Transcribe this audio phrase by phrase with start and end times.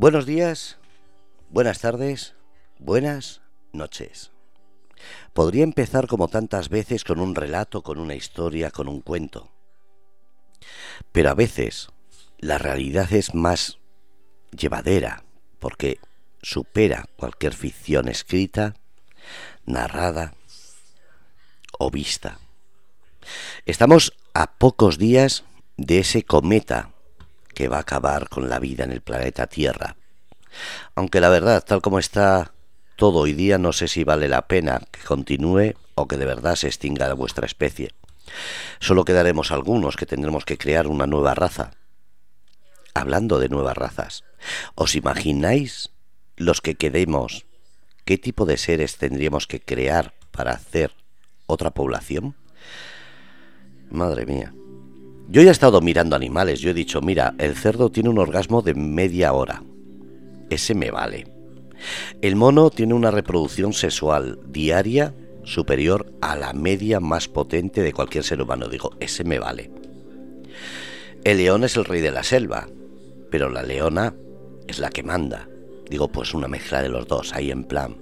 [0.00, 0.78] Buenos días,
[1.50, 2.34] buenas tardes,
[2.78, 3.42] buenas
[3.74, 4.30] noches.
[5.34, 9.50] Podría empezar como tantas veces con un relato, con una historia, con un cuento.
[11.12, 11.90] Pero a veces
[12.38, 13.76] la realidad es más
[14.58, 15.22] llevadera
[15.58, 16.00] porque
[16.40, 18.76] supera cualquier ficción escrita,
[19.66, 20.32] narrada
[21.78, 22.38] o vista.
[23.66, 25.44] Estamos a pocos días
[25.76, 26.94] de ese cometa
[27.60, 29.94] que va a acabar con la vida en el planeta Tierra.
[30.94, 32.54] Aunque la verdad, tal como está
[32.96, 36.56] todo hoy día, no sé si vale la pena que continúe o que de verdad
[36.56, 37.90] se extinga vuestra especie.
[38.78, 41.72] Solo quedaremos algunos que tendremos que crear una nueva raza.
[42.94, 44.24] Hablando de nuevas razas,
[44.74, 45.90] ¿os imagináis
[46.36, 47.44] los que quedemos
[48.06, 50.92] qué tipo de seres tendríamos que crear para hacer
[51.44, 52.36] otra población?
[53.90, 54.54] Madre mía.
[55.30, 58.62] Yo ya he estado mirando animales, yo he dicho, mira, el cerdo tiene un orgasmo
[58.62, 59.62] de media hora.
[60.50, 61.28] Ese me vale.
[62.20, 65.14] El mono tiene una reproducción sexual diaria
[65.44, 68.66] superior a la media más potente de cualquier ser humano.
[68.66, 69.70] Digo, ese me vale.
[71.22, 72.66] El león es el rey de la selva,
[73.30, 74.12] pero la leona
[74.66, 75.48] es la que manda.
[75.88, 77.98] Digo, pues una mezcla de los dos, ahí en plan.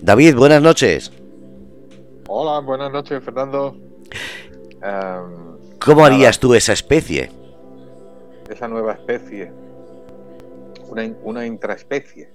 [0.00, 1.12] David, buenas noches.
[2.28, 3.76] Hola, buenas noches, Fernando.
[5.78, 7.30] ¿Cómo harías tú esa especie?
[8.48, 9.52] Esa nueva especie.
[11.22, 12.30] Una, intraespecie.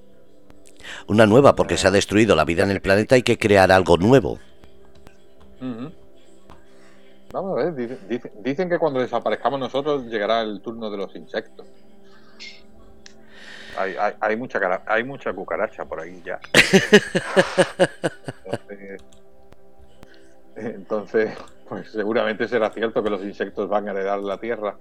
[1.08, 3.98] Una nueva, porque se ha destruido la vida en el planeta, hay que crear algo
[3.98, 4.40] nuevo.
[7.32, 8.00] Vamos a ver,
[8.44, 11.66] dicen, que cuando desaparezcamos nosotros llegará el turno de los insectos.
[13.78, 16.40] Hay, mucha, hay mucha cucaracha por ahí ya.
[20.56, 21.32] entonces
[21.72, 24.76] pues seguramente será cierto que los insectos van a heredar la Tierra.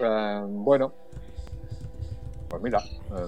[0.00, 0.94] Eh, bueno,
[2.48, 3.26] pues mira, eh,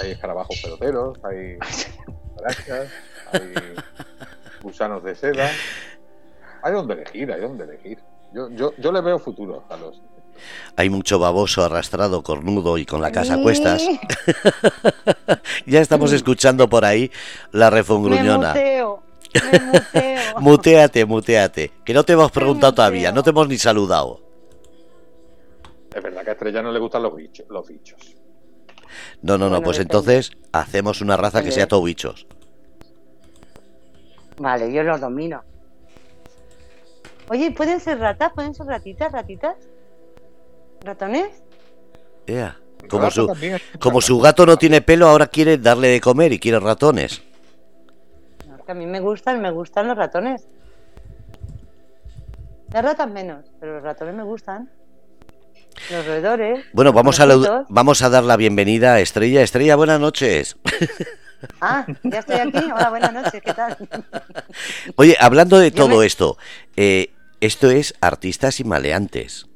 [0.00, 1.58] hay escarabajos peloteros, hay
[2.38, 2.90] arañas,
[3.30, 3.52] hay
[4.62, 5.50] gusanos de seda.
[6.62, 7.98] Hay donde elegir, hay donde elegir.
[8.32, 10.00] Yo, yo, yo le veo futuro a los
[10.76, 13.82] hay mucho baboso arrastrado, cornudo y con la casa a cuestas.
[15.66, 17.10] ya estamos escuchando por ahí
[17.50, 17.68] la
[19.34, 20.18] refongruñona.
[20.40, 21.72] muteate, muteate.
[21.84, 24.20] Que no te hemos preguntado todavía, no te hemos ni saludado.
[25.94, 27.46] Es verdad que a Estrella no le gustan los bichos.
[27.48, 28.16] Los bichos.
[29.22, 32.26] No, no, no, pues entonces hacemos una raza que sea todo bichos.
[34.38, 35.42] Vale, yo los domino.
[37.28, 38.32] Oye, ¿pueden ser ratas?
[38.32, 39.56] ¿Pueden ser ratitas, ratitas?
[40.82, 41.42] ¿Ratones?
[42.88, 43.30] Como, su,
[43.80, 47.22] como su gato no tiene pelo, ahora quiere darle de comer y quiere ratones
[48.68, 50.46] a mí me gustan, me gustan los ratones.
[52.72, 54.70] Las ratas menos, pero los ratones me gustan.
[55.90, 56.64] Los roedores.
[56.72, 59.42] Bueno, vamos a, vamos a dar la bienvenida a Estrella.
[59.42, 60.56] Estrella, buenas noches.
[61.60, 62.58] Ah, ya estoy aquí.
[62.58, 63.76] Hola, buenas noches, ¿qué tal?
[64.96, 66.36] Oye, hablando de todo esto,
[66.74, 69.46] eh, esto es Artistas y Maleantes.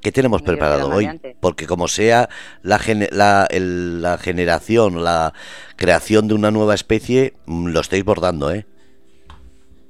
[0.00, 1.20] ¿Qué tenemos preparado hoy?
[1.40, 2.28] Porque como sea
[2.62, 2.80] la,
[3.10, 5.34] la, generación, la
[5.76, 8.66] creación de una nueva especie, mm, lo estáis bordando, ¿eh?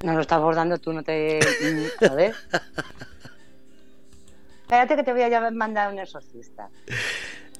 [0.03, 1.39] No lo estás bordando, tú no te...
[1.39, 2.33] Mm, a ver.
[4.63, 6.69] Espérate que te voy a mandar un exorcista.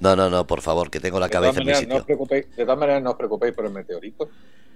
[0.00, 2.04] No, no, no, por favor, que tengo la cabeza en mi sitio.
[2.04, 4.28] de todas maneras, no os preocupéis por el meteorito.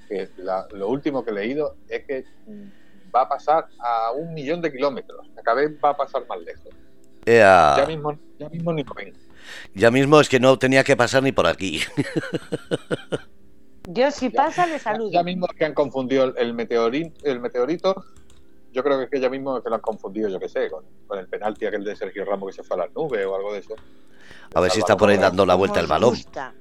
[0.09, 0.29] Que
[0.73, 4.71] lo último que he leído es que mm, va a pasar a un millón de
[4.71, 5.27] kilómetros.
[5.43, 6.73] Cada vez va a pasar más lejos.
[7.27, 8.97] Ya mismo, ya mismo ni por
[9.75, 11.81] Ya mismo es que no tenía que pasar ni por aquí.
[13.89, 15.11] Yo si pasa le saludo.
[15.11, 18.05] Ya, mismo que han confundido el, meteorito, el meteorito,
[18.73, 20.85] yo creo que es que ya mismo que lo han confundido, yo que sé, con,
[21.17, 23.61] el penalti aquel de Sergio Ramos que se fue a la nube o algo de
[23.61, 23.77] eso.
[24.55, 26.11] A ver si está por ahí dando la vuelta el balón.
[26.11, 26.53] Gusta?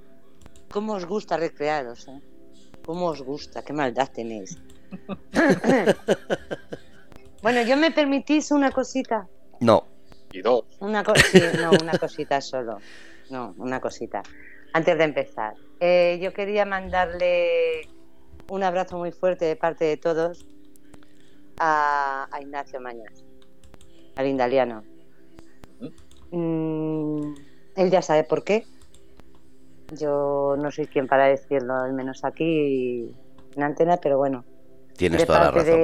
[0.70, 2.08] ¿Cómo os gusta recrearos?
[2.08, 2.22] Eh?
[2.86, 3.64] ¿Cómo os gusta?
[3.64, 4.60] ¿Qué maldad tenéis?
[7.42, 9.28] bueno, yo me permitís una cosita.
[9.60, 9.95] No.
[10.80, 12.80] Una, no, una cosita solo.
[13.30, 14.22] No, una cosita.
[14.74, 17.88] Antes de empezar, eh, yo quería mandarle
[18.50, 20.46] un abrazo muy fuerte de parte de todos
[21.58, 23.24] a, Ignacio Mañas,
[24.16, 24.84] al indaliano.
[26.32, 27.34] Mm,
[27.76, 28.66] él ya sabe por qué.
[29.94, 33.10] Yo no soy quien para decirlo, al menos aquí
[33.56, 34.44] en antena, pero bueno.
[34.98, 35.80] Tienes toda la razón.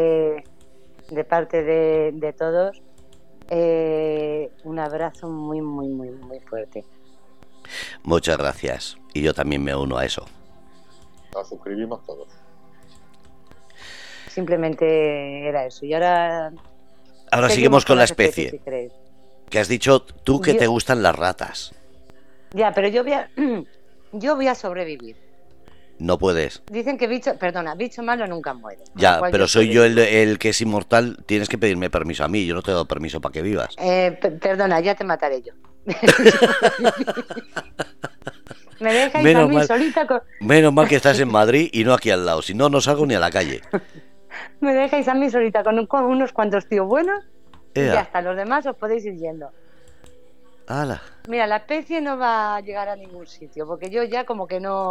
[1.09, 2.81] De, parte de, de todos,
[3.53, 6.86] eh, un abrazo muy, muy, muy, muy fuerte.
[8.03, 8.98] Muchas gracias.
[9.13, 10.25] Y yo también me uno a eso.
[11.33, 12.30] Nos suscribimos todos.
[14.30, 15.86] Simplemente era eso.
[15.86, 16.53] Y ahora.
[17.30, 18.62] Ahora seguimos con la especie.
[19.50, 21.74] Que has dicho tú que te gustan las ratas.
[22.53, 23.30] Ya, pero yo voy a,
[24.13, 25.18] yo voy a sobrevivir.
[26.01, 26.63] No puedes.
[26.71, 28.81] Dicen que bicho, perdona, bicho malo nunca muere.
[28.95, 31.18] Ya, pero soy yo el, que es inmortal.
[31.27, 32.44] Tienes que pedirme permiso a mí.
[32.48, 33.75] Yo no te he dado permiso para que vivas.
[33.77, 35.53] Eh, perdona, ya te mataré yo.
[38.80, 40.21] Me dejáis menos a mí solita con...
[40.39, 42.42] Menos mal que estás en Madrid y no aquí al lado.
[42.42, 43.62] Si no, no salgo ni a la calle.
[44.59, 47.24] Me dejáis a mí solita con, unos cuantos tíos buenos.
[47.75, 49.51] Y hasta los demás os podéis ir yendo.
[51.28, 54.60] Mira, la especie no va a llegar a ningún sitio, porque yo ya como que
[54.60, 54.90] no...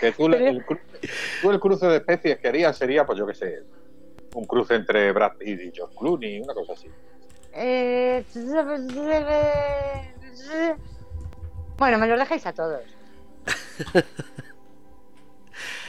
[0.00, 0.64] que tú, el,
[1.60, 3.62] cruce de especies que harías sería, pues yo qué sé,
[4.34, 6.88] un cruce entre Brad Pitt y George Clooney, una cosa así.
[7.52, 8.24] Eh,
[11.78, 12.82] bueno, me lo dejáis a todos.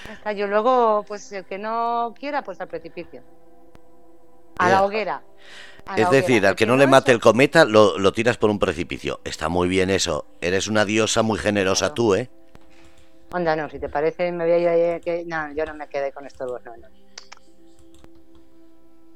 [0.09, 3.21] Hasta yo luego, pues el que no quiera, pues al precipicio.
[4.57, 5.24] A la hoguera
[5.95, 9.21] es decir, al que no le mate el cometa, lo, tiras por un precipicio.
[9.24, 10.25] Está muy bien eso.
[10.42, 12.30] Eres una diosa muy generosa tú, ¿eh?
[13.31, 15.01] Onda, no, si te parece, me voy a ir.
[15.01, 15.24] Que...
[15.25, 16.88] No, yo no me quedé con estos dos, no, no.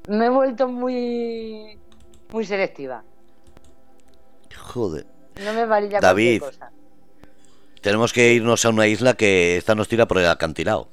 [0.08, 1.78] Me he vuelto muy.
[2.30, 3.04] muy selectiva.
[4.56, 5.06] Joder.
[5.42, 6.70] No me valía David, cosa.
[7.80, 10.90] tenemos que irnos a una isla que esta nos tira por el acantilado.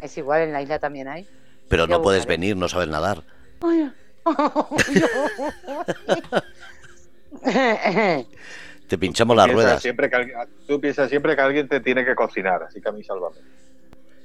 [0.00, 1.28] Es igual, en la isla también hay.
[1.68, 3.22] Pero no puedes venir, no sabes nadar.
[8.88, 9.82] te pinchamos las ruedas.
[9.82, 10.32] Siempre que,
[10.66, 13.36] tú piensas siempre que alguien te tiene que cocinar, así que a mí sálvame.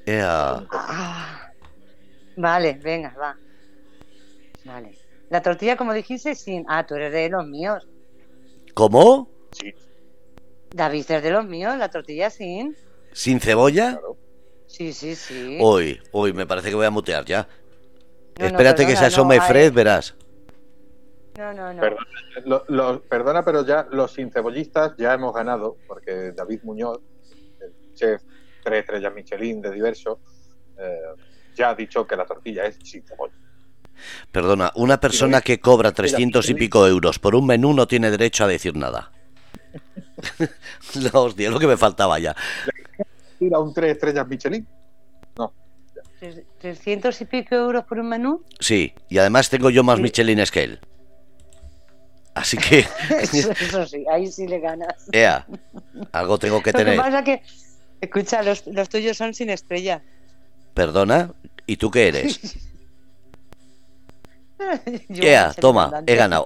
[0.07, 1.51] Ah,
[2.35, 3.35] vale, venga, va.
[4.65, 4.97] Vale.
[5.29, 6.65] La tortilla, como dijiste, sin.
[6.67, 7.87] Ah, tú eres de los míos.
[8.73, 9.29] ¿Cómo?
[9.51, 9.73] Sí.
[10.71, 12.75] David es de los míos, la tortilla sin.
[13.11, 13.99] ¿Sin cebolla?
[14.67, 15.57] Sí, sí, sí.
[15.61, 17.47] Hoy, hoy, me parece que voy a mutear ya.
[18.37, 20.15] Espérate que se asome Fred, verás.
[21.37, 21.81] No, no, no.
[21.81, 26.99] Perdona, perdona, pero ya los sin cebollistas ya hemos ganado, porque David Muñoz,
[27.61, 28.21] el chef
[28.63, 30.19] tres estrellas Michelin de diverso,
[30.77, 30.99] eh,
[31.55, 33.33] ya ha dicho que la tortilla es sin cebolla.
[34.31, 38.43] Perdona, una persona que cobra 300 y pico euros por un menú no tiene derecho
[38.43, 39.11] a decir nada.
[41.13, 42.35] no, hostia, es lo que me faltaba ya.
[43.39, 44.67] ¿Ir a un tres estrellas Michelin?
[46.21, 46.27] No.
[46.61, 48.43] ¿300 y pico euros por un menú?
[48.59, 50.79] Sí, y además tengo yo más Michelines que él.
[52.33, 52.85] Así que.
[53.09, 54.95] eso, sí, ahí sí le ganas.
[55.11, 55.45] Ea,
[56.11, 56.95] algo tengo que tener.
[56.95, 57.41] Lo que pasa que,
[58.01, 60.01] escucha, los, los tuyos son sin estrella.
[60.73, 61.33] ¿Perdona?
[61.65, 62.39] ¿Y tú qué eres?
[65.09, 66.45] Ea, toma, he ganado.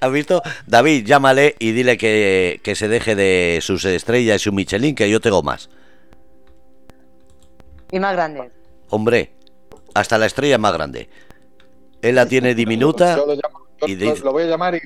[0.00, 0.42] ¿Has visto?
[0.66, 5.10] David, llámale y dile que, que se deje de sus estrellas y su Michelin, que
[5.10, 5.68] yo tengo más.
[7.96, 8.52] Y más grande.
[8.90, 9.32] Hombre,
[9.94, 11.08] hasta la estrella más grande.
[12.02, 13.18] Él la tiene diminuta.
[13.86, 14.82] y lo, voy a llamar y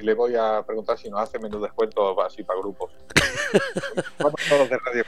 [0.00, 2.92] le, voy a preguntar si nos hace menú descuento así para grupos.
[4.48, 5.04] todos de Radio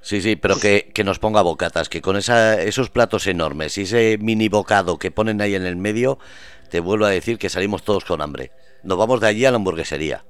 [0.00, 3.82] Sí, sí, pero que, que, nos ponga bocatas, que con esa, esos platos enormes y
[3.82, 6.18] ese mini bocado que ponen ahí en el medio,
[6.70, 8.52] te vuelvo a decir que salimos todos con hambre.
[8.84, 10.24] Nos vamos de allí a la hamburguesería.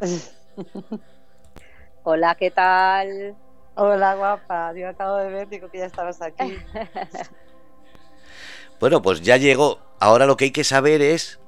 [2.02, 3.36] Hola, ¿qué tal?
[3.82, 4.74] Hola, guapa.
[4.74, 6.58] Yo acabo de ver, digo que ya estabas aquí.
[8.78, 9.78] bueno, pues ya llegó.
[9.98, 11.40] Ahora lo que hay que saber es,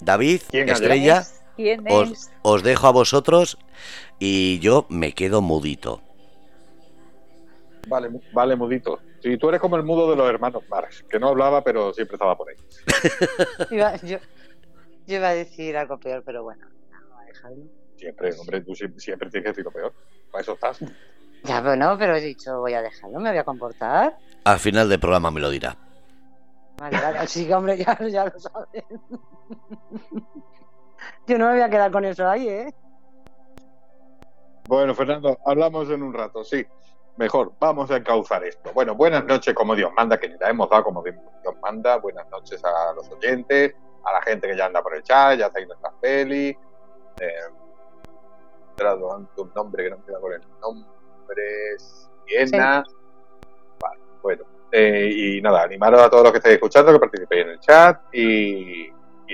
[0.00, 1.22] David, Estrella,
[2.42, 3.58] os, dejo a vosotros
[4.18, 6.00] y yo me quedo mudito.
[7.88, 8.98] Vale, vale, mudito.
[9.22, 12.14] Si tú eres como el mudo de los hermanos Marx, que no hablaba, pero siempre
[12.14, 12.56] estaba por ahí.
[14.08, 14.16] yo,
[15.06, 16.66] iba a decir algo peor, pero bueno,
[17.96, 19.92] Siempre, hombre, tú siempre, tienes que decir lo peor.
[20.30, 20.80] Para eso estás.
[21.46, 24.16] Ya, bueno, pero he dicho, voy a dejarlo, me voy a comportar.
[24.44, 25.76] Al final del programa me lo dirá.
[26.78, 28.84] Vale, vale, sí, hombre, ya, ya lo sabes.
[31.26, 32.74] Yo no me voy a quedar con eso ahí, ¿eh?
[34.68, 36.66] Bueno, Fernando, hablamos en un rato, sí.
[37.16, 38.72] Mejor, vamos a encauzar esto.
[38.74, 41.16] Bueno, buenas noches, como Dios manda, que ni la hemos dado como Dios
[41.62, 41.96] manda.
[41.98, 43.74] Buenas noches a los oyentes,
[44.04, 46.56] a la gente que ya anda por el chat, ya hacéis nuestras pelis.
[47.20, 47.32] Eh,
[49.36, 50.95] un nombre que no me queda por el nombre
[52.26, 52.84] Viena.
[53.80, 54.44] Vale, bueno.
[54.72, 58.14] Eh, y nada, animaros a todos los que estáis escuchando que participéis en el chat
[58.14, 58.88] y,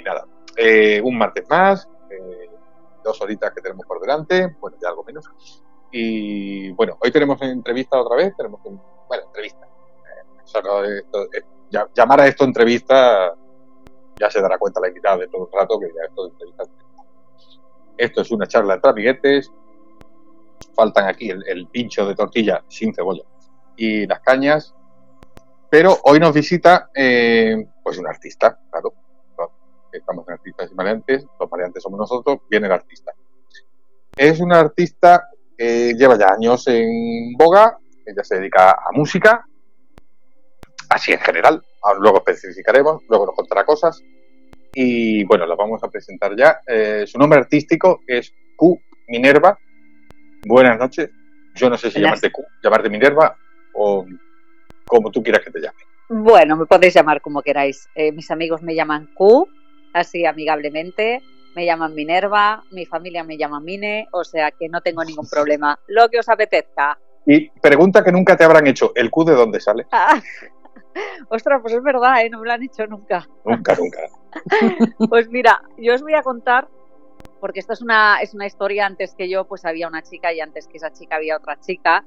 [0.05, 0.27] nada.
[0.57, 2.51] Eh, un martes más, eh,
[3.03, 5.25] dos horitas que tenemos por delante, bueno, ya algo menos.
[5.91, 9.67] Y bueno, hoy tenemos entrevista otra vez, tenemos un, bueno, entrevista.
[11.95, 13.35] llamar a esto entrevista
[14.17, 16.65] ya se dará cuenta la invitada de todo el rato que ya esto de entrevista.
[17.97, 19.51] Esto es una charla entre amiguetes
[20.75, 23.23] faltan aquí el, pincho de tortilla sin cebolla
[23.77, 24.75] y las cañas
[25.73, 28.93] pero hoy nos visita eh, pues un artista, claro.
[29.91, 33.13] Estamos en artistas y maleantes, los maleantes somos nosotros, viene el artista.
[34.15, 39.47] Es un artista que lleva ya años en boga, ella se dedica a música,
[40.91, 41.65] así en general,
[42.01, 44.03] luego especificaremos, luego nos contará cosas.
[44.75, 46.61] Y bueno, lo vamos a presentar ya.
[46.67, 49.59] Eh, su nombre artístico es Q Minerva.
[50.45, 51.11] Buenas noches.
[51.55, 53.37] Yo no sé si llamarte Q, llamarte Minerva
[53.75, 54.07] o
[54.87, 55.79] como tú quieras que te llame.
[56.09, 57.89] Bueno, me podéis llamar como queráis.
[57.95, 59.49] Eh, mis amigos me llaman Q,
[59.93, 61.23] así amigablemente.
[61.55, 65.79] Me llaman Minerva, mi familia me llama Mine, o sea que no tengo ningún problema.
[65.87, 66.99] Lo que os apetezca.
[67.27, 69.87] Y pregunta que nunca te habrán hecho, ¿el Q de dónde sale?
[69.93, 70.21] Ah,
[71.31, 72.29] ostras, pues es verdad, ¿eh?
[72.29, 73.27] no me lo han hecho nunca.
[73.47, 73.99] Nunca, nunca.
[75.09, 76.69] pues mira, yo os voy a contar,
[77.43, 80.39] porque esto es una, es una historia, antes que yo pues había una chica y
[80.39, 82.05] antes que esa chica había otra chica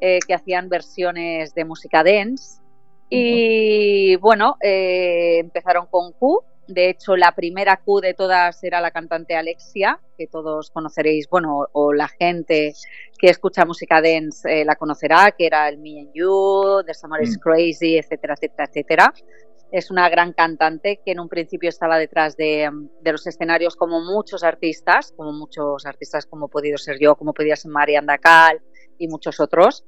[0.00, 2.62] eh, que hacían versiones de música dance.
[3.10, 8.90] Y bueno, eh, empezaron con Q, de hecho, la primera Q de todas era la
[8.90, 12.74] cantante Alexia, que todos conoceréis, bueno, o la gente
[13.18, 17.22] que escucha música dance eh, la conocerá, que era el Me and You, The Summer
[17.22, 17.40] is mm.
[17.40, 19.14] Crazy, etcétera, etcétera, etcétera.
[19.70, 22.70] Es una gran cantante que en un principio estaba detrás de,
[23.04, 27.56] los escenarios como muchos artistas, como muchos artistas como he podido ser yo, como podía
[27.56, 28.60] ser Mariana Cal
[28.98, 29.84] y muchos otros.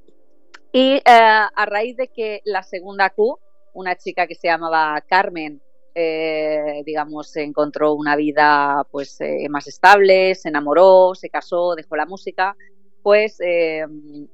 [0.71, 3.39] Y eh, a raíz de que la segunda Q,
[3.73, 5.61] una chica que se llamaba Carmen,
[5.93, 12.05] eh, digamos, encontró una vida pues eh, más estable, se enamoró, se casó, dejó la
[12.05, 12.55] música,
[13.03, 13.85] pues eh,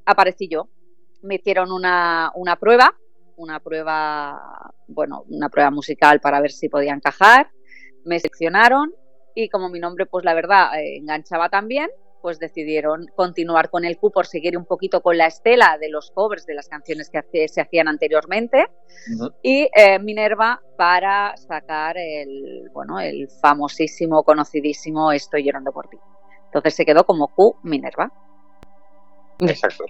[0.06, 0.70] aparecí yo.
[1.24, 2.96] Me hicieron una, una prueba,
[3.38, 7.50] una prueba, bueno, una prueba musical para ver si podía encajar.
[8.03, 8.94] Me seleccionaron
[9.36, 11.89] y como mi nombre, pues la verdad, enganchaba también,
[12.22, 16.12] pues decidieron continuar con el Q por seguir un poquito con la estela de los
[16.12, 18.67] covers de las canciones que se hacían anteriormente
[19.41, 25.98] y eh, Minerva para sacar el bueno el famosísimo conocidísimo Estoy llorando por ti.
[26.46, 28.12] Entonces se quedó como Q Minerva.
[29.39, 29.86] Exacto.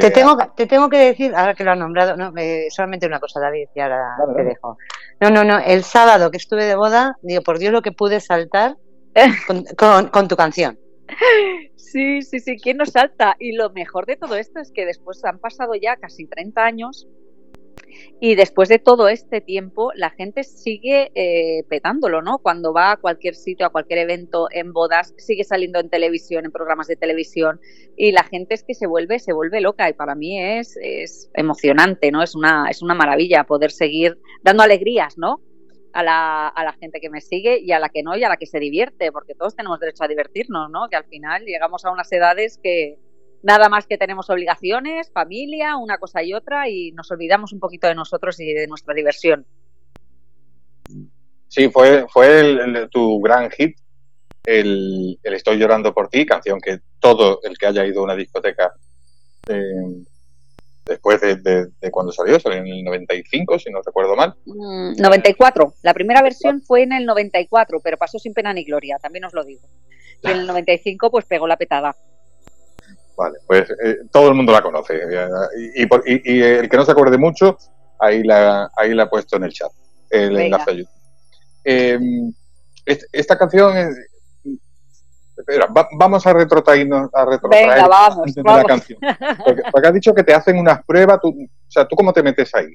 [0.00, 2.32] Te, eh, tengo, te tengo que decir, ahora que lo has nombrado, no,
[2.70, 4.78] solamente una cosa, David, y ahora te dejo.
[5.20, 8.20] No, no, no, el sábado que estuve de boda, digo, por Dios lo que pude
[8.20, 8.76] saltar
[10.10, 10.78] con tu canción.
[11.76, 13.36] Sí, sí, sí, ¿quién nos salta?
[13.38, 17.06] Y lo mejor de todo esto es que después han pasado ya casi 30 años
[18.20, 22.38] y después de todo este tiempo la gente sigue eh, petándolo, ¿no?
[22.38, 26.52] Cuando va a cualquier sitio, a cualquier evento, en bodas, sigue saliendo en televisión, en
[26.52, 27.60] programas de televisión
[27.96, 31.30] y la gente es que se vuelve, se vuelve loca y para mí es, es
[31.34, 32.22] emocionante, ¿no?
[32.22, 35.40] Es una, es una maravilla poder seguir dando alegrías, ¿no?
[35.92, 38.28] a la, a la gente que me sigue y a la que no y a
[38.28, 40.88] la que se divierte, porque todos tenemos derecho a divertirnos, ¿no?
[40.88, 42.98] Que al final llegamos a unas edades que
[43.42, 47.86] nada más que tenemos obligaciones, familia, una cosa y otra y nos olvidamos un poquito
[47.86, 49.46] de nosotros y de nuestra diversión.
[51.48, 53.76] Sí, fue, fue tu gran hit,
[54.44, 58.72] el, Estoy llorando por ti, canción que todo el que haya ido a una discoteca
[59.48, 60.04] eh,
[60.84, 64.34] después de, cuando salió, salió en el 95, si no recuerdo mal.
[64.46, 65.66] 94.
[65.66, 69.24] Mm, la primera versión fue en el 94, pero pasó sin pena ni gloria, también
[69.24, 69.68] os lo digo.
[70.22, 71.94] Y en el 95 pues pegó la petada.
[73.16, 75.00] Vale, pues eh, todo el mundo la conoce.
[75.76, 77.58] Y, y, el que no se acuerde mucho,
[77.98, 79.70] ahí la, ahí la ha puesto en el chat,
[80.10, 80.92] el enlace YouTube.
[81.64, 81.98] Eh,
[83.12, 83.94] esta canción
[85.92, 88.98] vamos a retrotraernos a retrotraer Venga, vamos, la canción.
[89.72, 92.54] Porque, has dicho que te hacen unas pruebas, tú, o sea, ¿tú cómo te metes
[92.54, 92.74] ahí?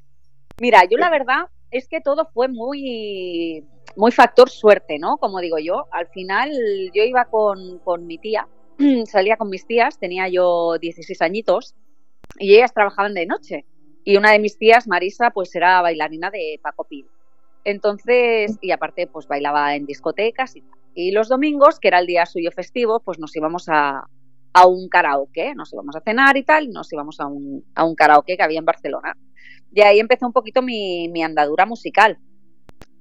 [0.60, 3.66] Mira, yo la verdad es que todo fue muy,
[3.96, 5.18] muy factor suerte, ¿no?
[5.18, 6.52] Como digo yo, al final
[6.94, 8.48] yo iba con, con mi tía,
[9.06, 11.76] salía con mis tías, tenía yo 16 añitos
[12.38, 13.66] y ellas trabajaban de noche.
[14.04, 17.08] Y una de mis tías, Marisa, pues era bailarina de Paco Pil.
[17.64, 20.80] Entonces, y aparte, pues bailaba en discotecas y tal.
[20.94, 24.08] Y los domingos, que era el día suyo festivo, pues nos íbamos a,
[24.66, 28.36] un karaoke, nos íbamos a cenar y tal, nos íbamos a un, a un karaoke
[28.36, 29.16] que había en Barcelona.
[29.72, 32.18] Y ahí empezó un poquito mi, andadura musical.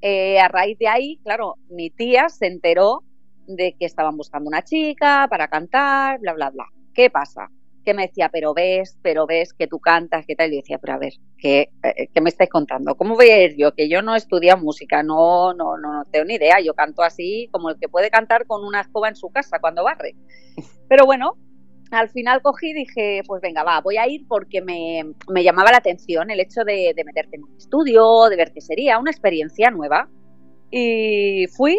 [0.03, 3.03] Eh, a raíz de ahí, claro, mi tía se enteró
[3.47, 6.67] de que estaban buscando una chica para cantar, bla, bla, bla.
[6.95, 7.51] ¿Qué pasa?
[7.87, 10.51] que me decía, pero ves, pero ves que tú cantas, ¿qué tal?
[10.51, 12.97] Y yo decía, pero a ver, ¿qué, eh, ¿qué, me estáis contando?
[12.97, 13.73] ¿Cómo voy a ir yo?
[13.75, 16.57] Que yo no estudio música, no, no, no, no tengo ni idea.
[16.61, 19.85] Yo canto así como el que puede cantar con una escoba en su casa cuando
[19.85, 20.17] barre.
[20.89, 21.37] Pero bueno,
[21.93, 25.71] al final cogí y dije, pues venga, va, voy a ir porque me, me llamaba
[25.71, 29.13] la atención el hecho de, de, meterte en un estudio, de ver qué sería, una
[29.13, 30.09] experiencia nueva.
[30.73, 31.79] Y fui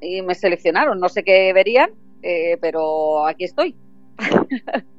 [0.00, 1.90] y me seleccionaron, no sé qué verían,
[2.22, 3.76] eh, pero aquí estoy.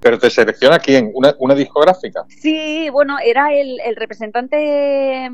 [0.00, 1.10] ¿Pero te selecciona quién?
[1.12, 2.24] ¿Una, discográfica?
[2.28, 5.30] Sí, bueno, era el, representante eh,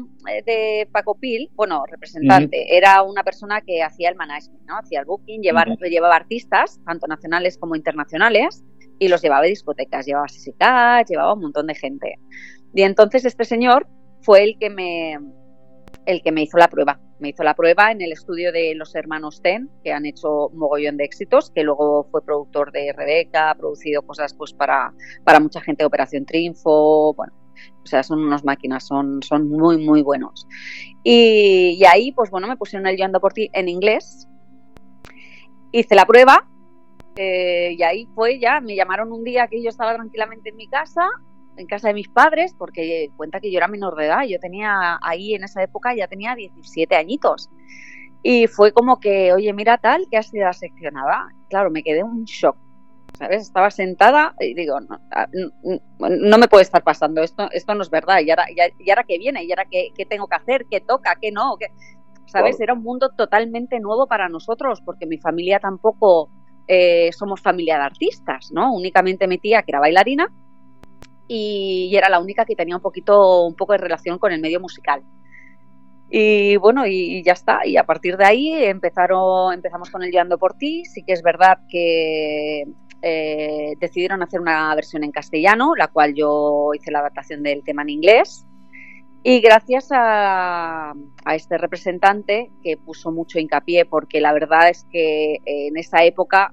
[0.47, 4.79] de Paco Pil, bueno, representante, era una persona que hacía el management, ¿no?
[4.79, 8.65] Hacía el booking, llevaba artistas, tanto nacionales como internacionales,
[8.99, 10.27] y los llevaba a discotecas, llevaba
[10.61, 12.19] a llevaba un montón de gente.
[12.75, 13.87] Y entonces este señor
[14.23, 15.19] fue el que me,
[16.07, 17.01] el que me hizo la prueba.
[17.19, 20.97] Me hizo la prueba en el estudio de los hermanos Ten, que han hecho mogollón
[20.97, 24.93] de éxitos, que luego fue productor de Rebeca, ha producido cosas pues para,
[25.25, 27.33] para mucha gente Operación Triunfo, bueno,
[27.83, 30.47] o sea, son unas máquinas, son, son muy, muy buenos.
[31.03, 34.29] Y, ahí, pues bueno, me pusieron el Yo ando por ti en inglés,
[35.73, 36.49] hice la prueba
[37.17, 40.69] eh, y ahí fue ya, me llamaron un día que yo estaba tranquilamente en mi
[40.69, 41.09] casa
[41.57, 44.99] en casa de mis padres, porque cuenta que yo era menor de edad, yo tenía
[45.03, 47.51] ahí en esa época ya tenía 17 añitos.
[48.23, 51.29] Y fue como que, oye, mira tal, que has sido seccionada.
[51.51, 52.57] Claro, me quedé un shock.
[53.19, 53.43] ¿Sabes?
[53.43, 55.29] Estaba sentada y digo, no, ah,
[56.01, 58.21] no, me puede estar pasando, esto, esto no es verdad.
[58.21, 61.17] Y ahora, y ahora qué viene, y ahora qué, qué, tengo que hacer, qué toca,
[61.21, 61.57] qué no.
[61.59, 61.67] Qué...
[62.27, 62.59] ¿Sabes?
[62.61, 66.29] Era un mundo totalmente nuevo para nosotros, porque mi familia tampoco
[66.67, 68.75] eh, somos familia de artistas, ¿no?
[68.75, 70.33] Únicamente mi tía, que era bailarina,
[71.29, 74.61] y, era la única que tenía un poquito, un poco de relación con el medio
[74.61, 75.03] musical.
[76.11, 77.67] Y bueno, y, ya está.
[77.67, 80.85] Y a partir de ahí empezaron, empezamos con el Llegando por ti.
[80.85, 82.65] Sí que es verdad que
[83.03, 87.83] eh, decidieron hacer una versión en castellano, la cual yo hice la adaptación del tema
[87.83, 88.47] en inglés.
[89.27, 90.93] Y gracias a,
[91.25, 96.53] a, este representante que puso mucho hincapié, porque la verdad es que en esa época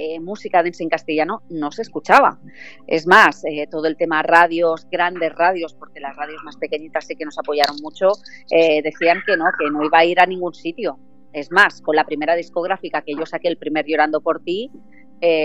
[0.00, 2.38] eh, música dance en castellano no se escuchaba.
[2.86, 7.16] Es más, eh, todo el tema radios, grandes radios, porque las radios más pequeñitas sí
[7.16, 8.12] que nos apoyaron mucho,
[8.48, 11.00] eh, decían que no, que no iba a ir a ningún sitio.
[11.32, 14.70] Es más, con la primera discográfica que yo saqué, el primer Llorando por ti,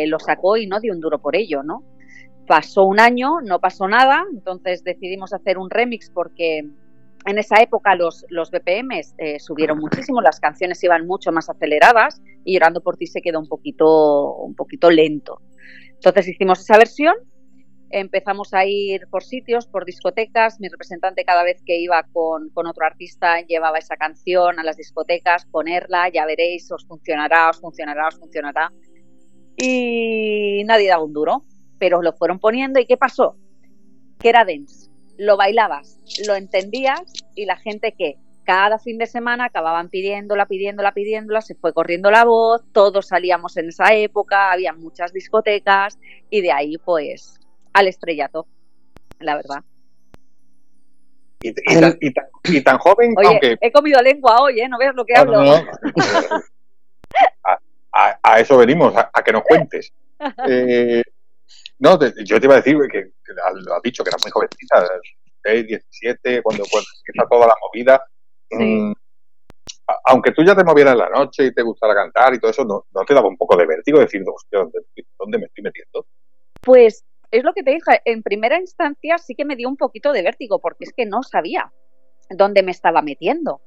[0.05, 1.83] lo sacó y no dio un duro por ello, ¿no?
[2.45, 6.61] Pasó un año, no pasó nada, entonces decidimos hacer un remix porque
[7.25, 12.21] en esa época los, los BPMs eh, subieron muchísimo, las canciones iban mucho más aceleradas
[12.43, 15.41] y Llorando por ti se quedó un poquito, un poquito lento.
[15.93, 17.15] Entonces hicimos esa versión,
[17.89, 22.85] empezamos a ir por sitios, por discotecas, mi representante cada vez que iba con, otro
[22.85, 28.19] artista llevaba esa canción a las discotecas, ponerla, ya veréis, os funcionará, os funcionará, os
[28.19, 28.71] funcionará.
[29.55, 31.43] Y nadie daba un duro,
[31.79, 33.37] pero lo fueron poniendo y ¿qué pasó?
[34.19, 37.01] Que era dance lo bailabas, lo entendías
[37.35, 42.11] y la gente que cada fin de semana acababan pidiéndola, pidiéndola, pidiéndola, se fue corriendo
[42.11, 45.97] la voz, todos salíamos en esa época, había muchas discotecas
[46.29, 47.39] y de ahí pues
[47.73, 48.45] al estrellato,
[49.19, 49.63] la verdad.
[51.41, 54.69] Y, tan, joven, Oye, he comido lengua hoy, ¿eh?
[54.69, 55.41] No veas lo que hablo.
[57.91, 59.93] a, eso venimos, a, que nos cuentes.
[60.47, 61.03] Eh,
[61.83, 63.11] no, yo te iba a decir que,
[63.65, 64.87] lo has dicho, que era muy jovencita,
[65.43, 66.63] 17, cuando,
[67.29, 68.01] toda la movida.
[68.51, 68.93] Mm,
[70.05, 72.63] aunque tú ya te movieras en la noche y te gustara cantar y todo eso,
[72.63, 74.79] ¿no, te daba un poco de vértigo decir, ¿dónde,
[75.19, 76.05] ¿dónde me estoy metiendo?
[76.61, 80.13] Pues es lo que te dije, en primera instancia sí que me dio un poquito
[80.13, 81.73] de vértigo, porque es que no sabía
[82.29, 83.59] dónde me estaba metiendo.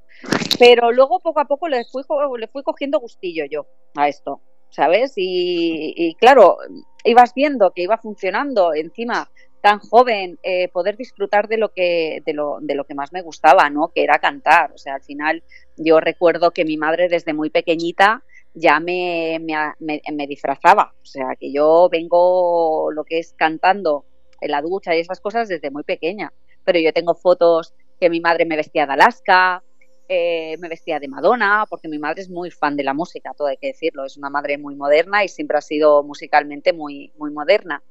[0.59, 2.02] Pero luego poco a poco le fui,
[2.38, 4.40] le fui cogiendo gustillo yo a esto.
[4.76, 5.14] ¿Sabes?
[5.16, 6.58] Y, claro,
[7.02, 9.30] ibas viendo que iba funcionando encima
[9.62, 13.22] tan joven, eh, poder disfrutar de lo, que, de, lo, de lo que más me
[13.22, 13.88] gustaba, ¿no?
[13.88, 14.70] Que era cantar.
[14.72, 15.42] O sea, al final
[15.76, 18.22] yo recuerdo que mi madre desde muy pequeñita
[18.54, 20.94] ya me, me, me, disfrazaba.
[21.02, 24.04] O sea, que yo vengo lo que es cantando
[24.40, 26.32] en la ducha y esas cosas desde muy pequeña.
[26.64, 29.64] Pero yo tengo fotos que mi madre me vestía de Alaska,
[30.08, 33.48] eh, me vestía de Madonna, porque mi madre es muy fan de la música, todo
[33.48, 37.30] hay que decirlo, es una madre muy moderna y siempre ha sido musicalmente muy, muy
[37.32, 37.82] moderna.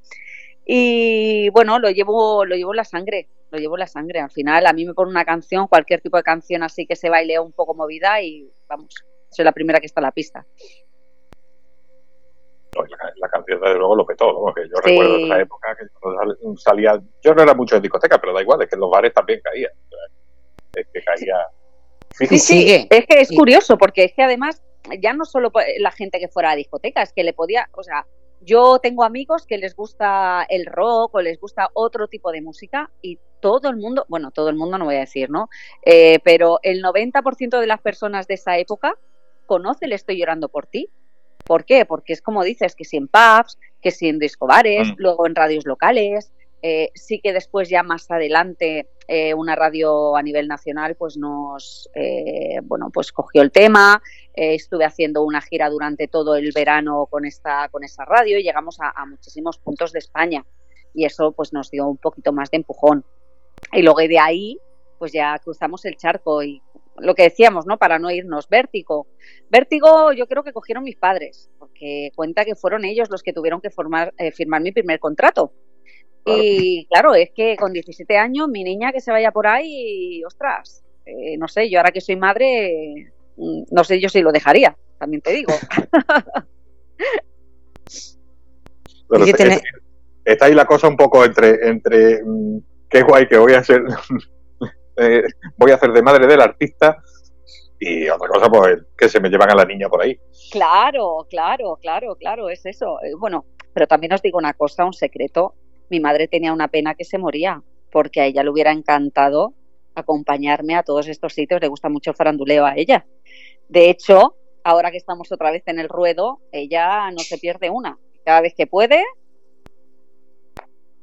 [0.66, 4.20] Y bueno, lo llevo, lo llevo en la sangre, lo llevo en la sangre.
[4.20, 7.10] Al final a mí me pone una canción, cualquier tipo de canción así que se
[7.10, 8.96] baile un poco movida y vamos,
[9.30, 10.46] soy la primera que está en la pista.
[13.18, 14.54] La, canción desde luego lo petó, ¿no?
[14.56, 15.86] yo recuerdo esa época que
[16.58, 19.14] salía, yo no era mucho de discoteca, pero da igual, es que en los bares
[19.14, 19.70] también caía.
[20.74, 21.65] Es que caía Sí,
[22.38, 24.62] sí, es que es curioso porque es que además
[25.02, 28.06] ya no solo la gente que fuera a discoteca, es que le podía, o sea,
[28.42, 32.92] yo tengo amigos que les gusta el rock o les gusta otro tipo de música
[33.02, 35.50] y todo el mundo, bueno, todo el mundo no voy a decir, ¿no?
[35.84, 38.98] Eh, pero el 90% de las personas de esa época
[39.46, 40.90] conoce Le Estoy Llorando por ti.
[41.44, 41.86] ¿Por qué?
[41.86, 44.96] Porque es como dices, que si en pubs, que si en discobares, mm.
[44.98, 50.24] luego en radios locales, eh, sí que después ya más adelante eh, una radio a
[50.24, 54.02] nivel nacional pues nos eh, bueno pues cogió el tema
[54.34, 58.78] estuve haciendo una gira durante todo el verano con esta con esa radio y llegamos
[58.82, 60.46] a, muchísimos puntos de España
[60.94, 63.06] y eso pues nos dio un poquito más de empujón
[63.72, 64.60] y luego de ahí
[64.98, 66.62] pues ya cruzamos el charco y
[66.98, 67.78] lo que decíamos, ¿no?
[67.78, 68.48] Para no irnos.
[68.48, 69.08] Vértigo.
[69.50, 73.60] Vértigo yo creo que cogieron mis padres, porque cuenta que fueron ellos los que tuvieron
[73.60, 75.52] que formar, firmar mi primer contrato.
[76.26, 80.84] Y claro, es que con 17 años, mi niña que se vaya por ahí, ostras,
[81.06, 84.76] eh, no sé, yo ahora que soy madre, mm, no sé yo si lo dejaría,
[84.98, 85.54] también te digo.
[90.26, 92.58] está, ahí la cosa un poco entre, entre mm,
[92.90, 93.84] qué guay que voy a ser,
[94.98, 95.24] eh,
[95.58, 96.98] voy a hacer de madre del artista
[97.80, 100.20] y otra cosa, pues que se me llevan a la niña por ahí.
[100.52, 103.00] Claro, claro, claro, claro, es eso.
[103.04, 105.54] Eh, bueno, pero también os digo una cosa, un secreto
[105.90, 109.54] mi madre tenía una pena que se moría, porque a ella le hubiera encantado
[109.96, 113.06] acompañarme a todos estos sitios, le gusta mucho el faranduleo a ella.
[113.70, 117.98] De hecho, ahora que estamos otra vez en el ruedo, ella no se pierde una.
[118.26, 119.04] Cada vez que puede,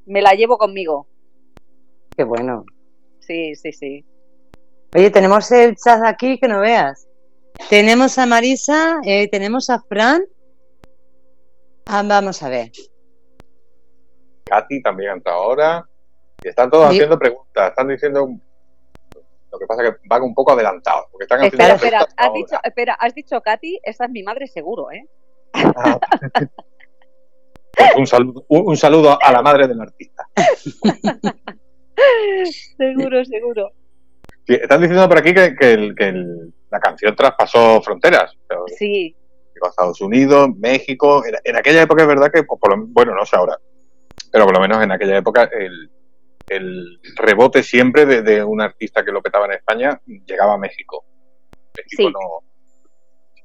[0.07, 1.07] me la llevo conmigo.
[2.17, 2.65] Qué bueno.
[3.21, 4.05] Sí, sí, sí.
[4.95, 7.09] Oye, tenemos el chat aquí que no veas.
[7.71, 10.23] Tenemos a Marisa, eh, tenemos a Fran.
[11.87, 12.73] Ah, vamos a ver.
[14.53, 15.87] Katy también entra ahora.
[16.43, 18.29] Y están todos haciendo preguntas, están diciendo
[19.51, 21.07] lo que pasa es que van un poco adelantados.
[21.11, 24.91] Porque están espera, espera, has dicho, espera, has dicho Katy, esa es mi madre seguro,
[24.91, 25.07] ¿eh?
[25.55, 25.99] Ah.
[26.33, 26.49] Pues
[27.97, 30.27] un, saludo, un, saludo a la madre del artista.
[32.77, 33.71] seguro, seguro.
[34.47, 36.25] están diciendo por aquí que, que,
[36.71, 38.35] la canción traspasó fronteras.
[38.79, 39.15] Sí.
[39.69, 41.23] Estados Unidos, México.
[41.45, 42.45] En, aquella época es verdad que,
[42.89, 43.59] bueno, no sé ahora,
[44.33, 45.91] pero por lo menos en aquella época el,
[47.17, 51.05] rebote siempre de, un artista que lo petaba en España llegaba a México.
[51.77, 52.47] México no,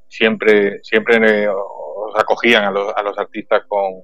[0.10, 4.04] siempre siempre os acogían a los, a los artistas con,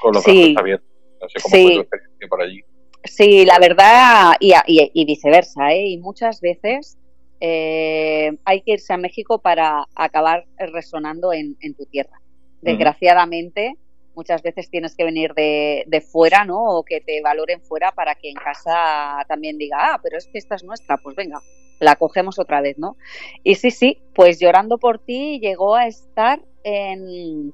[0.00, 0.88] con los brazos abiertos.
[1.20, 2.64] No sé cómo fue tu experiencia por allí.
[3.04, 5.90] Sí, la verdad, y, y, viceversa, ¿eh?
[5.90, 6.98] y muchas veces
[7.40, 12.20] eh, hay que irse a México para acabar resonando en, en tu tierra.
[12.62, 13.76] Desgraciadamente,
[14.16, 16.58] muchas veces tienes que venir de, de, fuera, ¿no?
[16.58, 20.38] O que te valoren fuera para que en casa también diga, ah, pero es que
[20.38, 21.40] esta es nuestra, pues venga,
[21.78, 22.96] la cogemos otra vez, ¿no?
[23.44, 27.52] Y sí, sí, pues Llorando por ti llegó a estar en,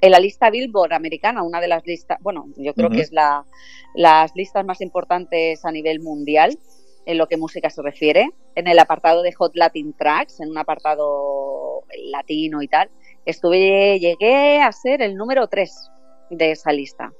[0.00, 3.44] en la lista Billboard americana, una de las listas, bueno, yo creo que es la,
[3.94, 6.58] las listas más importantes a nivel mundial
[7.04, 10.58] en lo que música se refiere, en el apartado de Hot Latin Tracks, en un
[10.58, 12.90] apartado latino y tal,
[13.24, 15.90] estuve, llegué a ser el número 3
[16.30, 17.12] de esa lista.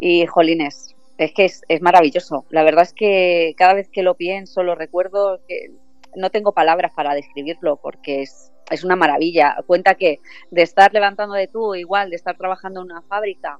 [0.00, 2.44] Y jolines, es que es, maravilloso.
[2.50, 5.70] La verdad es que cada vez que lo pienso, lo recuerdo, que
[6.14, 9.56] no tengo palabras para describirlo porque es, es una maravilla.
[9.66, 13.58] Cuenta que de estar levantando de tú, igual de estar trabajando en una fábrica,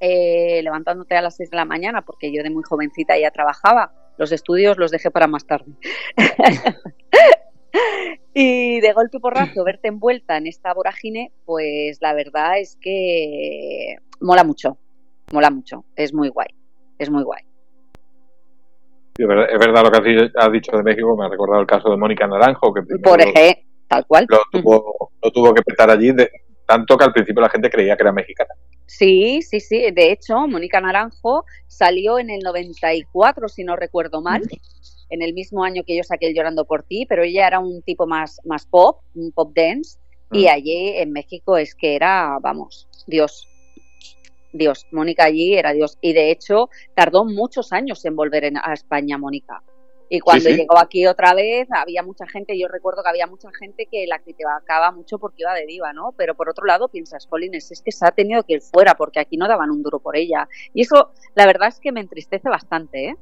[0.00, 3.92] eh, levantándote a las 6 de la mañana, porque yo de muy jovencita ya trabajaba,
[4.16, 5.72] los estudios los dejé para más tarde.
[8.34, 14.44] y de golpe porrazo verte envuelta en esta vorágine, pues la verdad es que mola
[14.44, 14.78] mucho,
[15.32, 16.48] mola mucho, es muy guay,
[16.98, 17.44] es muy guay.
[19.18, 22.26] es, verdad, lo que has dicho de México, me ha recordado el caso de Mónica
[22.26, 24.26] Naranjo, que por ejemplo, tal cual.
[24.28, 26.30] Lo tuvo, lo tuvo que petar allí, de,
[26.66, 28.54] tanto que al principio la gente creía que era mexicana.
[28.86, 29.90] Sí, sí, sí.
[29.90, 34.42] De hecho, Mónica Naranjo salió en el 94, si no recuerdo mal
[35.12, 37.82] en el mismo año que yo saqué el Llorando por ti, pero ella era un
[37.82, 39.98] tipo más, más pop, un pop dance,
[40.32, 40.48] y mm.
[40.48, 43.46] allí en México es que era, vamos, Dios.
[44.54, 45.98] Dios, Mónica allí era Dios.
[46.00, 49.62] Y de hecho, tardó muchos años en volver a España, Mónica.
[50.08, 53.86] Y cuando llegó aquí otra vez, había mucha gente, yo recuerdo que había mucha gente
[53.90, 56.12] que la criticaba mucho porque iba de diva, ¿no?
[56.18, 59.20] Pero por otro lado piensas, Colines, es que se ha tenido que ir fuera porque
[59.20, 60.48] aquí no daban un duro por ella.
[60.74, 63.16] Y eso, la verdad es que me entristece bastante, ¿eh?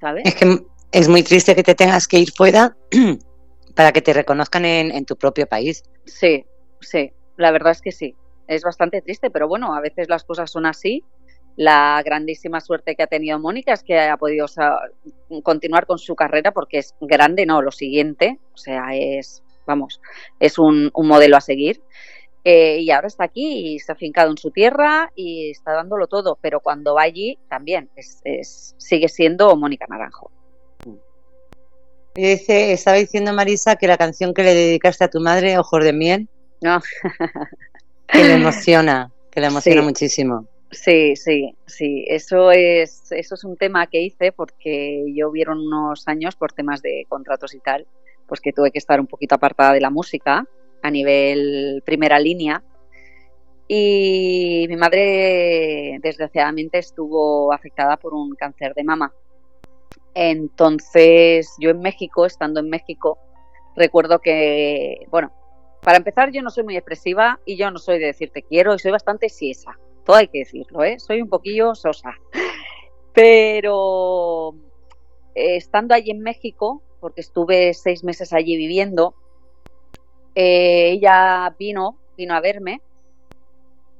[0.00, 0.26] ¿Sabes?
[0.26, 2.76] Es que es muy triste que te tengas que ir fuera
[3.74, 5.82] para que te reconozcan en, tu propio país.
[6.04, 6.44] Sí,
[6.80, 8.14] sí, la verdad es que sí.
[8.48, 11.04] Es bastante triste, pero bueno, a veces las cosas son así.
[11.56, 14.46] La grandísima suerte que ha tenido Mónica es que haya podido
[15.42, 20.00] continuar con su carrera porque es grande, no, lo siguiente, o sea, es, vamos,
[20.38, 21.82] es un, modelo a seguir.
[22.44, 26.06] Eh, y ahora está aquí y se ha fincado en su tierra y está dándolo
[26.06, 30.30] todo, pero cuando va allí también es, sigue siendo Mónica Naranjo.
[32.16, 35.92] Dice, estaba diciendo Marisa que la canción que le dedicaste a tu madre, Ojos de
[35.92, 36.28] Miel,
[36.62, 36.80] no.
[38.08, 40.46] que le emociona, que le emociona muchísimo.
[40.70, 42.04] Sí, sí, sí.
[42.08, 46.82] Eso es, eso es un tema que hice porque yo vieron unos años por temas
[46.82, 47.86] de contratos y tal,
[48.26, 50.46] pues que tuve que estar un poquito apartada de la música
[50.82, 52.62] a nivel primera línea.
[53.68, 59.12] Y mi madre, desgraciadamente, estuvo afectada por un cáncer de mama.
[60.18, 63.18] Entonces, yo en México, estando en México,
[63.76, 65.32] recuerdo que, bueno,
[65.82, 68.78] para empezar, yo no soy muy expresiva y yo no soy de decirte quiero y
[68.78, 70.98] soy bastante siesa todo hay que decirlo, ¿eh?
[70.98, 72.14] soy un poquillo sosa.
[73.12, 74.54] Pero
[75.34, 79.14] estando allí en México, porque estuve seis meses allí viviendo,
[80.34, 82.80] eh, ella vino, vino a verme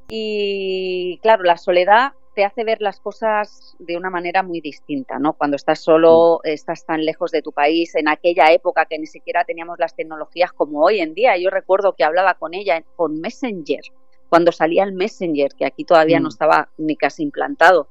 [0.09, 5.33] y claro, la soledad te hace ver las cosas de una manera muy distinta, ¿no?
[5.33, 6.49] Cuando estás solo, mm.
[6.49, 10.53] estás tan lejos de tu país, en aquella época que ni siquiera teníamos las tecnologías
[10.53, 11.39] como hoy en día.
[11.39, 13.81] Yo recuerdo que hablaba con ella con Messenger,
[14.29, 16.35] cuando salía el Messenger, que aquí todavía no mm.
[16.35, 17.89] estaba ni casi implantado.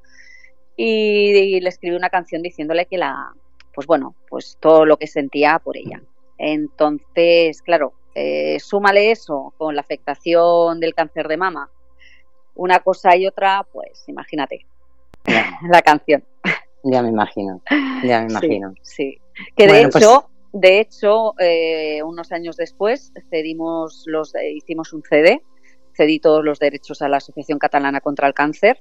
[0.78, 3.34] Y, le escribí una canción diciéndole que la,
[3.74, 6.04] pues bueno, pues todo lo que sentía por ella.
[6.38, 11.72] Entonces, claro, eh, súmale eso con la afectación del cáncer de mama,
[12.56, 14.66] una cosa y otra, pues imagínate
[15.70, 16.24] la canción.
[16.84, 17.62] Ya me imagino,
[18.04, 18.74] ya me imagino.
[18.82, 19.20] Sí,
[19.56, 25.02] que de pues hecho, de hecho, eh, unos años después cedimos los, eh, hicimos un
[25.04, 25.42] CD
[25.96, 28.80] cedí todos los derechos a la Asociación Catalana contra el Cáncer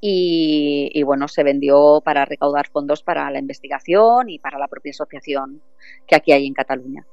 [0.00, 5.60] y, bueno, se vendió para recaudar fondos para la investigación y para la propia asociación
[6.06, 7.04] que aquí hay en Cataluña.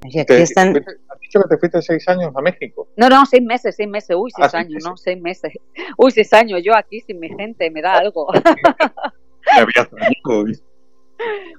[0.00, 0.76] ¿Te, están...
[0.76, 2.88] ¿Has dicho que te fuiste seis años a México?
[2.96, 4.16] No, no, seis meses, seis meses.
[4.18, 4.96] Uy, seis ah, años, ¿no?
[4.96, 5.52] Seis meses.
[5.98, 6.62] Uy, seis años.
[6.64, 8.28] Yo aquí sin mi gente, me da algo.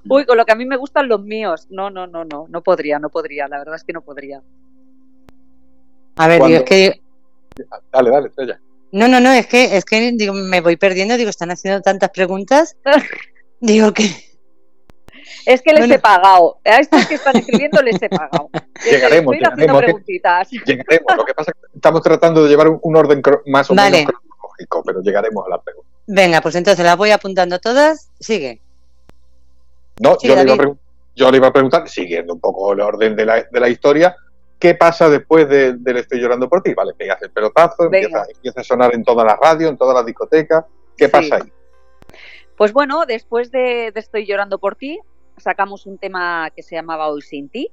[0.10, 1.68] Uy, con lo que a mí me gustan los míos.
[1.70, 2.48] No, no, no, no.
[2.50, 3.48] No podría, no podría.
[3.48, 4.42] La verdad es que no podría.
[6.16, 7.02] A ver, digo, es que.
[7.92, 8.60] Dale, dale, estrella.
[8.92, 12.10] No, no, no, es que, es que digo, me voy perdiendo, digo, están haciendo tantas
[12.10, 12.76] preguntas.
[13.60, 14.31] digo que.
[15.46, 16.58] Es que les he pagado.
[16.66, 18.50] A estos que están escribiendo les he pagado.
[18.84, 19.84] Llegaremos, llegaremos,
[20.66, 21.16] llegaremos.
[21.16, 24.84] Lo que pasa es que estamos tratando de llevar un, orden más o menos cronológico,
[24.84, 25.90] pero llegaremos a la pregunta.
[26.08, 28.10] Venga, pues entonces las voy apuntando todas.
[28.20, 28.60] Sigue.
[30.00, 30.76] No, yo, le iba
[31.16, 34.16] yo, le iba a preguntar, siguiendo un poco el orden de la, de la historia,
[34.62, 36.76] ¿Qué pasa después del de, Estoy llorando por ti?
[36.76, 38.22] Vale, pegas el pelotazo, empieza,
[38.56, 40.68] a sonar en toda la radio, en toda la discoteca.
[40.96, 41.52] ¿Qué pasa ahí?
[42.56, 45.00] Pues bueno, después de, Estoy llorando por ti,
[45.42, 47.70] sacamos un tema que se llamaba Hoy sin ti,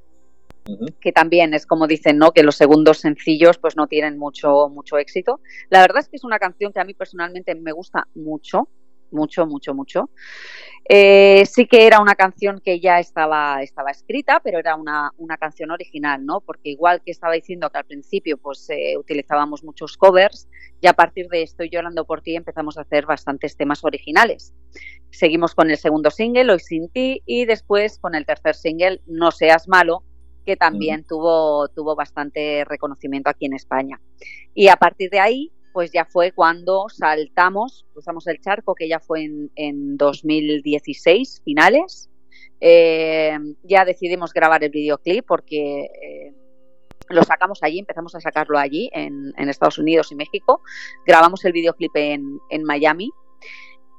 [1.01, 2.33] que también es como dicen, ¿no?
[2.33, 5.41] Que los segundos sencillos pues no tienen mucho, mucho éxito.
[5.71, 8.69] La verdad es que es una canción que a mí personalmente me gusta mucho
[9.11, 10.11] mucho, mucho, mucho.
[10.91, 15.71] Eh, sí que era una canción que ya estaba, estaba escrita, pero era una, canción
[15.71, 16.41] original, ¿no?
[16.41, 20.49] Porque igual que estaba diciendo que al principio pues eh, utilizábamos muchos covers,
[20.81, 24.55] y a partir de Estoy llorando por ti empezamos a hacer bastantes temas originales.
[25.11, 29.31] Seguimos con el segundo single, Hoy sin ti, y después con el tercer single, No
[29.31, 30.05] seas malo,
[30.47, 34.01] que también tuvo, tuvo bastante reconocimiento aquí en España.
[34.55, 38.99] Y a partir de ahí pues ya fue cuando saltamos, cruzamos el charco, que ya
[38.99, 42.11] fue en, 2016, finales.
[42.61, 46.35] Eh, ya decidimos grabar el videoclip porque eh,
[47.11, 50.63] lo sacamos allí, empezamos a sacarlo allí, en, Estados Unidos y México.
[51.07, 53.13] Grabamos el videoclip en, Miami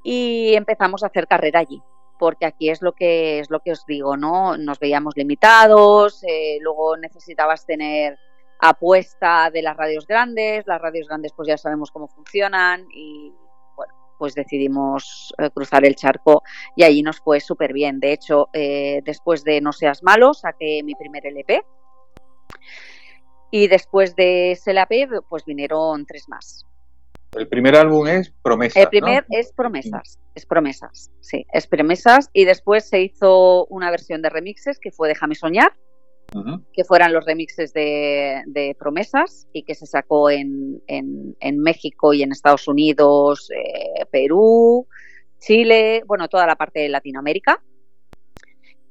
[0.03, 1.81] y empezamos a hacer carrera allí
[2.19, 4.57] porque aquí es lo que es lo que os digo, ¿no?
[4.57, 8.19] Nos veíamos limitados, eh, luego necesitabas tener
[8.59, 10.67] apuesta de las radios grandes.
[10.67, 13.33] Las radios grandes pues ya sabemos cómo funcionan y
[13.75, 16.43] bueno, pues decidimos eh, cruzar el charco
[16.75, 17.99] y allí nos fue súper bien.
[17.99, 21.63] De hecho, eh, después de No seas malo, saqué mi primer LP
[23.51, 26.65] y después de ese LP pues vinieron tres más.
[27.37, 28.81] El primer álbum es Promesas.
[28.81, 34.23] El primer es Promesas, es Promesas, sí, es Promesas y después se hizo una versión
[34.23, 35.71] de remixes que fue Déjame soñar
[36.73, 40.81] que fueran los remixes de, Promesas y que se sacó en,
[41.57, 44.87] México y en Estados Unidos, eh, Perú,
[45.39, 47.63] Chile, bueno, toda la parte de Latinoamérica.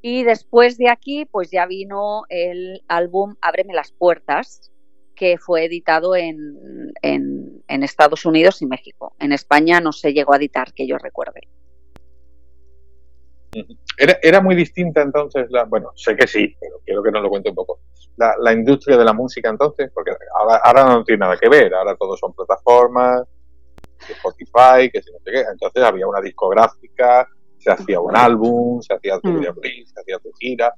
[0.00, 4.70] Y después de aquí, pues ya vino el álbum Ábreme las puertas,
[5.16, 9.16] que fue editado en, en Estados Unidos y México.
[9.18, 11.40] En España no se llegó a editar, que yo recuerde.
[13.96, 17.28] Era, era, muy distinta entonces, la, bueno, sé que sí, pero quiero que nos lo
[17.28, 17.80] cuente un poco.
[18.16, 21.96] La, industria de la música entonces, porque ahora, ahora no tiene nada que ver, ahora
[21.96, 23.22] todos son plataformas,
[24.08, 28.94] Spotify, que si no sé qué, entonces había una discográfica, se hacía un álbum, se
[28.94, 29.38] hacía tu mm.
[29.40, 30.72] videoclip, se hacía tu gira,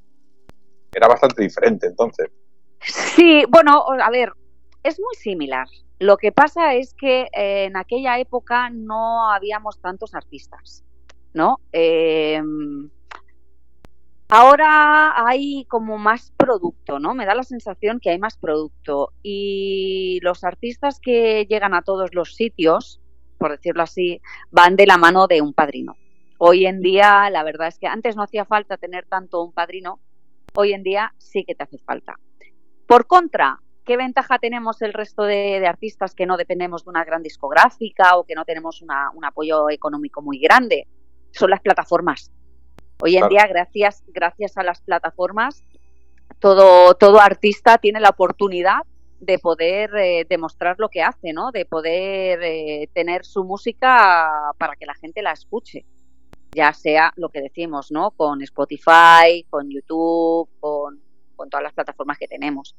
[0.93, 2.29] era bastante diferente entonces.
[2.81, 4.33] Sí, bueno, a ver,
[4.83, 5.67] es muy similar,
[5.99, 10.83] Lo que pasa es que eh, en aquella época no habíamos tantos artistas,
[11.33, 11.59] ¿no?
[11.73, 12.91] Em,
[14.29, 17.15] ahora hay como más producto, ¿no?
[17.15, 22.15] Me da la sensación que hay más producto y los artistas que llegan a todos
[22.15, 23.01] los sitios,
[23.39, 25.97] por decirlo así, van de la mano de un padrino.
[26.39, 30.01] Hoy en día, la verdad es que antes no hacía falta tener tanto un padrino,
[30.55, 32.19] hoy en día sí que te hace falta.
[32.87, 37.23] Por contra, ¿qué ventaja tenemos el resto de, artistas que no dependemos de una gran
[37.23, 40.89] discográfica o que no tenemos un apoyo económico muy grande?
[41.33, 42.31] Son las plataformas.
[43.03, 45.65] Hoy en día, gracias, gracias a las plataformas,
[46.39, 48.83] todo, todo artista tiene la oportunidad
[49.21, 51.51] de poder eh, demostrar lo que hace, ¿no?
[51.51, 55.85] De poder eh, tener su música para que la gente la escuche.
[56.53, 58.11] Ya sea lo que decimos, ¿no?
[58.11, 61.01] Con Spotify, con YouTube, con,
[61.37, 62.75] con todas las plataformas que tenemos.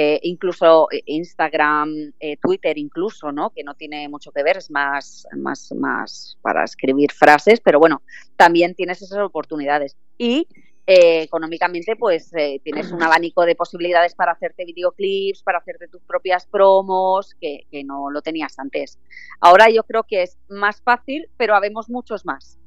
[0.00, 3.50] Eh, incluso eh, Instagram, eh, Twitter incluso, ¿no?
[3.50, 8.02] Que no tiene mucho que ver, es más, más, más para escribir frases, pero bueno,
[8.36, 9.96] también tienes esas oportunidades.
[10.16, 10.46] Y
[10.86, 12.30] económicamente, pues
[12.62, 17.82] tienes un abanico de posibilidades para hacerte videoclips, para hacerte tus propias promos, que, que
[17.82, 18.98] no lo tenías antes.
[19.40, 22.58] Ahora yo creo que es más fácil, pero habemos muchos más.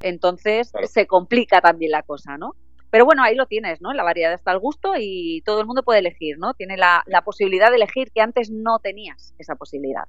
[0.00, 2.54] Entonces se complica también la cosa, ¿no?
[2.90, 3.92] Pero bueno, ahí lo tienes, ¿no?
[3.92, 6.54] La variedad está al gusto y todo el mundo puede elegir, ¿no?
[6.54, 10.04] Tiene la, posibilidad de elegir que antes no tenías esa posibilidad.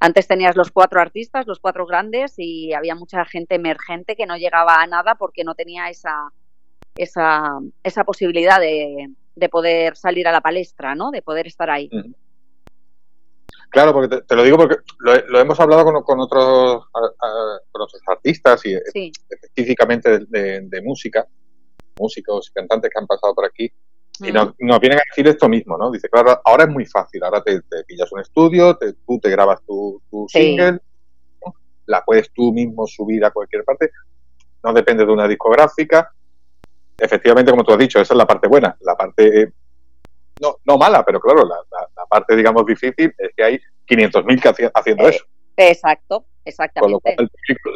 [0.00, 4.36] Antes tenías los cuatro artistas, los cuatro grandes, y había mucha gente emergente que no
[4.36, 6.32] llegaba a nada porque no tenía esa,
[6.96, 9.10] esa, esa posibilidad de,
[9.50, 11.10] poder salir a la palestra, ¿no?
[11.10, 11.88] De poder estar ahí.
[13.70, 16.82] Claro, porque te, lo digo porque lo, hemos hablado con, con, otros,
[18.06, 21.26] artistas y específicamente de, música
[22.00, 23.70] músicos y cantantes que han pasado por aquí
[24.22, 25.90] y nos, vienen a decir esto mismo, ¿no?
[25.90, 29.62] Dice, claro, ahora es muy fácil, ahora te, pillas un estudio, te, tú te grabas
[29.64, 30.80] tu, single,
[31.86, 33.90] la puedes tú mismo subir a cualquier parte,
[34.62, 36.12] no depende de una discográfica.
[36.98, 39.54] Efectivamente, como tú has dicho, esa es la parte buena, la parte
[40.40, 45.10] no, no mala, pero claro, la, parte, digamos, difícil es que hay 500.000 haciendo eh,
[45.10, 45.24] eso.
[45.56, 47.16] Exacto, exactamente.
[47.16, 47.30] Con lo cual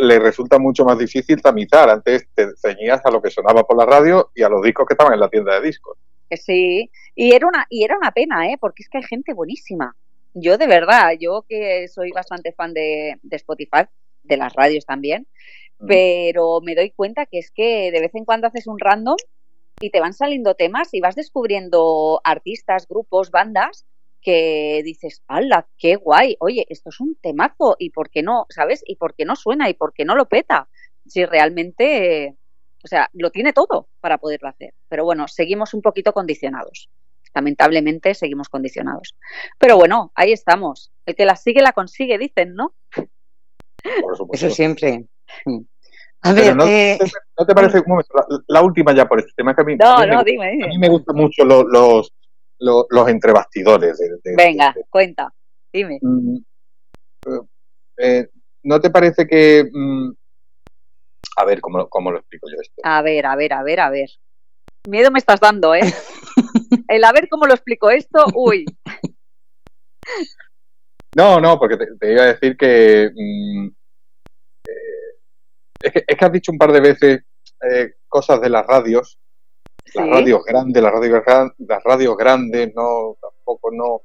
[0.09, 1.88] le resulta mucho más difícil tamizar.
[1.88, 4.94] Antes te ceñías a lo que sonaba por la radio y a los discos que
[4.94, 5.98] estaban en la tienda de discos.
[6.31, 8.57] Sí, y era una, y era una pena, ¿eh?
[8.61, 9.96] porque es que hay gente buenísima.
[10.33, 13.85] Yo de verdad, yo que soy bastante fan de, Spotify,
[14.22, 15.29] de las radios también,
[15.79, 15.87] mm.
[15.87, 19.16] pero me doy cuenta que es que de vez en cuando haces un random
[19.81, 23.87] y te van saliendo temas y vas descubriendo artistas, grupos, bandas
[24.25, 26.37] que dices, ¡hala, qué guay!
[26.41, 28.47] Oye, esto es un temazo, ¿y por qué no?
[28.49, 28.83] ¿Sabes?
[28.87, 29.69] ¿Y por qué no suena?
[29.69, 30.69] ¿Y por qué no lo peta?
[31.07, 32.35] Si realmente,
[32.83, 34.73] o sea, lo tiene todo para poderlo hacer.
[34.89, 36.89] Pero bueno, seguimos un poquito condicionados.
[37.35, 39.15] Lamentablemente seguimos condicionados.
[39.59, 40.91] Pero bueno, ahí estamos.
[41.05, 42.75] El que la sigue la consigue, dicen, ¿no?
[44.33, 45.05] Eso siempre.
[46.23, 46.99] A ver, no, eh,
[47.47, 48.09] te parece un momento,
[48.49, 50.89] la, última ya por este tema que a mí, no, no, dime, a mí me
[50.89, 52.11] gustan mucho los, los
[53.09, 53.99] entrebastidores.
[53.99, 55.33] De, Venga, cuenta,
[55.73, 55.99] dime.
[56.01, 56.38] Mm,
[57.99, 58.29] eh,
[58.62, 59.69] ¿No te parece que...
[59.71, 60.12] Mm,
[61.37, 62.81] a ver, ¿cómo, ¿cómo lo explico yo esto?
[62.85, 64.09] A ver, a ver, a ver, a ver.
[64.88, 65.81] Miedo me estás dando, ¿eh?
[66.88, 68.64] El a ver cómo lo explico esto, uy.
[71.14, 73.67] No, no, porque te, iba a decir que, mm,
[74.69, 75.14] eh,
[75.83, 77.21] es que, es que has dicho un par de veces
[77.71, 79.19] eh, cosas de las radios
[79.94, 81.22] las radios grandes, las radios,
[81.59, 84.02] las radios grandes, no, tampoco, no,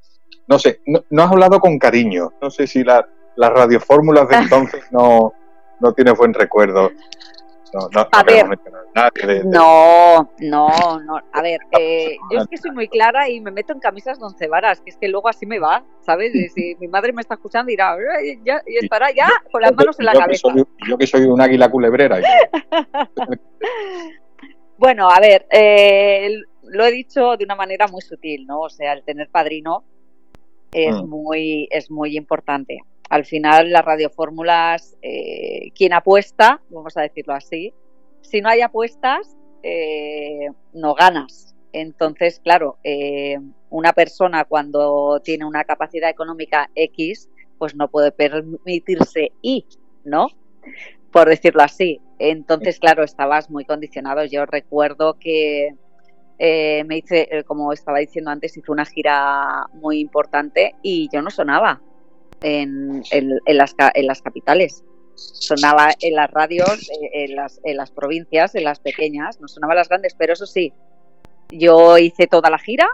[0.48, 4.84] no sé, no, has hablado con cariño, no sé si la, las radiofórmulas de entonces
[4.92, 5.34] no,
[5.80, 6.92] no tienes buen recuerdo.
[7.72, 8.48] No, no, a ver,
[9.46, 13.74] no, no, no, a ver, eh, yo es que soy muy clara y me meto
[13.74, 16.34] en camisas doncevaras, que es que luego así me va, ¿sabes?
[16.36, 17.96] Y si mi madre me está escuchando dirá,
[18.44, 20.50] ya, y estará ya con las manos en la cabeza.
[20.88, 22.20] yo que soy un águila culebrera.
[24.80, 28.62] Bueno, a ver, eh, lo he dicho de una manera muy sutil, ¿no?
[28.62, 29.84] O sea, el tener padrino
[30.72, 31.06] es mm.
[31.06, 32.80] muy es muy importante.
[33.10, 37.74] Al final, las radiofórmulas, eh, quien apuesta, vamos a decirlo así,
[38.22, 41.54] si no hay apuestas, eh, no ganas.
[41.74, 43.38] Entonces, claro, eh,
[43.70, 47.28] una persona cuando tiene una capacidad económica X,
[47.58, 49.66] pues no puede permitirse Y,
[50.06, 50.28] ¿no?
[51.12, 52.02] Por decirlo así.
[52.20, 54.24] Entonces, claro, estabas muy condicionado.
[54.26, 55.76] Yo recuerdo que
[56.38, 61.22] eh, me hice, eh, como estaba diciendo antes, hice una gira muy importante y yo
[61.22, 61.82] no sonaba
[62.42, 63.04] en,
[63.46, 64.84] las, en las, capitales.
[65.16, 69.74] Sonaba en las radios, eh, en las, en las provincias, en las pequeñas, no sonaba
[69.74, 70.72] en las grandes, pero eso sí,
[71.52, 72.88] yo hice toda la gira,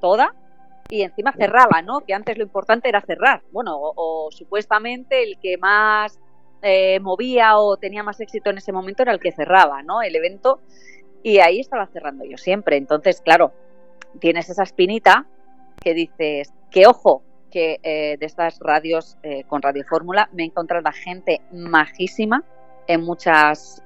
[0.00, 0.34] toda,
[0.88, 2.00] y encima cerraba, ¿no?
[2.00, 3.42] Que antes lo importante era cerrar.
[3.52, 6.18] Bueno, o, supuestamente el que más
[6.62, 10.02] eh, movía o tenía más éxito en ese momento era el que cerraba, ¿no?
[10.02, 10.60] El evento.
[11.22, 12.76] Y ahí estaba cerrando yo siempre.
[12.76, 13.52] Entonces, claro,
[14.20, 15.26] tienes esa espinita
[15.80, 20.46] que dices, que ojo, que eh, de estas radios eh, con Radio Fórmula me he
[20.46, 22.44] encontrado a gente majísima
[22.86, 23.82] en muchas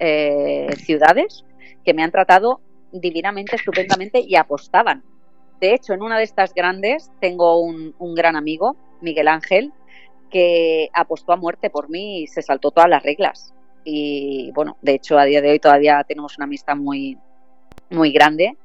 [0.77, 1.45] ciudades
[1.85, 2.61] que me han tratado
[2.93, 5.03] divinamente, estupendamente y apostaban
[5.63, 9.73] de hecho, en una de estas grandes tengo un, gran amigo, Miguel Ángel,
[10.33, 13.55] que apostó a muerte por mí y se saltó todas las reglas.
[13.85, 17.19] Y bueno, de hecho, a día de hoy todavía tenemos una amistad muy,
[17.91, 18.57] muy grande.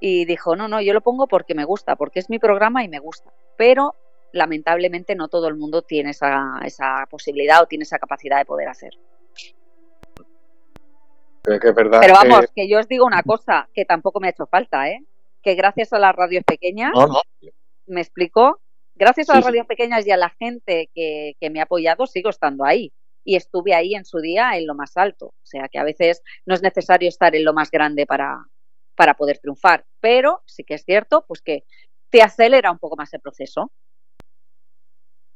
[0.00, 2.88] Y dijo, no, no, yo lo pongo porque me gusta, porque es mi programa y
[2.88, 3.32] me gusta.
[3.56, 3.94] Pero
[4.32, 8.68] lamentablemente no todo el mundo tiene esa, esa posibilidad o tiene esa capacidad de poder
[8.68, 8.92] hacer.
[11.42, 15.02] Pero vamos, que yo os digo una cosa, que tampoco me ha hecho falta, ¿eh?
[15.42, 16.92] que gracias a las radios pequeñas,
[17.86, 18.60] me explicó,
[18.98, 22.64] gracias a las radios pequeñas y a la gente que, me ha apoyado, sigo estando
[22.64, 22.92] ahí.
[23.24, 25.26] Y estuve ahí en su día en lo más alto.
[25.26, 28.38] O sea que a veces no es necesario estar en lo más grande para,
[28.94, 29.84] para poder triunfar.
[30.00, 31.64] Pero sí que es cierto, pues que
[32.10, 33.70] te acelera un poco más el proceso.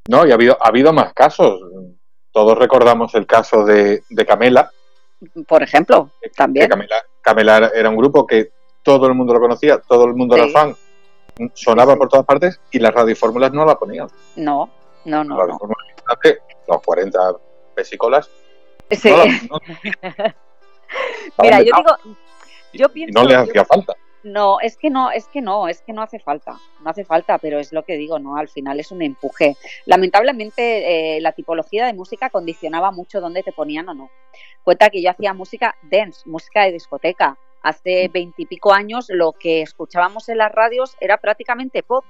[0.08, 1.60] No, y ha habido, ha habido más casos.
[2.32, 4.70] Todos recordamos el caso de, Camela.
[5.46, 6.68] Por ejemplo, también.
[6.68, 8.50] Camela, Camela era un grupo que
[8.82, 10.74] todo el mundo lo conocía, todo el mundo era fan,
[11.54, 14.08] sonaba por todas partes y las radiofórmulas no la ponían.
[14.36, 14.70] No,
[15.04, 15.36] no, no.
[15.36, 15.58] Las
[16.68, 17.18] los 40
[17.76, 18.30] vesicolas.
[18.90, 19.10] Sí.
[21.38, 21.96] Mira, yo digo,
[22.72, 23.18] yo pienso.
[23.20, 23.94] no le hacía falta.
[24.24, 27.38] No, es que no, es que no, es que no hace falta, no hace falta,
[27.38, 28.36] pero es lo que digo, ¿no?
[28.36, 29.56] Al final es un empuje.
[29.84, 34.10] Lamentablemente eh, la tipología de música condicionaba mucho dónde te ponían o no.
[34.62, 40.28] Cuenta que yo hacía música dance, música de discoteca, Hace veintipico años lo que escuchábamos
[40.28, 42.04] en las radios era prácticamente pop.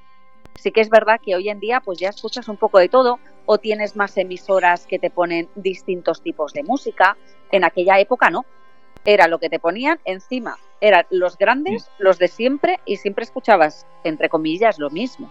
[0.54, 3.18] Sí que es verdad que hoy en día pues ya escuchas un poco de todo
[3.44, 7.16] o tienes más emisoras que te ponen distintos tipos de música.
[7.50, 8.46] En aquella época no.
[9.04, 10.58] Era lo que te ponían encima.
[10.80, 15.30] Eran los grandes, los de siempre y siempre escuchabas, entre comillas, lo mismo.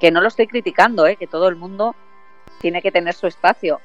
[0.00, 1.16] Que no lo estoy criticando, ¿eh?
[1.16, 1.94] que todo el mundo
[2.60, 3.80] tiene que tener su espacio.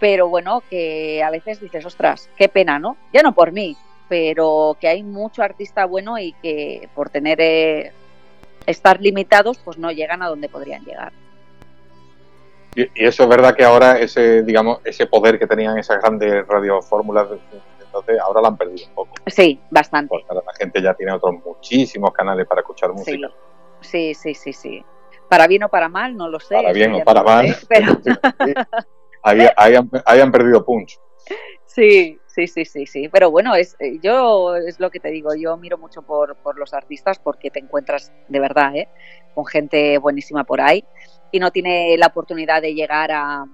[0.00, 2.96] Pero bueno, que a veces dices, ostras, qué pena, ¿no?
[3.12, 3.76] Ya no por mí,
[4.08, 7.92] pero que hay mucho artista bueno y que por tener eh,
[8.66, 11.12] estar limitados pues no llegan a donde podrían llegar.
[12.74, 17.28] Y, eso es verdad que ahora ese digamos ese poder que tenían esas grandes radiofórmulas
[17.96, 19.14] entonces ahora lo han perdido un poco.
[19.26, 20.08] Sí, bastante.
[20.10, 23.30] Porque ahora la gente ya tiene otros muchísimos canales para escuchar música.
[23.80, 24.84] Sí, sí, sí, sí.
[25.28, 26.54] Para bien o para mal, no lo sé.
[26.54, 27.56] Para bien o para mal.
[27.68, 27.98] pero...
[29.22, 30.98] ahí, han, ahí han perdido punch.
[31.64, 33.08] Sí, Sí, sí, sí, sí.
[33.08, 36.58] Pero bueno, es, eh, yo es lo que te digo, yo miro mucho por, por
[36.58, 38.88] los artistas porque te encuentras de verdad, ¿eh?
[39.34, 40.84] Con gente buenísima por ahí
[41.32, 43.46] y no tiene la oportunidad de llegar a,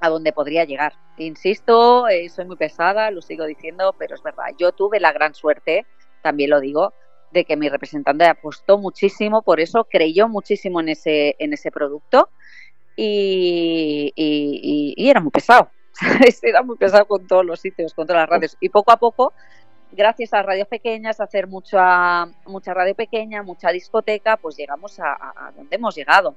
[0.00, 0.94] a donde podría llegar.
[1.18, 4.46] Insisto, eh, soy muy pesada, lo sigo diciendo, pero es verdad.
[4.58, 5.84] Yo tuve la gran suerte,
[6.22, 6.94] también lo digo,
[7.32, 12.30] de que mi representante apostó muchísimo, por eso creyó muchísimo en ese, en ese producto
[12.96, 15.70] y, y era muy pesado.
[16.42, 18.56] Era muy pesado con todos los sitios, con todas las radios.
[18.60, 19.32] Y poco a poco,
[19.92, 25.52] gracias a radios pequeñas, a hacer mucha, mucha radio pequeña, mucha discoteca, pues llegamos a,
[25.56, 26.34] donde hemos llegado.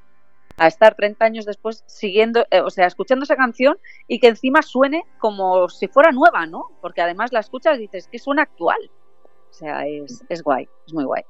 [0.58, 4.62] A estar 30 años después siguiendo, eh, o sea, escuchando esa canción y que encima
[4.62, 6.68] suene como si fuera nueva, ¿no?
[6.82, 8.80] Porque además la escuchas y dices que suena actual.
[9.50, 11.24] O sea, es, es guay, es muy guay.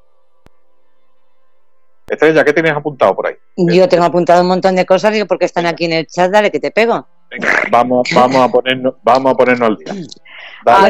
[2.07, 3.35] Estrella, ¿qué tienes apuntado por ahí?
[3.57, 6.51] Yo tengo apuntado un montón de cosas, digo, porque están aquí en el chat, dale
[6.51, 7.07] que te pego.
[7.29, 10.07] Venga, vamos, vamos a ponernos, vamos a ponernos al día.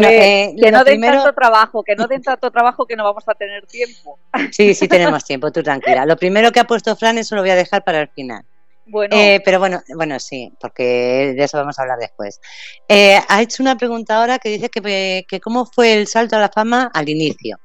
[0.09, 3.33] Eh, que no den tanto trabajo, que no den tanto trabajo que no vamos a
[3.33, 4.19] tener tiempo.
[4.51, 6.05] Sí, sí tenemos tiempo, tú tranquila.
[6.05, 8.43] Lo primero que ha puesto Fran, eso lo voy a dejar para el final.
[8.87, 9.15] Bueno.
[9.15, 12.39] Eh, pero bueno, bueno, sí, porque de eso vamos a hablar después.
[12.87, 16.39] Eh, ha hecho una pregunta ahora que dice que, que cómo fue el salto a
[16.39, 17.59] la fama al inicio.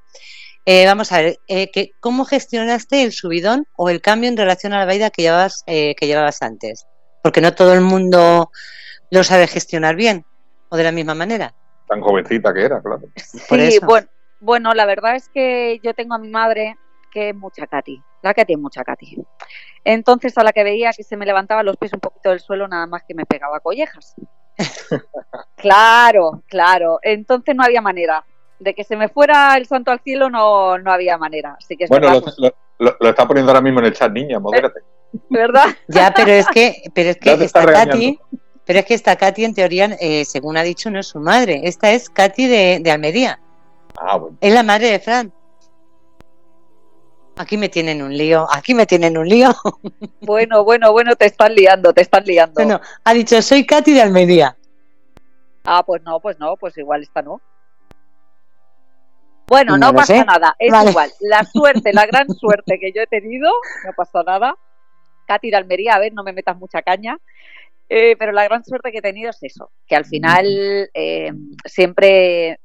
[0.66, 4.72] Eh, vamos a ver, eh, que, ¿cómo gestionaste el subidón o el cambio en relación
[4.72, 6.86] a la vida que llevabas, eh, que llevabas antes?
[7.22, 8.50] Porque no todo el mundo
[9.10, 10.24] lo sabe gestionar bien
[10.68, 11.54] o de la misma manera.
[11.88, 13.02] Tan jovencita que era, claro.
[13.16, 14.06] Sí, bueno,
[14.40, 16.76] bueno, la verdad es que yo tengo a mi madre
[17.12, 18.00] que es mucha Katy.
[18.22, 19.16] La Katy es mucha Katy.
[19.84, 22.68] Entonces, a la que veía que se me levantaba los pies un poquito del suelo,
[22.68, 24.14] nada más que me pegaba collejas.
[25.56, 27.00] claro, claro.
[27.02, 28.24] Entonces no había manera
[28.60, 31.56] de que se me fuera el santo al cielo no, no había manera.
[31.58, 32.22] Así que bueno,
[32.78, 34.80] lo, está poniendo ahora mismo en el chat, niña, modérate.
[35.28, 35.66] ¿Verdad?
[35.88, 38.18] ya, pero es que, pero es que esta Katy,
[38.64, 41.62] pero es que esta Katy en teoría, eh, según ha dicho, no es su madre.
[41.64, 43.40] Esta es Katy de, de Almería.
[43.98, 44.36] Ah, bueno.
[44.40, 45.32] Es la madre de Fran.
[47.36, 49.54] Aquí me tienen un lío, aquí me tienen un lío.
[50.20, 52.54] Bueno, bueno, bueno, te están liando, te están liando.
[52.54, 54.56] Bueno, ha dicho, soy Katy de Almería.
[55.64, 57.40] Ah, pues no, pues no, pues igual está no.
[59.48, 61.10] Bueno, no, pasa nada, es igual.
[61.20, 63.50] La suerte, la gran suerte que yo he tenido,
[63.84, 64.54] no pasa nada.
[65.30, 67.16] Katy de Almería, a ver, no me metas mucha caña.
[67.88, 70.46] Eh, pero la gran suerte que he tenido es eso, que al final
[70.94, 71.32] eh,
[71.64, 72.60] siempre,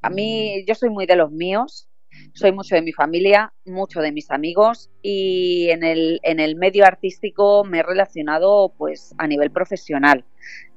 [0.00, 1.86] a mí, yo soy muy de los míos,
[2.32, 6.86] soy mucho de mi familia, mucho de mis amigos y en el, en el medio
[6.86, 10.24] artístico me he relacionado pues a nivel profesional,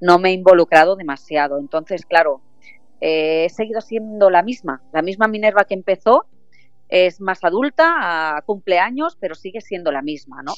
[0.01, 2.41] no me he involucrado demasiado, entonces claro,
[2.99, 6.25] eh, he seguido siendo la misma, la misma Minerva que empezó,
[6.89, 10.53] es más adulta, cumple años, pero sigue siendo la misma, ¿no?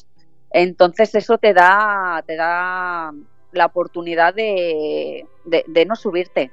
[0.57, 3.11] Entonces eso te da, te da
[3.51, 6.51] la oportunidad de, de no subirte,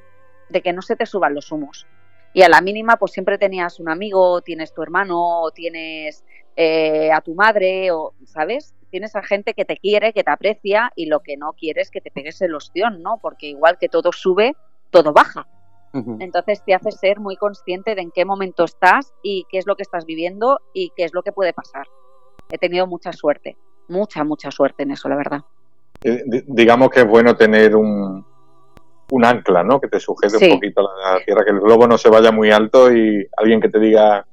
[0.48, 1.86] de que no se te suban los humos
[2.34, 6.24] y a la mínima pues siempre tenías un amigo, tienes tu hermano, o tienes
[6.56, 8.74] eh, a tu madre, o, ¿sabes?
[8.90, 11.90] Tienes a gente que te quiere, que te aprecia y lo que no quieres es
[11.90, 13.18] que te pegues el ostión, ¿no?
[13.20, 14.54] Porque igual que todo sube,
[14.90, 15.46] todo baja.
[16.20, 19.76] Entonces te hace ser muy consciente de en qué momento estás y qué es lo
[19.76, 21.86] que estás viviendo y qué es lo que puede pasar.
[22.50, 23.58] He tenido mucha suerte,
[23.92, 25.42] mucha, mucha suerte en eso, la verdad.
[26.02, 28.24] Eh, digamos que es bueno tener un,
[29.10, 29.80] un ancla, ¿no?
[29.80, 32.50] Que te sujete un poquito a la tierra, que el globo no se vaya muy
[32.50, 34.26] alto y alguien que te diga...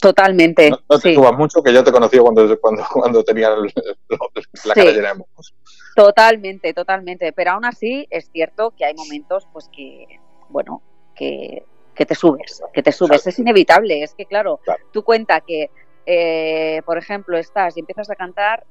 [0.00, 0.70] Totalmente.
[0.70, 5.08] No, te subas mucho, que yo te conocí cuando, cuando, cuando tenía la cara llena
[5.08, 5.54] de mocos.
[5.94, 7.32] Totalmente, totalmente.
[7.32, 10.06] Pero aún así es cierto que hay momentos, pues que,
[10.48, 10.82] bueno,
[11.14, 11.64] que,
[11.94, 13.26] que te subes, que te subes.
[13.26, 14.02] Es inevitable.
[14.02, 14.60] Es que, claro,
[14.92, 15.70] tú cuenta que,
[16.06, 18.64] eh, por ejemplo, estás y empiezas a cantar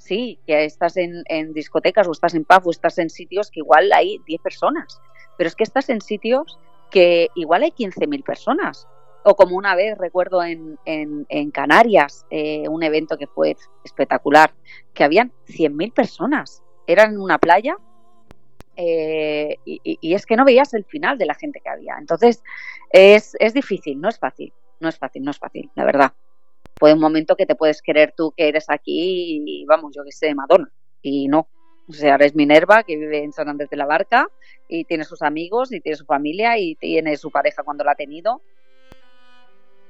[0.00, 3.92] sí, que estás en, discotecas o estás en pub o estás en sitios que igual
[3.92, 5.00] hay 10 personas,
[5.36, 6.58] pero es que estás en sitios
[6.90, 8.88] que igual hay 15.000 personas.
[9.22, 14.54] O como una vez recuerdo en, en, Canarias, eh, un evento que fue espectacular,
[14.94, 16.62] que habían 100.000 personas.
[16.86, 17.76] Era en una playa
[18.76, 21.96] eh, y, es que no veías el final de la gente que había.
[21.98, 22.42] Entonces,
[22.88, 26.14] es, es difícil, no es fácil, no es fácil, no es fácil, la verdad
[26.80, 30.10] puede un momento que te puedes creer tú que eres aquí y vamos, yo que
[30.10, 30.72] sé, Madonna.
[31.02, 31.46] Y no.
[31.88, 34.28] O sea, eres Minerva, que vive en San Andrés de la Barca
[34.66, 37.96] y tiene sus amigos y tiene su familia y tiene su pareja cuando la ha
[37.96, 38.40] tenido.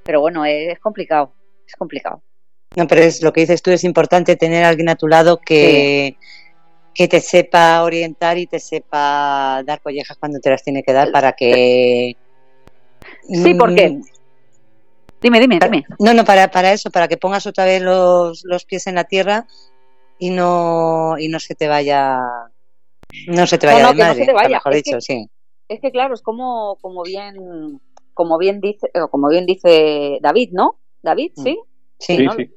[0.02, 1.32] Pero bueno, es complicado,
[1.66, 2.22] es complicado.
[2.74, 5.38] No, pero es lo que dices tú, es importante tener a alguien a tu lado
[5.38, 6.16] que,
[6.94, 11.12] que te sepa orientar y te sepa dar collejas cuando te las tiene que dar
[11.12, 12.16] para que...
[13.28, 14.02] Sí, porque mm,
[15.20, 15.84] Dime, dime, dime.
[15.98, 19.04] No, no, para, para eso, para que pongas otra vez los, los pies en la
[19.04, 19.46] tierra
[20.18, 22.18] y no, y no se te vaya.
[23.26, 25.30] No se te vaya no, madre, mejor es dicho, que, sí.
[25.68, 27.80] Es que claro, es como, como bien,
[28.14, 30.78] como bien dice, como bien dice David, ¿no?
[31.02, 31.58] David, sí.
[31.58, 31.70] Mm.
[31.98, 32.50] Sí, sí.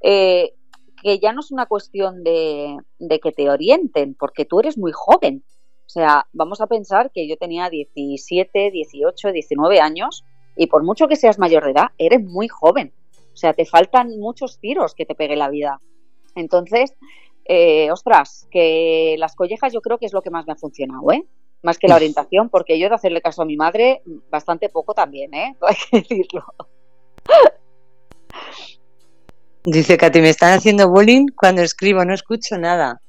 [0.00, 0.54] Eh,
[1.02, 4.92] que ya no es una cuestión de, de que te orienten, porque tú eres muy
[4.94, 5.44] joven.
[5.86, 10.24] O sea, vamos a pensar que yo tenía 17, 18, 19 años
[10.56, 12.92] y por mucho que seas mayor de edad, eres muy joven.
[13.32, 15.80] O sea, te faltan muchos tiros que te pegue la vida.
[16.34, 16.94] Entonces,
[17.44, 21.12] eh, ostras, que las collejas yo creo que es lo que más me ha funcionado,
[21.12, 21.24] ¿eh?
[21.62, 25.34] Más que la orientación, porque yo de hacerle caso a mi madre, bastante poco también,
[25.34, 25.54] ¿eh?
[25.60, 26.44] Hay que decirlo.
[29.64, 33.02] Dice Katy, me están haciendo bullying cuando escribo, no escucho nada.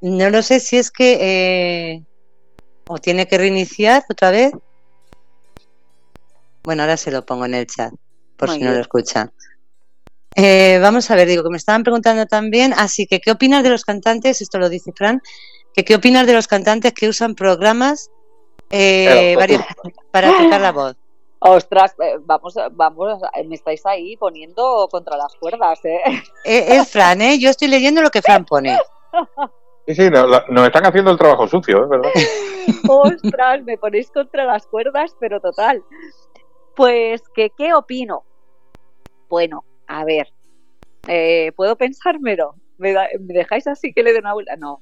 [0.00, 2.02] No lo sé si es que eh,
[2.88, 4.52] o tiene que reiniciar otra vez
[6.62, 7.92] bueno, ahora se lo pongo en el chat,
[8.36, 9.32] por si no lo escucha.
[10.34, 13.70] Eh, vamos a ver, digo que me estaban preguntando también, así que, ¿qué opinas de
[13.70, 14.40] los cantantes?
[14.40, 15.20] Esto lo dice Fran,
[15.74, 18.10] que ¿qué opinas de los cantantes que usan programas
[18.70, 19.36] eh,
[20.10, 20.96] para tocar la voz?
[21.40, 26.00] Ostras, eh, vamos, vamos, me estáis ahí poniendo contra las cuerdas, ¿eh?
[26.44, 27.38] Es Fran, ¿eh?
[27.38, 28.78] Yo estoy leyendo lo que Fran pone.
[29.86, 32.10] Sí, sí, nos están haciendo el trabajo sucio, ¿es verdad?
[32.88, 35.82] Ostras, me ponéis contra las cuerdas, pero total.
[36.74, 38.24] Pues, ¿qué, ¿qué opino?
[39.28, 40.28] Bueno, a ver,
[41.06, 42.54] eh, ¿puedo pensármelo?
[42.78, 44.56] ¿Me, dejáis así que le dé una vuelta?
[44.56, 44.80] No.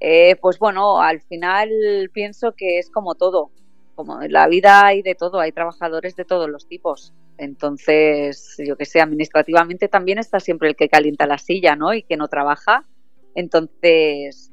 [0.00, 1.70] Eh, pues bueno, al final
[2.12, 3.50] pienso que es como todo.
[3.94, 7.12] Como en la vida hay de todo, hay trabajadores de todos los tipos.
[7.36, 11.92] Entonces, yo que sé, administrativamente también está siempre el que calienta la silla, ¿no?
[11.94, 12.86] Y que no trabaja.
[13.34, 14.52] Entonces,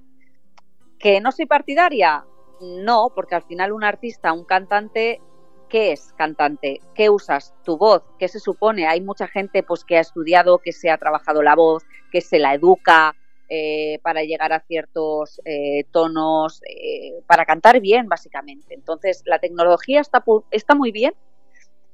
[1.00, 2.26] ¿que no soy partidaria?
[2.62, 5.22] No, porque al final un artista, un cantante,
[5.70, 6.82] ¿qué es cantante?
[6.96, 7.54] ¿Qué usas?
[7.64, 8.04] Tu voz.
[8.20, 8.88] ¿Qué se supone?
[8.88, 12.40] Hay mucha gente pues que ha estudiado, que se ha trabajado la voz, que se
[12.40, 13.16] la educa
[13.50, 18.74] eh, para llegar a ciertos eh, tonos, eh, para cantar bien, básicamente.
[18.74, 21.14] Entonces, la tecnología está, está muy bien,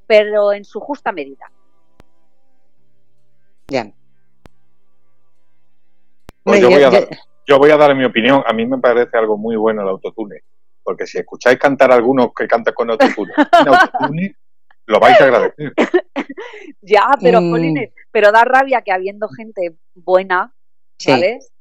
[0.07, 1.51] pero en su justa medida.
[3.67, 3.91] Ya.
[6.43, 7.07] Pues yo, voy a dar,
[7.47, 8.43] yo voy a dar mi opinión.
[8.45, 10.43] A mí me parece algo muy bueno el autotune.
[10.83, 14.35] Porque si escucháis cantar a algunos que cantan con autotune, autotune
[14.85, 15.73] lo vais a agradecer.
[16.81, 17.75] ya, pero, mm.
[18.11, 20.53] pero da rabia que habiendo gente buena,
[20.97, 21.51] ¿sabes?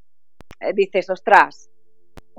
[0.61, 1.71] Eh, dices, ostras,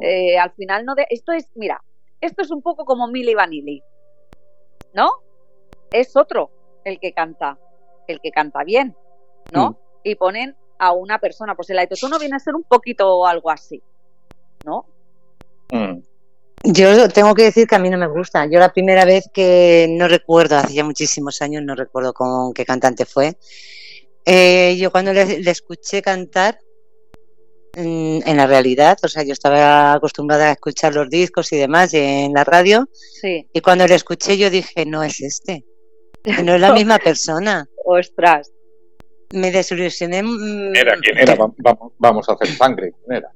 [0.02, 1.06] eh, al final no de...
[1.10, 1.82] Esto es, mira,
[2.22, 3.82] esto es un poco como Milli Vanilli,
[4.94, 5.10] ¿no?
[5.92, 6.52] Es otro
[6.84, 7.58] el que canta,
[8.08, 8.96] el que canta bien,
[9.52, 9.72] ¿no?
[9.72, 9.76] Mm.
[10.04, 11.78] Y ponen a una persona, pues el
[12.10, 13.82] no viene a ser un poquito algo así,
[14.66, 14.86] ¿no?
[15.72, 16.02] Mm.
[16.64, 18.46] Yo tengo que decir que a mí no me gusta.
[18.46, 22.66] Yo la primera vez que no recuerdo, hace ya muchísimos años, no recuerdo con qué
[22.66, 23.38] cantante fue.
[24.26, 26.58] Eh, yo cuando le, escuché cantar
[27.76, 32.32] en, la realidad, o sea, yo estaba acostumbrada a escuchar los discos y demás en
[32.32, 32.88] la radio.
[32.94, 33.46] Sí.
[33.52, 35.66] Y cuando le escuché yo dije, no es este.
[36.44, 37.68] No es la misma persona.
[37.84, 38.54] Ostras.
[39.32, 40.24] Me desilusioné.
[40.24, 41.36] Mm, era, ¿quién era?
[41.98, 42.94] Vamos, a hacer sangre.
[43.04, 43.32] ¿Quién era?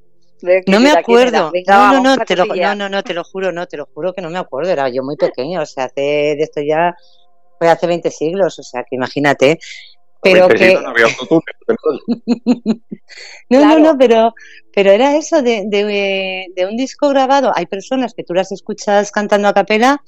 [0.67, 1.51] No me acuerdo.
[1.67, 4.13] no, no, no, te lo, no, no, no, te lo juro, no, te lo juro
[4.13, 4.71] que no me acuerdo.
[4.71, 6.95] Era yo muy pequeño, o sea, hace de esto ya
[7.57, 9.59] fue hace 20 siglos, o sea, que imagínate.
[10.21, 10.73] Pero que...
[13.49, 14.33] no, no, no, pero,
[14.73, 17.51] pero era eso de, de, de, un disco grabado.
[17.55, 20.03] Hay personas que tú las escuchas cantando a capela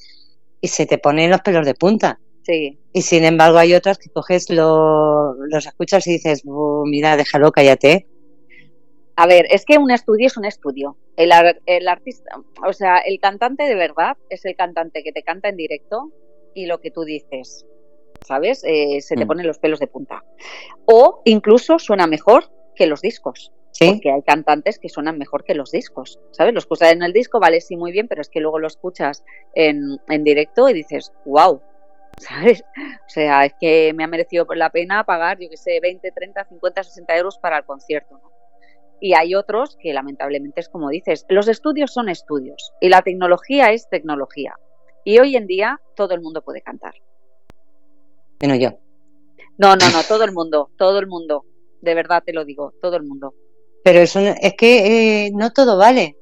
[0.62, 2.20] y se te ponen los pelos de punta.
[2.44, 2.80] Sí.
[2.92, 6.44] Y sin embargo hay otras que coges, lo, los escuchas y dices,
[6.86, 8.08] mira, déjalo, cállate.
[9.20, 10.96] A ver, es que un estudio es un estudio.
[11.18, 11.32] El,
[11.66, 15.58] el, artista, o sea, el cantante de verdad es el cantante que te canta en
[15.58, 16.14] directo
[16.54, 17.66] y lo que tú dices,
[18.26, 18.64] ¿sabes?
[18.64, 19.28] Eh, se te mm.
[19.28, 20.24] ponen los pelos de punta.
[20.86, 22.46] O incluso suena mejor
[22.76, 23.52] que los discos.
[23.72, 23.92] ¿Sí?
[23.92, 26.54] Porque hay cantantes que suenan mejor que los discos, ¿sabes?
[26.54, 29.26] Los escuchas en el disco, vale, sí, muy bien, pero es que luego lo escuchas
[29.54, 31.62] en, en directo y dices, wow,
[32.18, 32.64] ¿sabes?
[33.06, 36.46] O sea, es que me ha merecido la pena pagar, yo que sé, 20, 30,
[36.46, 38.39] 50, 60 euros para el concierto, ¿no?
[39.02, 43.72] Y hay otros que lamentablemente es como dices, los estudios son estudios y la tecnología
[43.72, 44.56] es tecnología.
[45.04, 46.94] Y hoy en día todo el mundo puede cantar.
[48.42, 48.70] Menos yo.
[49.58, 51.46] No, no, no, todo el mundo, todo el mundo.
[51.82, 53.34] De verdad te lo digo, todo el mundo.
[53.84, 56.18] Pero eso es que eh, no todo vale.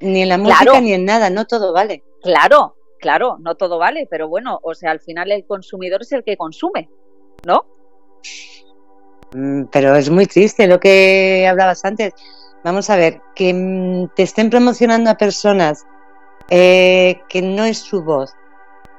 [0.00, 2.02] Ni en la música ni en nada, no todo vale.
[2.22, 6.24] Claro, claro, no todo vale, pero bueno, o sea, al final el consumidor es el
[6.24, 6.88] que consume,
[7.46, 7.66] ¿no?
[9.34, 12.14] Mm, pero es muy triste lo que hablabas antes.
[12.64, 15.84] Vamos a ver, que mm, te estén promocionando a personas
[16.50, 18.32] eh, que no es su voz,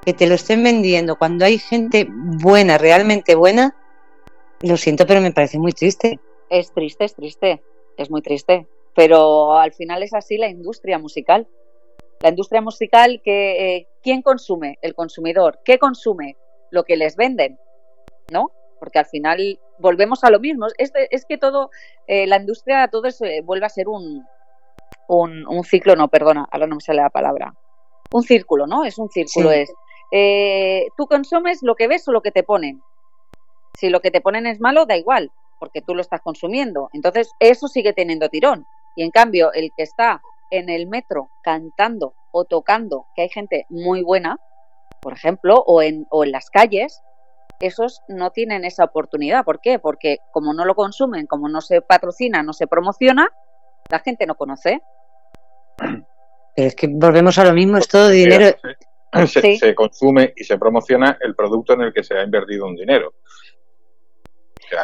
[0.03, 3.75] que te lo estén vendiendo cuando hay gente buena, realmente buena,
[4.61, 6.19] lo siento, pero me parece muy triste.
[6.49, 7.61] Es triste, es triste,
[7.97, 8.67] es muy triste.
[8.95, 11.47] Pero al final es así la industria musical.
[12.21, 14.77] La industria musical que eh, ¿quién consume?
[14.81, 15.59] El consumidor.
[15.65, 16.37] ¿Qué consume?
[16.69, 17.59] Lo que les venden,
[18.31, 18.51] ¿no?
[18.83, 20.67] Porque al final volvemos a lo mismo.
[20.77, 21.69] Es, es que todo,
[22.05, 24.25] eh, la industria, todo eso, eh, vuelve a ser un,
[25.07, 27.53] un, ciclo, no, perdona, ahora no me sale la palabra.
[28.11, 28.83] Un círculo, ¿no?
[28.83, 29.73] Es un círculo, es.
[30.11, 32.81] Eh, tú consumes lo que ves o lo que te ponen.
[33.79, 35.31] Si lo que te ponen es malo, da igual,
[35.61, 36.89] porque tú lo estás consumiendo.
[36.91, 38.65] Entonces, eso sigue teniendo tirón.
[38.97, 40.21] Y en cambio, el que está
[40.51, 44.41] en el metro cantando o tocando, que hay gente muy buena,
[45.01, 47.01] por ejemplo, o en, o en las calles,
[47.65, 49.45] esos no tienen esa oportunidad.
[49.45, 49.79] ¿Por qué?
[49.79, 53.29] Porque como no lo consumen, como no se patrocina, no se promociona,
[53.89, 54.81] la gente no conoce.
[55.77, 58.55] Pero es que volvemos a lo mismo, es todo dinero.
[59.27, 63.13] Se, consume y se promociona el producto en el que se ha invertido un dinero.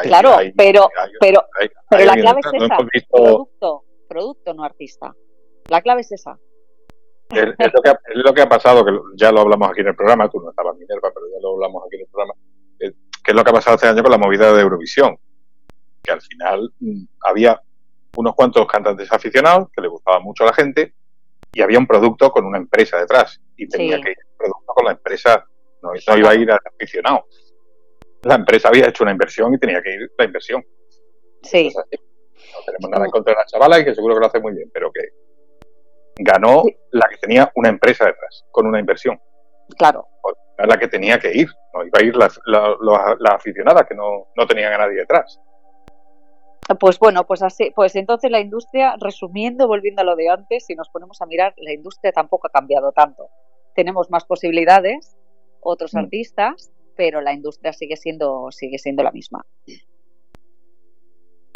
[0.03, 1.45] claro, pero, pero,
[1.89, 2.77] pero la clave es esa,
[3.11, 5.15] producto, producto, no artista.
[5.69, 6.37] La clave es esa.
[7.29, 9.87] Es, lo que ha, es, lo que ha, pasado, que ya lo hablamos aquí en
[9.87, 12.33] el programa, tú no estabas Minerva, pero ya lo hablamos aquí en el programa,
[13.29, 15.15] que es lo que ha pasado este año con la movida de Eurovisión,
[16.01, 17.61] que al final mm, había
[18.17, 20.95] unos cuantos cantantes aficionados que le gustaba mucho a la gente
[21.53, 24.85] y había un producto con una empresa detrás y tenía que ir el producto con
[24.85, 25.45] la empresa,
[25.83, 27.27] no, iba a ir al aficionado.
[28.23, 30.65] La empresa había hecho una inversión y tenía que ir la inversión.
[31.43, 31.71] Sí.
[31.75, 31.83] no
[32.65, 34.71] tenemos nada en contra de la chavala y que seguro que lo hace muy bien,
[34.73, 35.03] pero que
[36.17, 36.63] ganó
[36.93, 39.21] la que tenía una empresa detrás, con una inversión.
[39.77, 40.07] Claro
[40.67, 44.47] la que tenía que ir, no iba a ir la, la, aficionada que no, no
[44.47, 45.39] tenían a nadie detrás.
[46.79, 50.75] Pues bueno, pues así, pues entonces la industria, resumiendo, volviendo a lo de antes, si
[50.75, 53.29] nos ponemos a mirar, la industria tampoco ha cambiado tanto.
[53.73, 55.15] Tenemos más posibilidades,
[55.61, 55.97] otros mm.
[55.97, 59.45] artistas, pero la industria sigue siendo, sigue siendo la misma.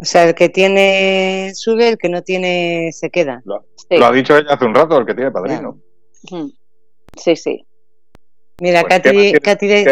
[0.00, 3.42] O sea, el que tiene sube, el que no tiene se queda.
[3.44, 3.64] Lo,
[4.04, 5.78] ha dicho ella hace un rato, el que tiene padrino.
[7.16, 7.64] Sí, sí.
[8.60, 9.84] Mira, pues, Katy, Katy,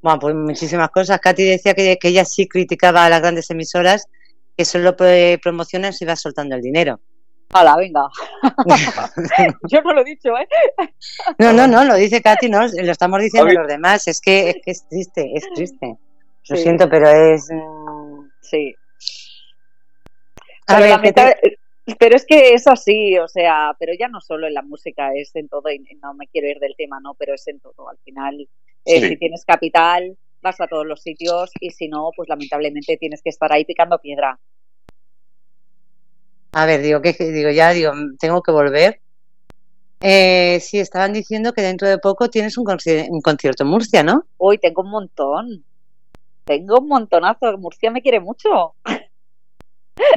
[0.00, 1.20] Bueno, pues muchísimas cosas.
[1.20, 4.08] Katy decía que, que ella sí criticaba a las grandes emisoras
[4.56, 7.00] que solo promocionan si va soltando el dinero.
[7.52, 8.08] Hala, venga.
[9.68, 10.48] Yo no lo he dicho, ¿eh?
[11.38, 14.08] No, no, no, lo dice Katy, no, lo estamos diciendo los demás.
[14.08, 15.96] Es que, es que es triste, es triste.
[16.48, 17.48] Lo siento, pero es.
[17.50, 18.74] Mm, sí.
[20.66, 21.00] pero,
[21.98, 25.48] es que es así, o sea, pero ya no solo en la música, es en
[25.48, 27.14] todo, y no me quiero ir del tema, ¿no?
[27.14, 27.88] Pero es en todo.
[27.88, 28.48] Al final,
[28.84, 33.22] eh, si tienes capital, vas a todos los sitios y si no, pues lamentablemente tienes
[33.22, 34.38] que estar ahí picando piedra.
[36.52, 39.00] A ver, digo que digo ya digo tengo que volver.
[40.00, 44.26] Eh, sí, estaban diciendo que dentro de poco tienes un, concierto en Murcia, ¿no?
[44.36, 45.64] Uy, tengo un montón.
[46.44, 47.56] Tengo un montonazo.
[47.56, 48.74] Murcia me quiere mucho.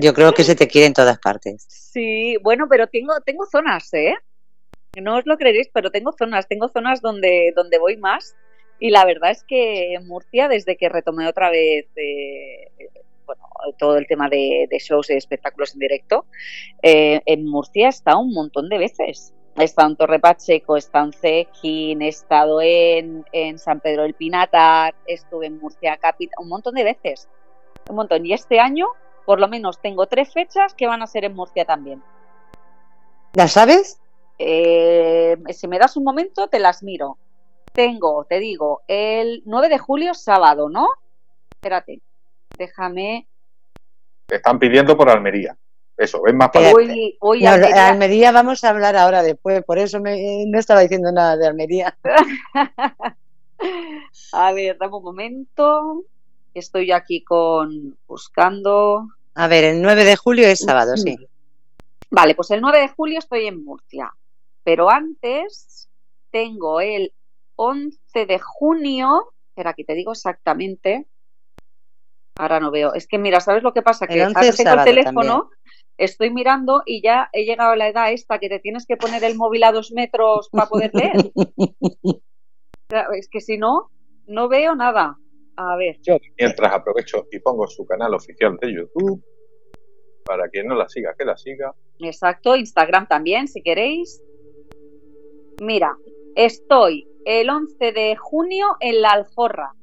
[0.02, 1.66] Yo creo que se te quiere en todas partes.
[1.70, 4.16] Sí, bueno, pero tengo, tengo zonas, ¿eh?
[5.02, 8.36] No os lo creeréis, pero tengo zonas, tengo zonas donde, donde voy más.
[8.80, 12.68] Y la verdad es que en Murcia, desde que retomé otra vez eh,
[13.26, 13.44] bueno,
[13.78, 16.26] todo el tema de, shows y espectáculos en directo,
[16.82, 19.34] eh, en Murcia he estado un montón de veces.
[19.58, 23.24] He estado en Torre Pacheco, he estado en Cejín, he estado en,
[23.58, 27.30] San Pedro del Pinatar, estuve en Murcia Capital, un montón de veces.
[27.90, 28.26] Un montón.
[28.26, 28.88] Y este año,
[29.26, 32.02] por lo menos, tengo tres fechas que van a ser en Murcia también.
[33.34, 34.00] ¿Las sabes?
[34.38, 37.18] Eh, si me das un momento, te las miro.
[37.74, 40.88] Tengo, te digo, el 9 de julio, sábado, ¿no?
[41.52, 42.02] Espérate,
[42.58, 43.28] déjame.
[44.28, 45.58] Te están pidiendo por Almería.
[45.98, 48.32] Eso, ven más para hoy, hoy Almería...
[48.34, 51.98] vamos a hablar ahora después, por eso no estaba diciendo nada de Almería.
[54.34, 56.04] a ver, dame un momento.
[56.56, 59.10] Estoy aquí con buscando.
[59.34, 61.18] A ver, el 9 de julio es sábado, sí.
[62.10, 64.14] Vale, pues el 9 de julio estoy en Murcia.
[64.64, 65.90] Pero antes
[66.32, 67.12] tengo el
[67.58, 69.34] 11 de junio.
[69.50, 71.06] Espera, aquí te digo exactamente.
[72.38, 72.94] Ahora no veo.
[72.94, 74.08] Es que mira, ¿sabes lo que pasa?
[74.08, 75.50] Que tengo el teléfono,
[75.98, 79.26] estoy mirando y ya he llegado a la edad esta que te tienes que poner
[79.26, 81.32] el móvil a dos metros para poder leer.
[83.18, 83.90] es que si no,
[84.26, 85.18] no veo nada.
[85.58, 85.98] A ver.
[86.02, 89.24] Yo mientras aprovecho y pongo su canal oficial de YouTube,
[90.26, 91.74] para quien no la siga, que la siga.
[92.00, 94.22] Exacto, Instagram también, si queréis.
[95.62, 95.96] Mira,
[96.36, 99.74] estoy el 11 de junio en La Alforra.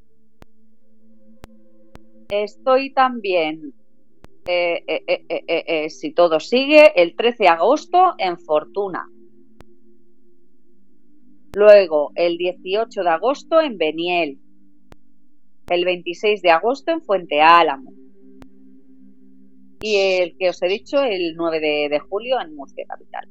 [2.29, 3.73] Estoy también,
[4.47, 9.07] eh, eh, eh, si todo sigue, el 13 de agosto en Fortuna.
[11.55, 14.39] Luego, el 18 de agosto en Beniel.
[15.73, 17.93] El 26 de agosto en Fuente Álamo.
[19.81, 23.29] Y el que os he dicho, el 9 de, julio en Murcia Capital.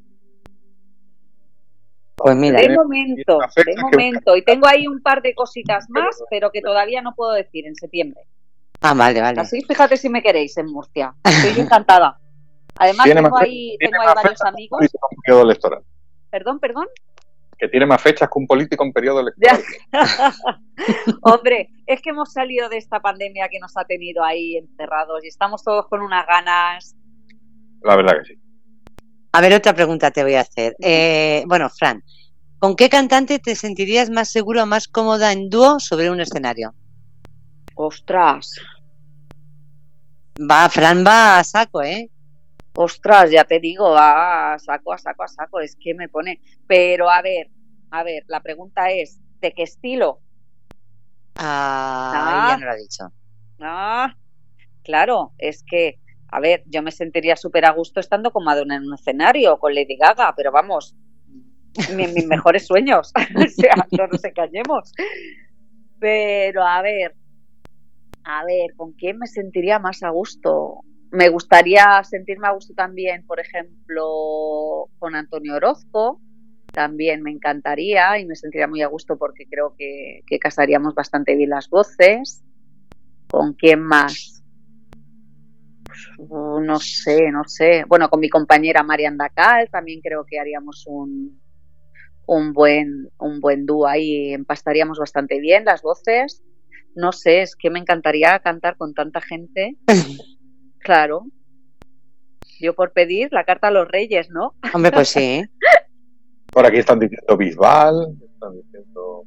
[2.15, 4.35] Pues mira, de momento, de momento.
[4.35, 7.75] Y tengo ahí un par de cositas más, pero que todavía no puedo decir en
[7.75, 8.21] septiembre.
[8.81, 9.39] Ah, vale, vale.
[9.39, 11.15] Así, fíjate si me queréis en Murcia.
[11.23, 12.19] Estoy encantada.
[12.77, 14.87] Además, tengo ahí, tengo ahí varios amigos.
[16.29, 16.87] Perdón, perdón.
[17.61, 19.63] Que tiene más fechas que un político en periodo electoral.
[21.21, 25.27] Hombre, es que hemos salido de esta pandemia que nos ha tenido ahí encerrados y
[25.27, 26.95] estamos todos con unas ganas.
[27.83, 28.41] La verdad que sí.
[29.33, 30.75] A ver, otra pregunta te voy a hacer.
[30.79, 32.03] Eh, bueno, Fran,
[32.59, 36.73] ¿con qué cantante te sentirías más seguro o más cómoda en dúo sobre un escenario?
[37.75, 38.55] Ostras.
[40.39, 42.09] Va, Fran va a saco, ¿eh?
[42.73, 45.59] Ostras, ya te digo, a saco, a saco, a saco.
[45.59, 46.39] Es que me pone.
[46.67, 47.49] Pero a ver,
[47.91, 50.19] a ver, la pregunta es: ¿de qué estilo?
[51.35, 53.11] Ah, ya no lo ha dicho.
[53.59, 54.15] Ah,
[54.83, 55.99] claro, es que,
[56.29, 59.73] a ver, yo me sentiría súper a gusto estando con Madonna en un escenario, con
[59.73, 60.95] Lady Gaga, pero vamos,
[61.95, 63.11] mis, mejores sueños.
[63.35, 64.93] o sea, no nos engañemos.
[65.99, 67.15] Pero a ver,
[68.23, 70.81] a ver, ¿con quién me sentiría más a gusto?
[71.11, 76.21] Me gustaría sentirme a gusto también, por ejemplo, con Antonio Orozco.
[76.71, 81.49] También me encantaría y me sentiría muy a gusto porque creo que, casaríamos bastante bien
[81.49, 82.43] las voces.
[83.29, 84.43] ¿Con quién más?
[86.17, 87.83] No sé, no sé.
[87.87, 91.41] Bueno, con mi compañera Marian Dacal también creo que haríamos un,
[92.25, 96.41] un buen, un buen dúo ahí, empastaríamos bastante bien las voces
[96.95, 99.77] no sé, es que me encantaría cantar con tanta gente.
[100.81, 101.25] claro.
[102.59, 104.55] Yo por pedir la carta a los reyes, ¿no?
[104.73, 105.43] Hombre, pues sí.
[106.51, 109.23] Por aquí están diciendo Bisbal, están diciendo...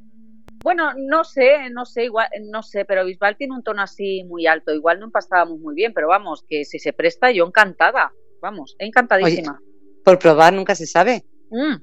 [0.61, 4.45] Bueno, no sé, no sé, igual, no sé, pero Bisbal tiene un tono así muy
[4.45, 4.73] alto.
[4.73, 8.11] Igual no empastábamos muy bien, pero vamos, que si se presta, yo encantada.
[8.41, 9.59] Vamos, encantadísima.
[10.03, 11.23] por probar nunca se sabe.
[11.49, 11.75] Mm.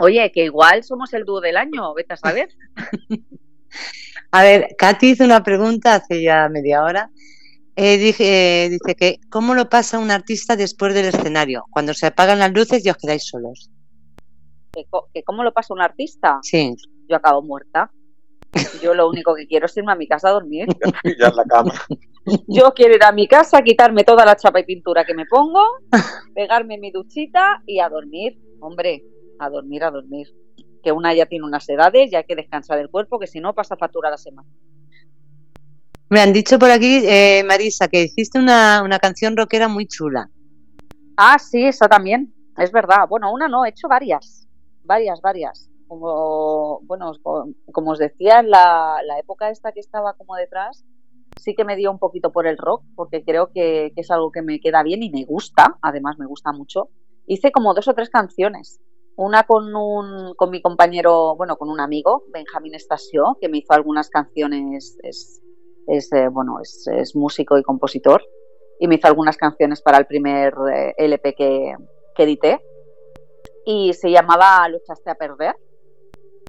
[0.00, 2.48] Oye, que igual somos el dúo del año, vete a saber.
[4.30, 7.10] A ver, Katy hizo una pregunta hace ya media hora.
[7.76, 11.64] Eh, dije, dice que, ¿cómo lo pasa un artista después del escenario?
[11.70, 13.70] Cuando se apagan las luces y os quedáis solos.
[14.72, 16.38] ¿Que, ¿Cómo lo pasa un artista?
[16.42, 16.74] Sí.
[17.08, 17.90] Yo acabo muerta.
[18.80, 20.66] Yo lo único que quiero es irme a mi casa a dormir.
[21.18, 21.74] ya en la cama.
[22.48, 25.60] Yo quiero ir a mi casa, quitarme toda la chapa y pintura que me pongo,
[26.34, 28.38] pegarme mi duchita y a dormir.
[28.60, 29.04] Hombre,
[29.38, 30.28] a dormir, a dormir.
[30.82, 33.54] Que una ya tiene unas edades y hay que descansar el cuerpo, que si no
[33.54, 34.48] pasa factura la semana.
[36.10, 40.30] Me han dicho por aquí, eh, Marisa, que hiciste una, una canción rockera muy chula.
[41.16, 42.32] Ah, sí, esa también.
[42.56, 43.08] Es verdad.
[43.08, 44.46] Bueno, una no, he hecho varias.
[44.84, 47.12] Varias, varias como, bueno,
[47.72, 50.84] como os decía, en la, época esta que estaba como detrás,
[51.40, 54.42] sí que me dio un poquito por el rock, porque creo que, es algo que
[54.42, 56.88] me queda bien y me gusta, además me gusta mucho.
[57.26, 58.80] Hice como dos o tres canciones.
[59.16, 63.72] Una con, un, con mi compañero, bueno, con un amigo, Benjamín Estasio, que me hizo
[63.72, 65.40] algunas canciones, es,
[65.86, 68.22] es eh, bueno, es, músico y compositor,
[68.78, 71.74] y me hizo algunas canciones para el primer eh, LP que,
[72.14, 72.60] que edité,
[73.66, 75.54] y se llamaba Luchaste a Perder,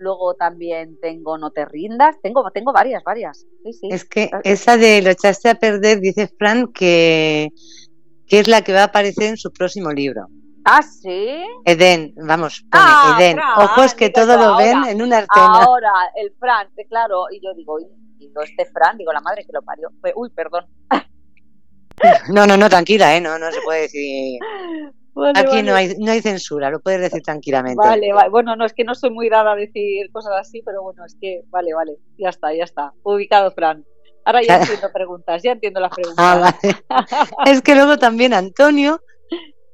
[0.01, 3.45] Luego también tengo No te rindas, tengo, tengo varias, varias.
[3.63, 7.49] Es que esa de lo echaste a perder, dice Fran, que,
[8.27, 10.27] que es la que va a aparecer en su próximo libro.
[10.65, 11.43] Ah, sí.
[11.63, 13.39] Eden, vamos, pone ah, Eden.
[13.57, 15.63] Ojos que todo lo ven en una artena.
[15.63, 17.77] Ahora, el Fran, claro, y yo digo,
[18.17, 19.89] digo, este Fran, digo, la madre que lo parió.
[20.15, 20.65] Uy, perdón.
[22.29, 23.21] No, no, no, tranquila, ¿eh?
[23.21, 24.39] No, no se puede decir.
[25.33, 27.77] Aquí No, hay, no hay censura, lo puedes decir tranquilamente.
[27.77, 30.83] Vale, vale, bueno, no es que no soy muy dada a decir cosas así, pero
[30.83, 32.91] bueno, es que, vale, vale, ya está, ya está.
[33.03, 33.85] Ubicado, Fran.
[34.25, 36.25] Ahora ya entiendo preguntas, ya entiendo las preguntas.
[36.89, 39.01] Ah, es que luego también Antonio,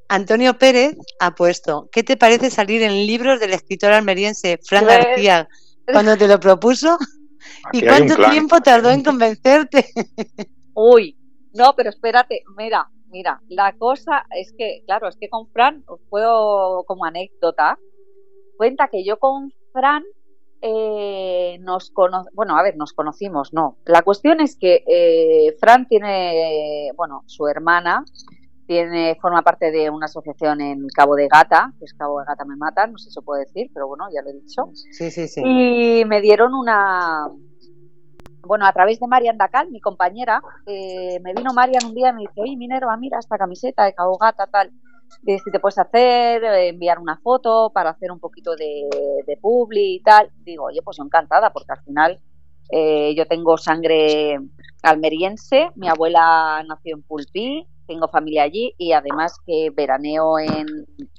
[0.09, 4.97] Antonio Pérez ha puesto, ¿qué te parece salir en libros del escritor almeriense Fran pues
[4.97, 5.47] García
[5.91, 6.99] cuando te lo propuso?
[7.71, 9.85] ¿Y cuánto tiempo tardó en convencerte?
[10.73, 11.17] Uy,
[11.53, 15.99] no, pero espérate, mira, Mira, la cosa es que, claro, es que con Fran, os
[16.09, 17.77] puedo como anécdota,
[18.55, 20.03] cuenta que yo con Fran
[20.61, 23.77] eh, nos conocimos, bueno, a ver, nos conocimos, no.
[23.85, 28.05] La cuestión es que eh, Fran tiene, bueno, su hermana
[28.71, 32.45] tiene, forma parte de una asociación en Cabo de Gata, que es Cabo de Gata
[32.45, 34.69] me mata, no sé si se puede decir, pero bueno, ya lo he dicho.
[34.73, 35.41] Sí, sí, sí.
[35.43, 37.27] Y me dieron una,
[38.47, 42.13] bueno, a través de Marian Dacal, mi compañera, eh, me vino Marian un día y
[42.13, 44.71] me dice, oye, Minerva, mira esta camiseta de Gata, tal,
[45.25, 48.87] si te puedes hacer, eh, enviar una foto para hacer un poquito de,
[49.27, 50.31] de publi y tal.
[50.45, 52.21] Digo, oye, pues yo encantada, porque al final
[52.71, 54.39] eh, yo tengo sangre
[54.81, 60.65] almeriense, mi abuela nació en Pulpí, tengo familia allí y además que veraneo en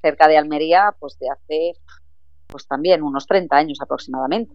[0.00, 1.72] cerca de Almería, pues de hace,
[2.46, 4.54] pues también unos 30 años aproximadamente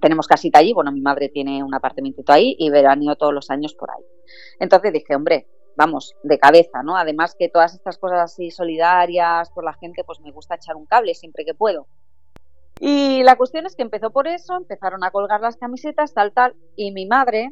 [0.00, 3.74] tenemos casita allí, bueno, mi madre tiene un apartamento ahí y veraneo todos los años
[3.74, 4.04] por ahí.
[4.58, 6.96] Entonces dije, hombre, vamos, de cabeza, ¿no?
[6.96, 10.86] Además que todas estas cosas así solidarias por la gente, pues me gusta echar un
[10.86, 11.86] cable siempre que puedo.
[12.80, 16.56] Y la cuestión es que empezó por eso, empezaron a colgar las camisetas, tal, tal,
[16.74, 17.50] y mi madre,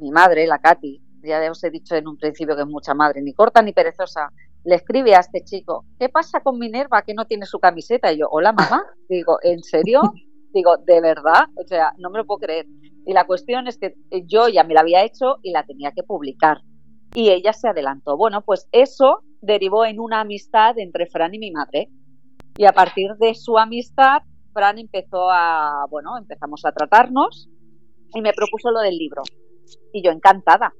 [0.00, 3.22] mi madre, la Katy, ya os he dicho en un principio que es mucha madre,
[3.22, 4.30] ni corta ni perezosa,
[4.64, 8.12] le escribe a este chico, ¿qué pasa con Minerva que no tiene su camiseta?
[8.12, 10.00] Y yo, hola mamá, digo, ¿en serio?
[10.52, 11.46] Digo, ¿de verdad?
[11.56, 12.66] O sea, no me lo puedo creer.
[13.06, 13.94] Y la cuestión es que
[14.24, 16.62] yo ya me la había hecho y la tenía que publicar.
[17.12, 18.16] Y ella se adelantó.
[18.16, 21.90] Bueno, pues eso derivó en una amistad entre Fran y mi madre.
[22.56, 24.22] Y a partir de su amistad,
[24.52, 27.48] Fran empezó a, bueno, empezamos a tratarnos
[28.14, 29.22] y me propuso lo del libro.
[29.92, 30.72] Y yo encantada.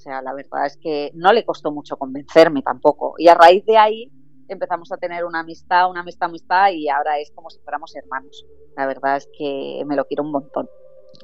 [0.00, 3.16] O sea, la verdad es que no le costó mucho convencerme tampoco.
[3.18, 4.10] Y a raíz de ahí
[4.48, 8.46] empezamos a tener una amistad, una amistad, amistad y ahora es como si fuéramos hermanos.
[8.78, 10.70] La verdad es que me lo quiero un montón,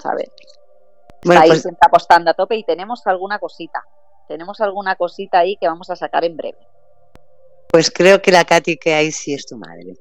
[0.03, 0.31] ¿sabes?
[1.25, 1.67] Bueno, ahí pues...
[1.81, 3.83] apostando a tope y tenemos alguna cosita.
[4.29, 6.59] Tenemos alguna cosita ahí que vamos a sacar en breve.
[7.71, 9.95] Pues creo que la Katy que hay sí es tu madre.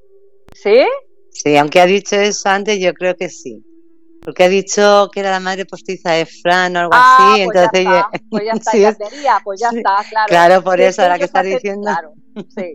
[0.53, 0.85] ¿Sí?
[1.29, 3.63] Sí, aunque ha dicho eso antes, yo creo que sí.
[4.25, 7.57] Porque ha dicho que era la madre postiza de Fran o algo ah, así, pues
[7.57, 8.77] entonces ya está, pues ya está,
[9.21, 10.27] ya pues ya está, claro.
[10.27, 11.83] Claro, por eso, ahora que estás diciendo.
[11.83, 12.73] Claro, sí.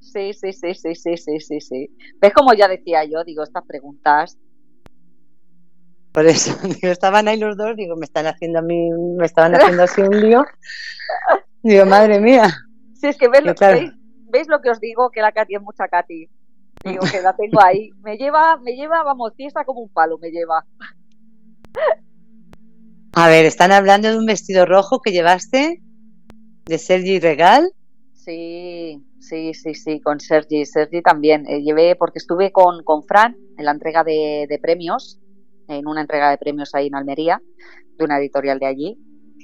[0.00, 1.96] Sí, sí, sí, sí, sí, sí, sí, sí.
[2.20, 3.22] ¿Ves como ya decía yo?
[3.22, 4.36] Digo, estas preguntas.
[6.10, 9.54] Por eso, digo, estaban ahí los dos, digo, me están haciendo a mí, me estaban
[9.54, 10.44] haciendo así un lío.
[11.62, 12.52] Digo, madre mía.
[12.94, 13.54] Sí, es que ves, lo,
[14.32, 15.10] ¿veis, lo que os digo?
[15.10, 16.28] Que la Katy es mucha Katy.
[16.84, 17.90] Digo, que la tengo ahí.
[18.02, 20.64] Me lleva, me lleva, vamos, fiesta como un palo, me lleva.
[23.12, 25.82] A ver, están hablando de un vestido rojo que llevaste
[26.66, 27.72] de Sergi Regal.
[28.14, 30.64] Sí, Sí, sí, sí, con Sergi.
[30.64, 31.44] Sergi también.
[31.48, 35.20] Eh, llevé, porque estuve con, con Fran en la entrega de, premios
[35.68, 37.42] en una entrega de premios ahí en Almería,
[37.98, 38.98] de una editorial de allí.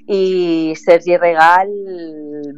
[0.07, 1.70] Y Sergi Regal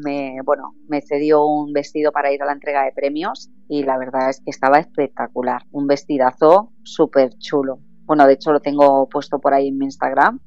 [0.03, 3.99] me, bueno, me cedió un vestido para ir a la entrega de premios y la
[3.99, 5.62] verdad es que estaba espectacular.
[5.70, 7.78] Un vestidazo súper chulo.
[8.05, 10.40] Bueno, de hecho lo tengo puesto por ahí en mi Instagram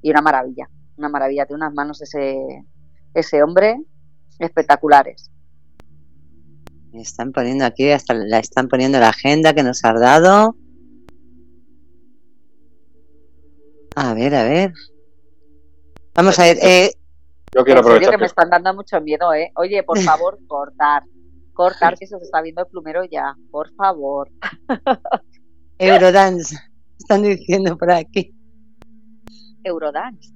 [0.00, 0.68] y una maravilla.
[0.96, 1.44] Una maravilla.
[1.44, 2.38] de unas manos ese,
[3.12, 3.78] ese hombre
[4.38, 5.30] espectaculares.
[6.94, 10.56] están poniendo aquí, hasta la están poniendo la agenda que nos ha dado.
[13.94, 14.72] A ver, a ver.
[16.16, 16.58] Vamos a ver.
[16.62, 16.92] Eh,
[17.54, 18.10] Yo quiero aprovechar.
[18.10, 19.52] que, me están dando mucho miedo, ¿eh?
[19.56, 21.04] Oye, por favor, cortar.
[21.52, 23.36] Cortar, que se está viendo el plumero ya.
[23.50, 24.30] Por favor.
[25.78, 26.56] Eurodance.
[26.98, 28.34] Están diciendo por aquí.
[29.62, 30.32] Eurodance.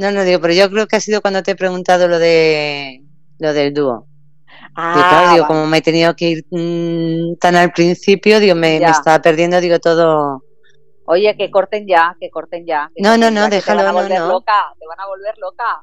[0.00, 3.04] No, no digo, pero yo creo que ha sido cuando te he preguntado lo de
[3.38, 4.06] lo del dúo.
[4.74, 8.86] Ah, digo, como me he tenido que ir mm, tan al principio, digo, me, me,
[8.86, 10.42] estaba perdiendo, digo, todo.
[11.10, 12.90] Oye, que corten ya, que corten ya.
[12.98, 15.82] no, no, no, déjalo, te van a volver no, loca, te van a volver loca.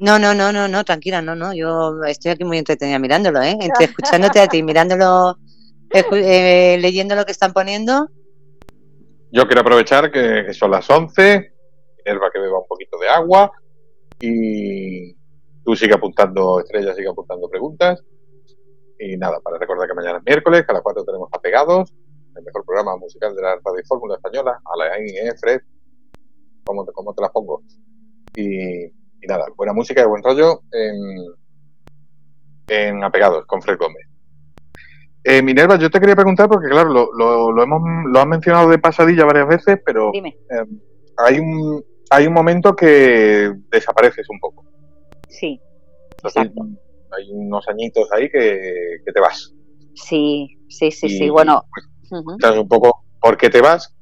[0.00, 3.56] No, no, no, no, no, tranquila, no, no, yo estoy aquí muy entretenida mirándolo, ¿eh?
[3.60, 5.38] Entre escuchándote a ti, mirándolo,
[5.90, 8.08] eh, leyendo lo que están poniendo.
[9.30, 11.52] Yo quiero aprovechar que son las 11
[12.04, 13.50] Minerva que beba un poquito de agua
[14.20, 15.14] y
[15.64, 18.02] tú sigue apuntando, Estrella sigue apuntando preguntas.
[18.98, 21.92] Y nada, para recordar que mañana es miércoles, que a las 4 tenemos Apegados,
[22.36, 25.60] el mejor programa musical de la radio fórmula española, a la ¿eh, Fred?
[26.64, 27.62] ¿Cómo te, cómo te las pongo?
[28.36, 28.90] Y,
[29.26, 31.34] nada, buena música y buen rollo en,
[32.68, 34.06] en Apegados con Fred Gómez.
[35.24, 37.12] Eh, Minerva, yo te quería preguntar porque, claro, lo,
[37.52, 40.36] lo, hemos, lo has mencionado de pasadilla varias veces, pero Dime.
[40.50, 40.66] Eh,
[41.18, 44.64] hay un, hay un momento que desapareces un poco.
[45.28, 45.60] Sí.
[46.36, 49.54] hay unos añitos ahí que, te vas.
[49.94, 51.30] Sí, sí, sí, sí.
[51.30, 51.64] Bueno.
[51.72, 53.94] Pues, un poco por qué te vas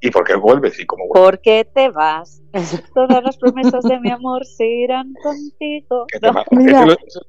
[0.00, 1.24] y por qué vuelves y cómo vuelves.
[1.24, 2.42] ¿Por qué te vas?
[2.94, 6.06] Todas las promesas de mi amor se irán contigo.
[6.50, 6.86] Mira,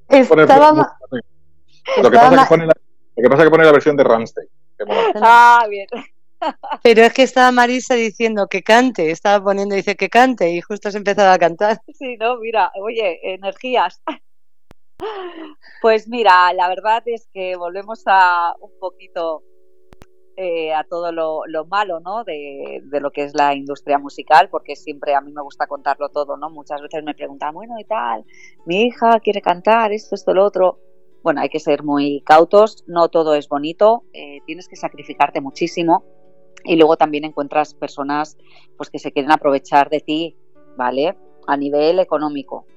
[0.09, 0.97] estaba...
[2.01, 2.73] Lo, que pasa que pone la,
[3.15, 4.47] lo que pasa que pone la versión de Ramstein.
[5.21, 5.87] Ah, bien.
[6.83, 10.91] Pero es que estaba Marisa diciendo que cante, estaba poniendo, dice que cante y justo
[10.91, 11.81] se empezaba a cantar.
[11.93, 14.01] Sí, no, mira, oye, energías.
[15.81, 19.43] Pues mira, la verdad es que volvemos a un poquito
[20.39, 22.23] eh, a todo lo, malo, ¿no?
[22.23, 26.37] De, lo que es la industria musical, porque siempre a mí me gusta contarlo todo,
[26.37, 26.51] ¿no?
[26.51, 28.23] Muchas veces me preguntan, bueno, y tal,
[28.67, 30.77] mi hija quiere cantar esto, esto, lo otro.
[31.23, 36.03] Bueno, hay que ser muy cautos, no todo es bonito, eh, tienes que sacrificarte muchísimo
[36.63, 38.37] y luego también encuentras personas
[38.77, 40.37] pues que se quieren aprovechar de ti,
[40.77, 41.17] ¿vale?
[41.47, 42.67] A nivel económico,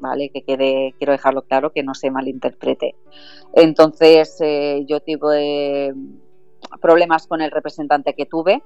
[0.00, 0.30] ¿vale?
[0.30, 2.94] Que quede, quiero dejarlo claro, que no se malinterprete.
[3.52, 5.92] Entonces, eh, yo tuve
[6.80, 8.62] problemas con el representante que tuve.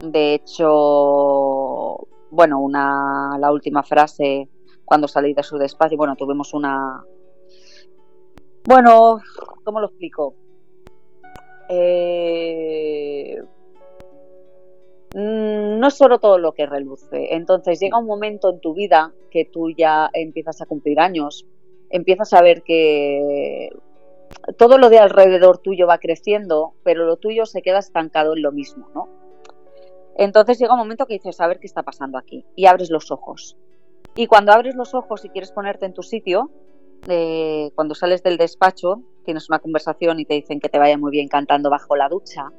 [0.00, 4.48] De hecho, bueno, una, la última frase
[4.84, 7.04] cuando salí de su despacho, bueno, tuvimos una...
[8.64, 9.20] Bueno,
[9.64, 10.34] ¿cómo lo explico?
[11.68, 13.40] Eh,
[15.14, 17.34] Mm, no es solo todo lo que reluce.
[17.34, 21.46] Entonces llega un momento en tu vida que tú ya empiezas a cumplir años,
[21.90, 23.70] empiezas a ver que
[24.56, 28.52] todo lo de alrededor tuyo va creciendo, pero lo tuyo se queda estancado en lo
[28.52, 29.08] mismo, ¿no?
[30.16, 33.10] Entonces llega un momento que dices, a ver qué está pasando aquí, y abres los
[33.10, 33.56] ojos.
[34.14, 36.50] Y cuando abres los ojos y quieres ponerte en tu sitio,
[37.08, 41.10] eh, cuando sales del despacho, tienes una conversación y te dicen que te vaya muy
[41.10, 42.50] bien cantando bajo la ducha,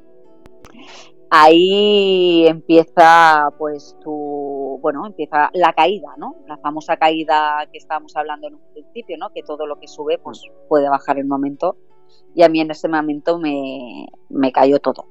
[1.36, 8.46] ahí empieza pues tu bueno empieza la caída no la famosa caída que estábamos hablando
[8.46, 11.76] en un principio no que todo lo que sube pues puede bajar en un momento.
[12.36, 15.06] Y a mí en ese momento me, me cayó todo.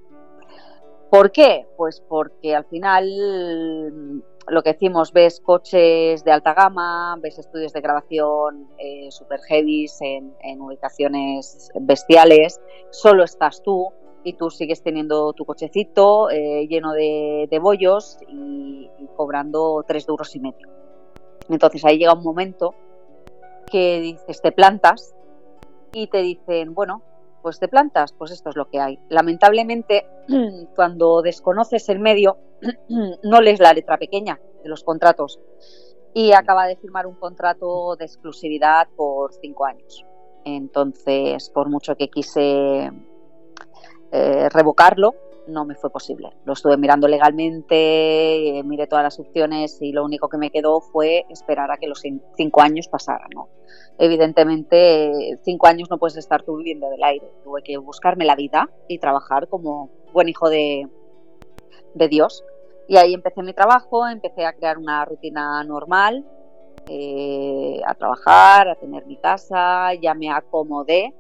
[1.10, 1.68] ¿por qué?
[1.78, 7.82] pues porque al final lo que decimos, ves coches de alta gama, ves estudios de
[7.82, 12.60] grabación eh, super heavy en, en ubicaciones bestiales,
[12.92, 13.92] solo estás tú,
[14.24, 20.40] y tú sigues teniendo tu cochecito eh, lleno de, bollos y, cobrando tres duros y
[20.40, 20.68] medio.
[21.50, 22.74] Entonces ahí llega un momento
[23.70, 25.14] que dices, te plantas
[25.92, 27.04] y te dicen, bueno,
[27.42, 28.98] pues te plantas, pues esto es lo que hay.
[29.10, 30.08] Lamentablemente,
[30.76, 32.38] cuando desconoces el medio,
[33.24, 35.40] no lees la letra pequeña de los contratos
[36.14, 40.06] y acaba de firmar un contrato de exclusividad por cinco años.
[40.46, 42.92] Entonces, por mucho que quise
[44.16, 45.16] eh, revocarlo,
[45.48, 46.30] no me fue posible.
[46.46, 50.82] Lo estuve mirando legalmente, eh, miré todas las opciones y lo único que me quedó
[50.82, 52.00] fue esperar a que los
[52.38, 53.32] cinco años pasaran.
[53.98, 57.28] Evidentemente, cinco años no puedes estar tú viviendo del aire.
[57.44, 60.88] Tuve que buscarme la vida y trabajar como buen hijo de,
[61.96, 62.44] de Dios.
[62.88, 66.24] Y ahí empecé mi trabajo, empecé a crear una rutina normal,
[66.88, 71.16] eh, a trabajar, a tener mi casa, ya me acomodé,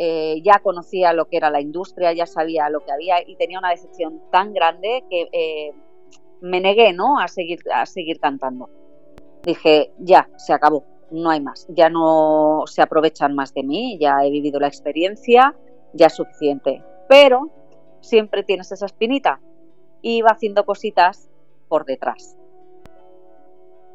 [0.00, 3.58] eh, ya conocía lo que era la industria, ya sabía lo que había y tenía
[3.58, 5.72] una decepción tan grande que eh,
[6.40, 7.18] me negué ¿no?
[7.18, 8.70] a, seguir, a seguir cantando.
[9.42, 14.24] Dije, ya, se acabó, no hay más, ya no se aprovechan más de mí, ya
[14.24, 15.56] he vivido la experiencia,
[15.94, 16.84] ya es suficiente.
[17.08, 17.50] Pero
[18.00, 19.40] siempre tienes esa espinita
[20.00, 21.28] y iba haciendo cositas
[21.66, 22.36] por detrás.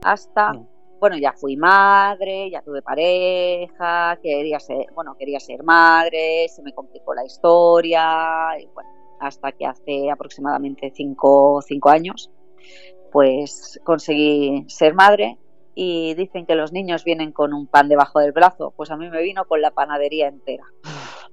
[0.04, 0.68] Hasta, mm.
[1.04, 6.72] Bueno, ya fui madre, ya tuve pareja, quería ser, bueno, quería ser madre, se me
[6.72, 8.52] complicó la historia,
[9.20, 12.32] hasta que hace aproximadamente cinco, cinco años,
[13.12, 15.38] pues conseguí ser madre
[15.76, 19.10] y dicen que los niños vienen con un pan debajo del brazo, pues a mí
[19.10, 20.64] me vino con la panadería entera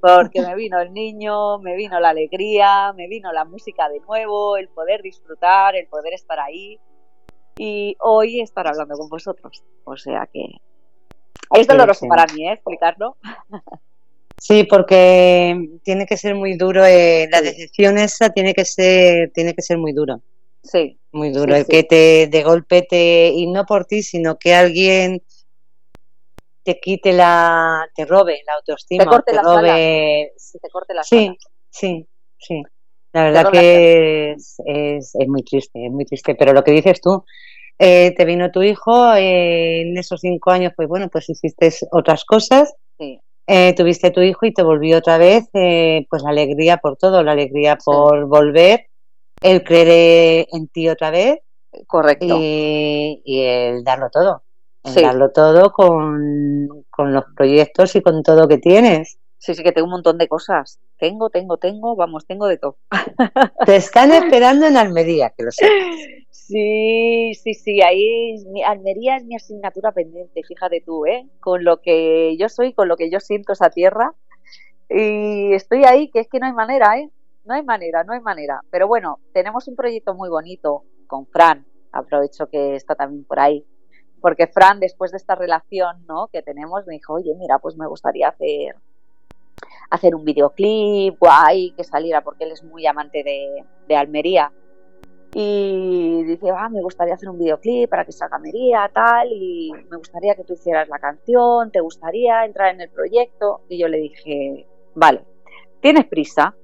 [0.00, 4.56] porque me vino el niño, me vino la alegría, me vino la música de nuevo,
[4.56, 6.80] el poder disfrutar, el poder estar ahí
[7.62, 9.62] y hoy estar hablando con vosotros.
[9.84, 10.46] O sea que
[11.54, 12.54] es doloroso para mí ¿eh?
[12.54, 13.16] explicarlo.
[14.38, 19.52] Sí, porque tiene que ser muy duro, eh, la decisión esa tiene que ser, tiene
[19.52, 20.22] que ser muy duro.
[20.62, 20.98] Sí.
[21.12, 25.22] Muy duro, el que te de golpe te, y no por ti, sino que alguien
[26.62, 30.32] te quite la, te robe la autoestima, te corte, te robe...
[30.62, 31.36] te corte la Sí,
[31.68, 32.06] sí,
[32.38, 32.62] sí.
[33.12, 36.34] La verdad que es, es, muy triste, es muy triste.
[36.34, 37.24] Pero lo que dices tú,
[37.78, 42.24] eh, te vino tu hijo, eh, en esos cinco años, pues bueno, pues hiciste otras
[42.24, 42.72] cosas.
[42.98, 43.20] Sí.
[43.46, 47.32] Eh, tuviste tu hijo y te volvió otra vez, pues la alegría por todo, la
[47.32, 48.86] alegría por volver,
[49.42, 51.40] el creer en ti otra vez.
[51.86, 52.36] Correcto.
[52.38, 54.42] Y, y el darlo todo
[54.82, 59.18] darlo todo con, los proyectos y con todo que tienes.
[59.40, 60.78] Sí, sí, que tengo un montón de cosas.
[60.98, 62.76] Tengo, tengo, tengo, vamos, tengo de todo.
[63.64, 65.66] Te están esperando en Almería, que lo sé.
[66.30, 68.36] Sí, sí, sí, ahí
[68.66, 71.26] Almería es mi asignatura pendiente, fíjate tú, ¿eh?
[71.40, 74.14] Con lo que yo soy, con lo que yo siento esa tierra.
[74.90, 77.10] Y estoy ahí, que es que no hay manera, ¿eh?
[77.46, 78.60] No hay manera, no hay manera.
[78.70, 83.64] Pero bueno, tenemos un proyecto muy bonito con Fran, aprovecho que está también por ahí,
[84.20, 86.28] porque Fran, después de esta relación ¿no?
[86.28, 88.76] que tenemos, me dijo, oye, mira, pues me gustaría hacer,
[89.90, 94.52] hacer un videoclip guay, que saliera, porque él es muy amante de, de Almería.
[95.32, 99.96] Y dice, ah, me gustaría hacer un videoclip para que salga Almería, tal, y me
[99.96, 103.60] gustaría que tú hicieras la canción, ¿te gustaría entrar en el proyecto?
[103.68, 105.24] Y yo le dije, vale,
[105.80, 106.56] ¿tienes prisa?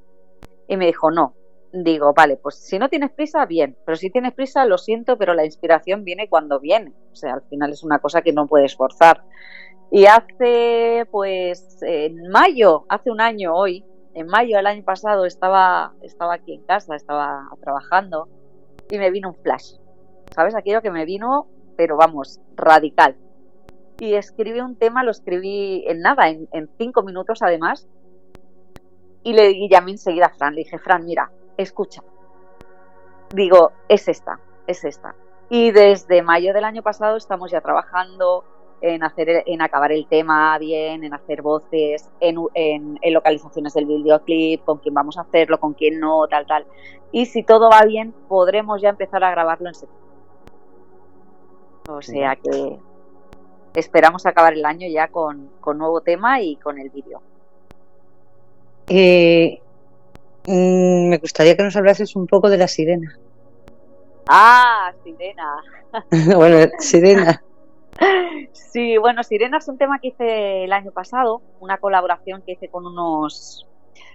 [0.66, 1.36] Y me dijo, no,
[1.83, 5.35] digo, vale, pues si no tienes prisa, bien, pero si tienes prisa, lo siento, pero
[5.35, 6.93] la inspiración viene cuando viene.
[7.12, 9.22] O sea, al final es una cosa que no puedes forzar.
[9.91, 15.93] Y hace, pues, en mayo, hace un año hoy, en mayo del año pasado estaba,
[16.03, 18.29] estaba aquí en casa, estaba trabajando
[18.91, 19.74] y me vino un flash.
[20.35, 20.55] ¿Sabes?
[20.55, 23.16] Aquello que me vino, pero vamos, radical.
[23.99, 27.89] Y escribí un tema, lo escribí en nada, en, cinco minutos además.
[29.22, 30.55] Y le y llamé enseguida a Fran.
[30.55, 32.03] Le dije, Fran, mira, escucha.
[33.35, 35.15] Digo, es esta, es esta.
[35.49, 38.45] Y desde mayo del año pasado estamos ya trabajando
[38.81, 44.65] en hacer en acabar el tema bien, en hacer voces, en, en, localizaciones del videoclip,
[44.65, 46.67] con quién vamos a hacerlo, con quién no, tal, tal.
[47.13, 50.07] Y si todo va bien, podremos ya empezar a grabarlo en septiembre.
[51.89, 52.79] O sea que
[53.75, 57.23] esperamos acabar el año ya con, con nuevo tema y con el vídeo.
[58.89, 59.61] Eh,
[60.47, 63.18] Mm, me gustaría que nos hablases un poco de la sirena.
[64.29, 65.57] Ah, sirena.
[66.37, 67.43] bueno, sirena.
[68.53, 72.68] Sí, bueno, Sirena es un tema que hice el año pasado, una colaboración que hice
[72.68, 73.67] con unos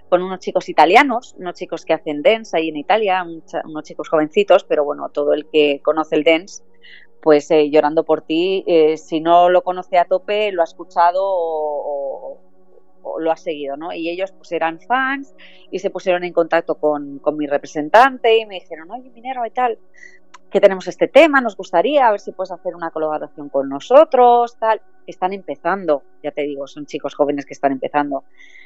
[0.09, 4.65] con unos chicos italianos, unos chicos que hacen dance ahí en Italia, unos chicos jovencitos,
[4.65, 6.63] pero bueno, todo el que conoce el dance,
[7.21, 11.21] pues eh, llorando por ti, eh, si no lo conoce a tope, lo ha escuchado
[11.23, 12.41] o,
[13.19, 13.93] lo ha seguido, ¿no?
[13.93, 15.35] Y ellos pues eran fans
[15.71, 19.51] y se pusieron en contacto con, con mi representante y me dijeron, oye, Minero y
[19.51, 19.77] tal,
[20.51, 24.57] que tenemos este tema, nos gustaría, a ver si puedes hacer una colaboración con nosotros,
[24.59, 24.81] tal.
[25.07, 28.25] Están empezando, ya te digo, son chicos jóvenes que están empezando.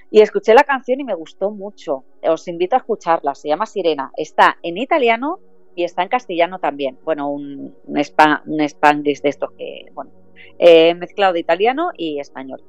[0.10, 2.04] Y escuché la canción y me gustó mucho.
[2.24, 4.12] Os invito a escucharla, se llama Sirena.
[4.18, 5.40] Está en italiano
[5.76, 6.98] y está en castellano también.
[7.04, 7.98] Bueno, un, un,
[8.46, 10.12] un spanglish de estos que, bueno,
[10.58, 12.62] he mezclado de italiano y español.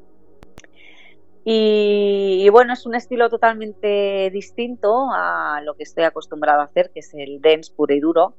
[1.49, 6.99] Y, bueno, es un estilo totalmente distinto a lo que estoy acostumbrado a hacer, que
[6.99, 8.35] es el dance puro y duro.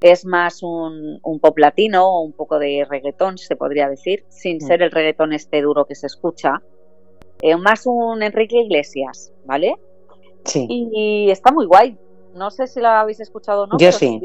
[0.00, 4.60] Es más un, pop latino o un poco de reggaetón, se podría decir, sin mm.
[4.60, 6.62] ser el reggaetón este duro que se escucha.
[7.40, 9.74] Eh, más un Enrique Iglesias, ¿vale?
[10.44, 10.64] Sí.
[10.70, 11.98] Y, está muy guay.
[12.36, 13.76] No sé si la habéis escuchado o no.
[13.76, 14.20] Yo sí.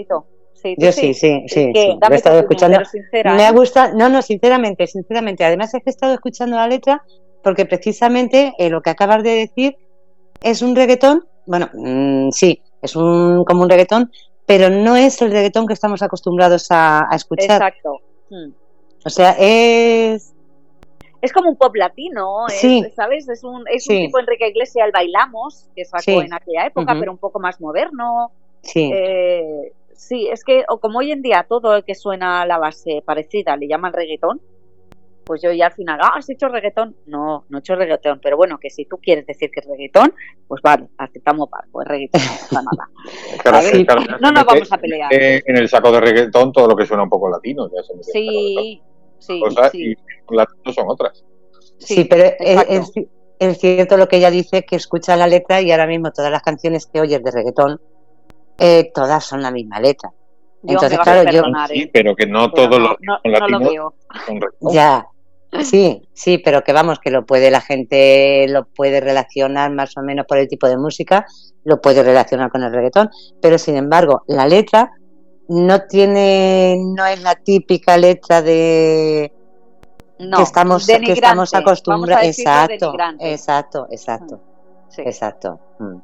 [0.53, 1.73] Sí, yo sí, sí, sí, sí.
[1.73, 2.79] he estado escuchando.
[3.11, 3.51] me ha ¿eh?
[3.51, 5.43] gustado, no, no, sinceramente, sinceramente.
[5.43, 7.03] Además es que he estado escuchando la letra
[7.47, 9.77] porque precisamente eh, lo que acabas de decir
[10.41, 14.11] es un reggaetón, bueno, mm, sí, es un como un reggaetón,
[14.45, 17.61] pero no es el reggaetón que estamos acostumbrados a, escuchar.
[17.61, 18.01] Exacto.
[18.29, 18.51] Hmm.
[19.05, 20.33] O sea, es
[21.21, 22.47] es como un pop latino,
[22.93, 23.29] ¿sabes?
[23.29, 27.13] Es un, es un tipo Enrique Iglesias, el Bailamos, que sacó en aquella época, pero
[27.13, 28.31] un poco más moderno.
[28.61, 28.91] Sí.
[28.93, 32.57] Eh, sí, es que o como hoy en día todo el que suena a la
[32.57, 34.41] base parecida le llaman reggaetón,
[35.27, 36.95] pues yo ya al final, ah, ¿has hecho reggaetón?
[37.05, 40.13] No, no he hecho reggaetón, pero bueno, que si tú quieres decir que es reggaetón,
[40.47, 42.21] pues vale, aceptamos par, pues reggaetón,
[42.51, 44.17] no nada.
[44.21, 45.13] no nos vamos a pelear.
[45.13, 48.81] En el saco de reggaetón todo lo que suena un poco latino, ya se Sí,
[49.19, 49.41] sí,
[49.71, 49.95] sí.
[50.29, 51.25] Y latinos son otras.
[51.77, 52.91] Sí, pero es,
[53.37, 56.41] es, cierto lo que ella dice, que escucha la letra y ahora mismo todas las
[56.41, 57.81] canciones que oyes de reggaetón,
[58.57, 60.09] eh, todas son la misma letra.
[60.63, 61.43] Entonces, claro, yo...
[61.67, 61.89] Sí, ¿eh?
[61.93, 63.93] pero que no todos los no, latinos lo veo.
[64.71, 65.05] Ya,
[65.61, 70.01] Sí, sí, pero que vamos, que lo puede la gente, lo puede relacionar más o
[70.01, 71.25] menos por el tipo de música,
[71.63, 73.09] lo puede relacionar con el reggaetón,
[73.41, 74.91] pero sin embargo, la letra
[75.47, 79.31] no tiene, no es la típica letra de
[80.17, 82.25] que estamos, que estamos acostumbrados.
[82.25, 84.41] Exacto, exacto, exacto,
[84.97, 85.59] exacto.
[85.79, 85.97] Mm.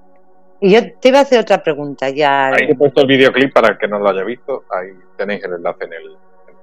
[0.61, 2.47] Y yo te iba a hacer otra pregunta ya.
[2.47, 4.63] Ahí he puesto el videoclip para el que no lo haya visto.
[4.69, 6.17] Ahí tenéis el enlace en el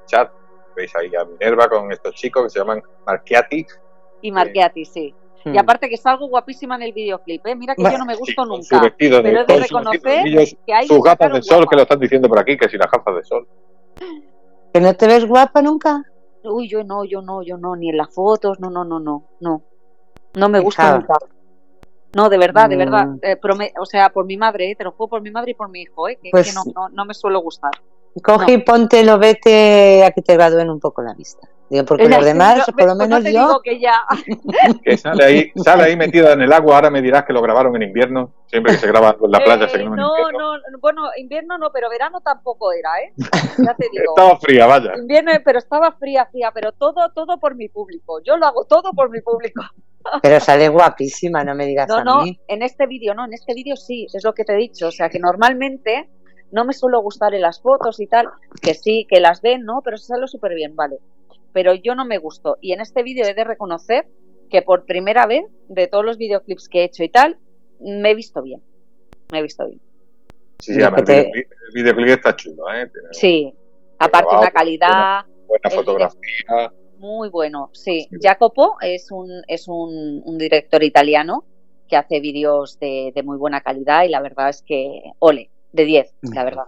[0.06, 0.30] chat
[0.74, 3.66] veis ahí a Minerva con estos chicos que se llaman Marchiati.
[4.22, 5.14] Y Marchiati, sí.
[5.44, 5.58] Y hmm.
[5.58, 7.56] aparte que está algo guapísima en el videoclip, ¿eh?
[7.56, 8.94] mira que yo no me gusto nunca.
[8.98, 10.00] pero he de reconocer
[10.66, 12.90] que hay sus gafas de sol, que lo están diciendo por aquí, que si las
[12.90, 13.48] gafas de sol.
[14.72, 16.04] ¿Que no te ves guapa nunca?
[16.44, 19.28] Uy, yo no, yo no, yo no, ni en las fotos, no, no, no, no,
[19.40, 19.62] no.
[20.34, 21.14] No me gusta nunca.
[22.14, 23.06] No, de verdad, de verdad.
[23.06, 23.18] Mm.
[23.22, 25.68] Eh, o sea, por mi madre, eh, te lo juego por mi madre y por
[25.68, 27.72] mi hijo, eh, que, pues no, no, no, me suelo gustar.
[28.22, 31.48] Coge y ponte lo vete a que te gradúen un poco la vista.
[31.70, 33.60] Digo, porque los demás, por lo menos yo.
[33.62, 34.02] que ya.
[34.84, 36.74] que sale ahí, sale ahí metida en el agua.
[36.74, 38.32] Ahora me dirás que lo grabaron en invierno.
[38.46, 40.56] Siempre que se graba en la playa se graba en no, invierno.
[40.56, 43.12] No, bueno, invierno no, pero verano tampoco era, ¿eh?
[43.64, 44.14] Ya te digo.
[44.16, 44.94] estaba fría, vaya.
[44.96, 46.50] Invierno, pero estaba fría, fría.
[46.52, 48.20] Pero todo, todo por mi público.
[48.24, 49.62] Yo lo hago todo por mi público.
[50.22, 52.40] Pero sale guapísima, no me digas no, a no, mí.
[52.48, 54.88] en este vídeo no, en este vídeo sí, es lo que te he dicho.
[54.88, 56.08] O sea, que normalmente
[56.52, 58.28] no me suelo gustar en las fotos y tal,
[58.60, 59.82] que sí, que las ven, ¿no?
[59.82, 60.98] Pero se sale súper bien, vale.
[61.52, 62.58] Pero yo no me gustó.
[62.60, 64.06] Y en este vídeo he de reconocer
[64.50, 67.38] que por primera vez, de todos los videoclips que he hecho y tal,
[67.80, 68.62] me he visto bien.
[69.32, 69.80] Me he visto bien.
[70.58, 72.90] Sí, sí, el, videoclip, está chulo, ¿eh?
[73.12, 73.54] sí,
[73.98, 75.24] aparte una calidad.
[75.46, 76.72] Buena, fotografía.
[76.98, 78.08] Muy bueno, sí.
[78.20, 81.44] Jacopo es un, es un, director italiano
[81.88, 85.84] que hace vídeos de, de, muy buena calidad y la verdad es que ole, de
[85.84, 86.64] 10, la verdad.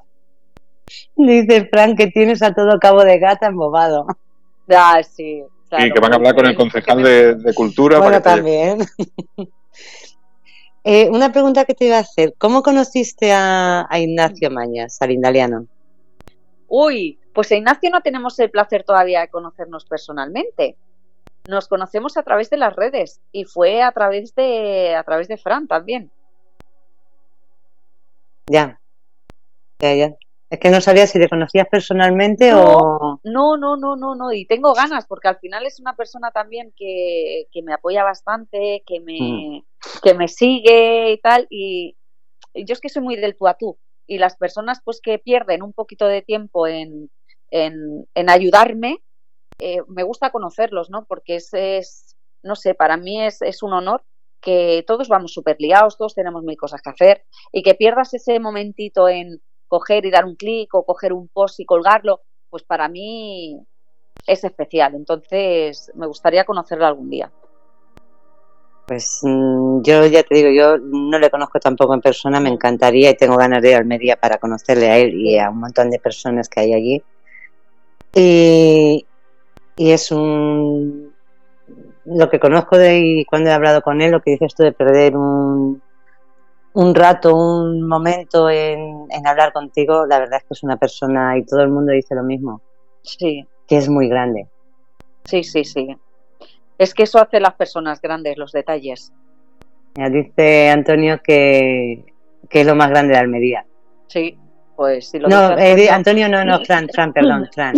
[1.17, 4.07] Dice Frank que tienes a todo cabo de gata embobado.
[4.75, 5.43] Ah, sí.
[5.79, 7.99] y que van a hablar con el concejal de, Cultura.
[7.99, 8.81] Bueno, también.
[10.85, 12.35] Eh, una pregunta que te iba a hacer.
[12.39, 15.67] ¿Cómo conociste a, Ignacio Mañas, al indaliano?
[16.67, 20.77] Uy, pues a Ignacio no tenemos el placer todavía de conocernos personalmente.
[21.49, 25.37] Nos conocemos a través de las redes y fue a través de a través de
[25.37, 26.11] Fran también.
[28.47, 28.81] Ya.
[30.53, 33.21] Es que no sabía si le conocías personalmente o...
[33.25, 36.75] No, no, no, no, no, y tengo ganas porque al final es una persona también
[36.77, 39.63] que, me apoya bastante, que me, mm.
[40.03, 41.97] que me sigue y tal, y,
[42.55, 45.63] yo es que soy muy del tú a tú, y las personas pues que pierden
[45.63, 47.11] un poquito de tiempo en,
[47.51, 49.03] en, ayudarme,
[49.59, 51.07] eh, me gusta conocerlos, ¿no?
[51.07, 54.05] Porque es, es no sé, para mí es, es un honor
[54.43, 58.39] que todos vamos súper liados, todos tenemos mil cosas que hacer, y que pierdas ese
[58.39, 59.41] momentito en
[59.73, 62.21] coger y dar un clic o coger un post y colgarlo,
[62.51, 63.59] pues para mí
[64.27, 64.95] es especial.
[64.95, 67.31] Entonces me gustaría conocerlo algún día.
[68.87, 73.09] Pues mm, yo ya te digo, yo no le conozco tampoco en persona, me encantaría
[73.09, 75.89] y tengo ganas de ir al Almería para conocerle a él y a un montón
[75.89, 77.03] de personas que hay allí.
[78.15, 79.07] Y,
[79.77, 81.15] y es un
[82.05, 84.73] lo que conozco de y cuando he hablado con él, lo que dices tú de
[84.73, 85.81] perder un,
[86.75, 91.45] un rato, un momento en, hablar contigo, la verdad es que es una persona y
[91.45, 92.63] todo el mundo dice lo mismo.
[93.03, 93.47] Sí.
[93.67, 94.49] Que es muy grande.
[95.25, 95.97] Sí, sí, sí.
[96.79, 99.13] Es que eso hace las personas grandes, los detalles.
[99.95, 102.05] dice Antonio que,
[102.51, 103.67] es lo más grande de Almería.
[104.09, 104.39] Sí,
[104.75, 107.75] pues si lo No, eh, Antonio no, no, Fran, Fran, perdón, Fran.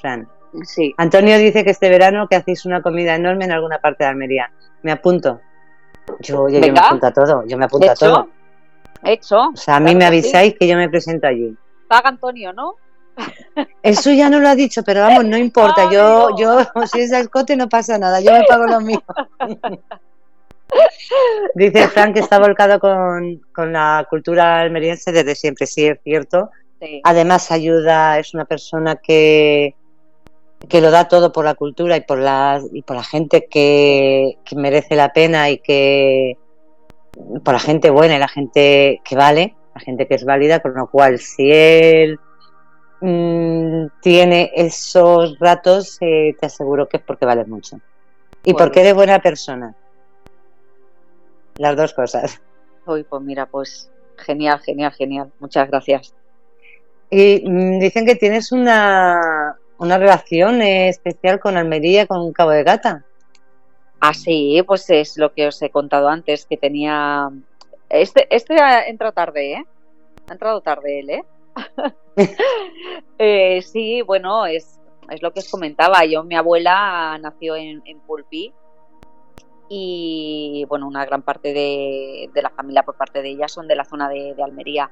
[0.00, 0.28] Fran.
[0.64, 0.92] Sí.
[0.96, 4.50] Antonio dice que este verano que hacéis una comida enorme en alguna parte de Almería.
[4.82, 5.40] Me apunto.
[6.20, 8.28] Yo, yo, me apunto a todo, yo me apunto a todo.
[9.02, 9.48] Hecho.
[9.48, 11.56] O sea, a mí me avisáis que yo me presento allí.
[11.88, 12.76] Paga Antonio, ¿no?
[13.82, 15.90] Eso ya no lo ha dicho, pero vamos, no importa.
[15.90, 16.60] Yo, yo,
[16.92, 18.20] si es escote, no pasa nada.
[18.20, 19.02] Yo me pago lo mío.
[21.54, 23.40] Dice Frank que está volcado con,
[23.72, 26.50] la cultura almeriense desde siempre, sí, es cierto.
[27.02, 29.74] Además ayuda, es una persona que,
[30.68, 34.38] que lo da todo por la cultura y por la, y por la gente que,
[34.54, 36.36] merece la pena y que
[37.44, 40.74] por la gente buena y la gente que vale, la gente que es válida, con
[40.74, 42.18] lo cual si él
[43.00, 47.80] mm, tiene esos ratos, eh, te aseguro que es porque vale mucho.
[48.44, 49.74] Y porque eres buena persona
[51.60, 52.40] las dos cosas.
[52.86, 55.30] Uy, pues mira, pues genial, genial, genial.
[55.40, 56.14] Muchas gracias.
[57.10, 63.04] Y mm, dicen que tienes una, una relación especial con Almería, con Cabo de Gata.
[63.98, 67.28] Ah, sí, pues es lo que os he contado antes, que tenía...
[67.88, 69.66] Este, este ha entrado tarde, ¿eh?
[70.28, 71.24] Ha entrado tarde él, ¿eh?
[73.18, 74.78] eh sí, bueno, es,
[75.10, 76.04] es lo que os comentaba.
[76.04, 78.54] Yo, mi abuela nació en, en Pulpí,
[79.72, 83.84] y bueno, una gran parte de, la familia por parte de ella son de la
[83.84, 84.90] zona de, Almería.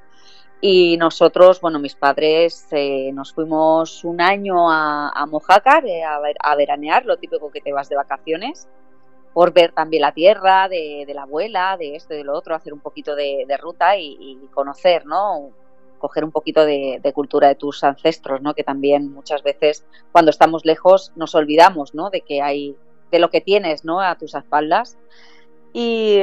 [0.60, 6.56] Y nosotros, bueno, mis padres eh, nos fuimos un año a, a Mojácar eh, a,
[6.56, 8.66] veranear, lo típico que te vas de vacaciones,
[9.32, 12.72] por ver también la tierra de, la abuela, de esto y de lo otro, hacer
[12.72, 15.50] un poquito de, ruta y, conocer, ¿no?
[15.98, 18.54] coger un poquito de, cultura de tus ancestros, ¿no?
[18.54, 22.10] Que también muchas veces cuando estamos lejos nos olvidamos, ¿no?
[22.10, 22.76] De que hay
[23.10, 24.00] de lo que tienes ¿no?
[24.00, 24.96] a tus espaldas.
[25.72, 26.18] Y,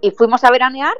[0.00, 0.94] y fuimos a veranear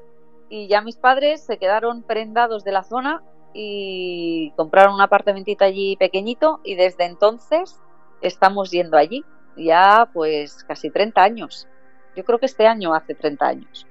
[0.55, 5.97] y ya mis padres se quedaron prendados de la zona y compraron un apartamentito allí
[5.97, 7.81] pequeñito y desde entonces
[8.23, 9.25] estamos yendo allí.
[9.57, 11.67] Ya pues casi 30 años.
[12.15, 13.85] Yo creo que este año hace 30 años.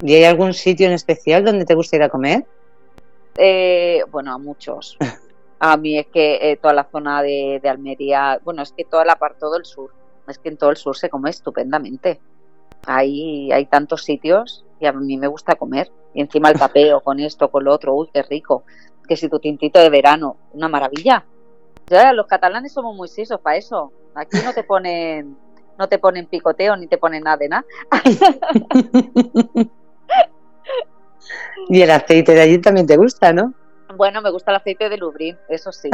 [0.00, 2.46] ¿Y hay algún sitio en especial donde te gusta ir a comer?
[3.36, 4.96] Eh, bueno, a muchos.
[5.60, 9.16] A mí es que eh, toda la zona de, Almería, bueno, es que toda la
[9.16, 9.92] parte, todo el sur,
[10.26, 12.20] es que en todo el sur se come estupendamente.
[12.86, 15.90] Hay, hay tantos sitios y a mí me gusta comer.
[16.14, 18.64] Y encima el tapeo con esto, con lo otro, uy, qué rico.
[19.08, 21.24] Que si tu tintito de verano, una maravilla.
[21.86, 23.92] Ya, los catalanes somos muy sisos para eso.
[24.14, 25.36] Aquí no te ponen,
[25.78, 27.64] no te ponen picoteo ni te ponen nada de nada.
[31.68, 33.54] y el aceite de allí también te gusta, ¿no?
[33.96, 35.90] Bueno, me gusta el aceite de Lubrín, eso sí.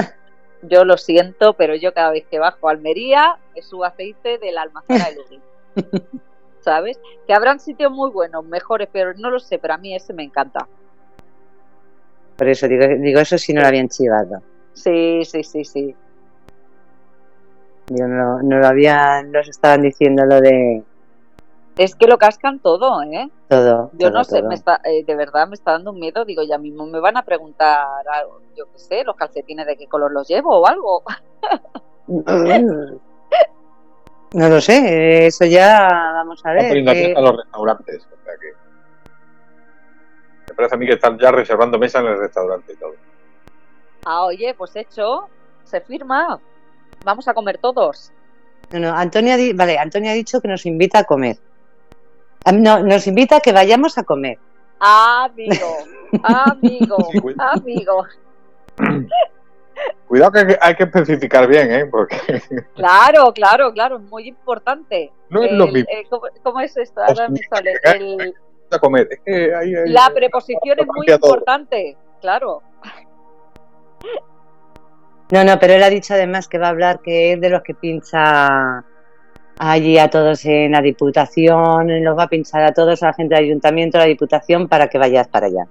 [0.62, 4.52] Yo lo siento, pero yo cada vez que bajo a Almería es su aceite de
[4.52, 5.42] la almacena de Lubrín.
[6.68, 7.00] ¿Sabes?
[7.26, 10.22] Que habrán sitios muy buenos, mejores, pero no lo sé, pero a mí ese me
[10.22, 10.68] encanta.
[12.36, 14.42] Por eso digo, digo eso si no lo habían chivado.
[14.74, 15.96] Sí, sí, sí, sí.
[17.88, 20.84] Yo no, no lo había, nos estaban diciendo lo de
[21.78, 23.30] es que lo cascan todo, ¿eh?
[23.48, 23.90] Todo.
[23.94, 26.24] Yo no sé, Me está, eh, de verdad me está dando un miedo.
[26.24, 27.86] Digo, ya mismo me van a preguntar,
[28.56, 31.04] yo qué sé, los calcetines de qué color los llevo o algo.
[34.32, 36.76] No lo sé, eso ya vamos a ver.
[36.76, 37.14] Eh...
[37.16, 38.06] a los restaurantes.
[38.06, 38.52] O sea que...
[40.48, 42.94] Me parece a mí que están ya reservando mesa en el restaurante y todo.
[44.04, 45.28] Ah, oye, pues hecho,
[45.64, 46.38] se firma.
[47.04, 48.12] Vamos a comer todos.
[48.70, 51.38] No, no, Antonia, vale, Antonia ha dicho que nos invita a comer.
[52.52, 54.38] No, nos invita a que vayamos a comer.
[54.80, 55.78] Amigo,
[56.22, 56.96] amigo,
[57.38, 58.06] amigo.
[60.06, 61.86] Cuidado que hay que especificar bien, ¿eh?
[61.86, 62.16] Porque...
[62.74, 65.12] Claro, claro, claro, es muy importante.
[65.28, 65.88] No es lo mismo.
[65.92, 66.06] Eh,
[66.42, 67.02] ¿cómo, es esto?
[67.02, 67.74] Ahora me sale.
[67.84, 68.34] El,
[68.70, 69.08] a comer.
[69.10, 69.52] Es que
[69.86, 72.62] la preposición es muy importante, claro.
[75.30, 77.62] No, no, pero él ha dicho además que va a hablar que es de los
[77.62, 78.84] que pincha
[79.58, 83.34] allí a todos en la Diputación, los va a pinchar a todos, a la gente
[83.34, 85.66] del Ayuntamiento, a la Diputación, para que vayas para allá.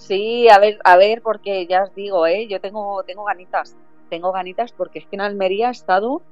[0.00, 2.46] Sí, a ver, a ver, porque ya os digo, ¿eh?
[2.48, 3.76] yo tengo, tengo ganitas,
[4.08, 6.22] tengo ganitas porque es que en Almería he estado,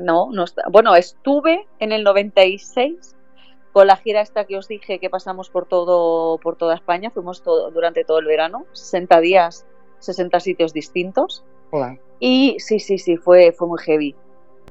[0.00, 3.16] no, no está, bueno, estuve en el 96
[3.72, 7.42] con la gira esta que os dije que pasamos por todo, por toda España, fuimos
[7.42, 9.66] todo, durante todo el verano, 60 días,
[9.98, 11.44] 60 sitios distintos.
[12.20, 14.14] Y sí, sí, sí, fue, fue muy heavy.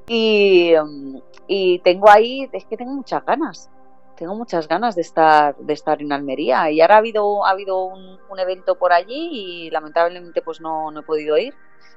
[0.07, 3.69] Mm, y, tengo ahí, es que tengo muchas ganas,
[4.21, 6.69] tengo muchas ganas de estar, de estar en Almería.
[6.69, 10.99] Y ahora ha habido, ha habido un, evento por allí y lamentablemente pues no, no
[10.99, 11.55] he podido ir.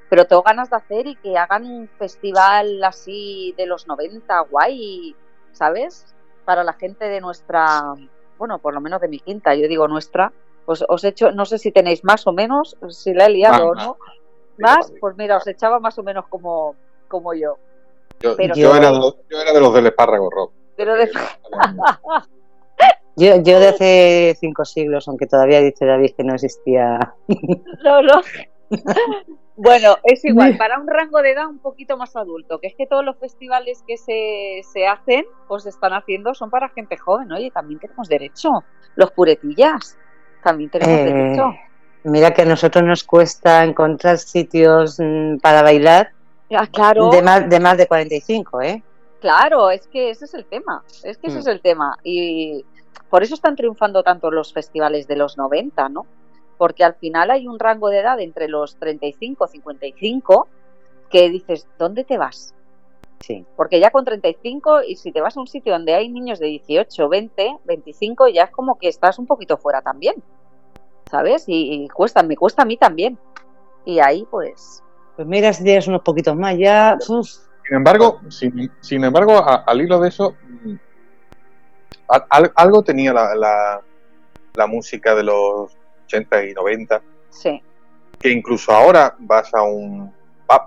[0.09, 5.15] Pero tengo ganas de hacer y que hagan un festival así de los 90, guay,
[5.53, 6.15] ¿sabes?
[6.47, 7.93] Para la gente de nuestra,
[8.39, 10.33] bueno, por lo menos de mi quinta, yo digo nuestra,
[10.65, 13.67] pues os he hecho, no sé si tenéis más o menos, si la he liado
[13.67, 13.99] o no.
[14.57, 16.75] Más, pues mira, os echaba más o menos como,
[17.07, 17.59] como yo.
[18.21, 20.53] Yo, era, de los, yo era de los del espárrago rock.
[20.77, 21.11] Pero de...
[23.17, 27.15] Yo, yo de hace cinco siglos, aunque todavía dice David que no existía.
[27.85, 28.21] No, no.
[29.57, 32.89] Bueno, es igual, para un rango de edad un poquito más adulto, que es que
[32.89, 37.31] todos los festivales que se, se hacen o se están haciendo son para gente joven,
[37.31, 38.65] oye, también tenemos derecho.
[38.97, 39.97] Los puretillas,
[40.43, 41.55] también tenemos eh, derecho.
[42.03, 46.11] Mira que a nosotros nos cuesta encontrar sitios mm, para bailar
[46.51, 47.11] ah, claro.
[47.11, 48.83] de, más, de más de 45, ¿eh?
[49.21, 51.41] Claro, es que ese es el tema, es que ese mm.
[51.41, 51.99] es el tema.
[52.03, 52.65] Y
[53.11, 56.07] por eso están triunfando tanto los festivales de los 90, ¿no?
[56.57, 60.49] porque al final hay un rango de edad entre los 35 y 55
[61.11, 62.55] que dices, ¿dónde te vas?
[63.21, 63.45] Sí.
[63.57, 66.47] Porque ya con 35 y si te vas a un sitio donde hay niños de
[66.47, 70.15] 18, 20, 25, ya es como que estás un poquito fuera también,
[71.11, 71.45] ¿sabes?
[71.47, 73.19] Y, cuesta, me cuesta a mí también.
[73.85, 74.83] Y ahí pues...
[75.17, 76.99] Pues mira, si tienes unos poquitos más ya...
[77.67, 80.37] Sin embargo, sin, embargo al hilo de eso,
[82.29, 83.81] algo tenía la,
[84.55, 85.77] la música de los
[86.07, 87.03] 80 y 90.
[87.31, 87.63] Sí.
[88.21, 90.13] Que incluso ahora vas a un
[90.47, 90.63] pub,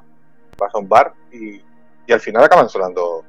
[0.57, 1.61] vas a un bar y,
[2.06, 3.24] y al final acaban sonando.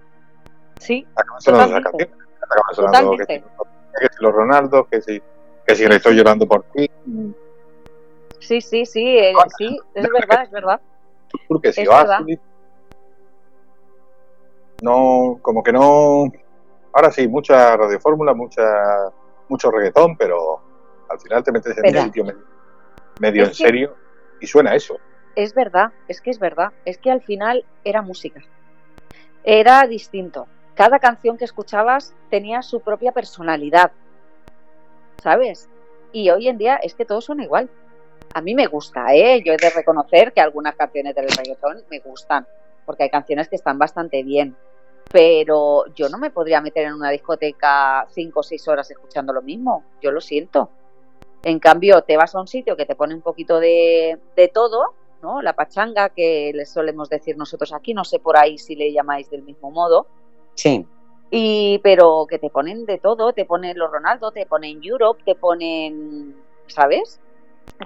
[0.78, 1.06] Sí.
[1.14, 2.16] Acaban sonando esas canciones.
[2.42, 5.22] Acaban sonando que si, que si, los Ronaldo, que si,
[5.66, 6.90] que si le estoy llorando por ti.
[8.40, 10.80] Sí, sí, sí, eh, sí, es verdad, es verdad.
[11.48, 12.08] Porque si vas.
[14.82, 16.30] No, como que no.
[16.92, 18.62] Ahora sí, mucha radiofórmula, mucha,
[19.48, 20.60] mucho reggaetón, pero
[21.08, 22.24] al final te metes en un sitio
[23.20, 23.96] medio, en serio
[24.40, 24.98] y suena eso.
[25.34, 26.72] Es verdad, es que es verdad.
[26.84, 28.42] Es que al final era música.
[29.44, 30.46] Era distinto.
[30.74, 33.92] Cada canción que escuchabas tenía su propia personalidad.
[35.22, 35.68] ¿Sabes?
[36.12, 37.68] Y hoy en día es que todos son igual.
[38.34, 39.42] A mí me gusta, ¿eh?
[39.44, 42.46] Yo he de reconocer que algunas canciones del reggaetón me gustan,
[42.88, 44.56] porque hay canciones que están bastante bien.
[45.12, 49.42] Pero yo no me podría meter en una discoteca cinco o seis horas escuchando lo
[49.42, 49.84] mismo.
[50.00, 50.70] Yo lo siento.
[51.42, 54.18] En cambio, te vas a un sitio que te pone un poquito de,
[54.54, 55.42] todo, ¿no?
[55.42, 59.28] La pachanga que les solemos decir nosotros aquí, no sé por ahí si le llamáis
[59.28, 60.06] del mismo modo.
[60.54, 60.86] Sí.
[61.30, 65.34] Y, pero que te ponen de todo, te ponen los Ronaldo, te ponen Europe, te
[65.34, 66.34] ponen,
[66.68, 67.20] ¿sabes?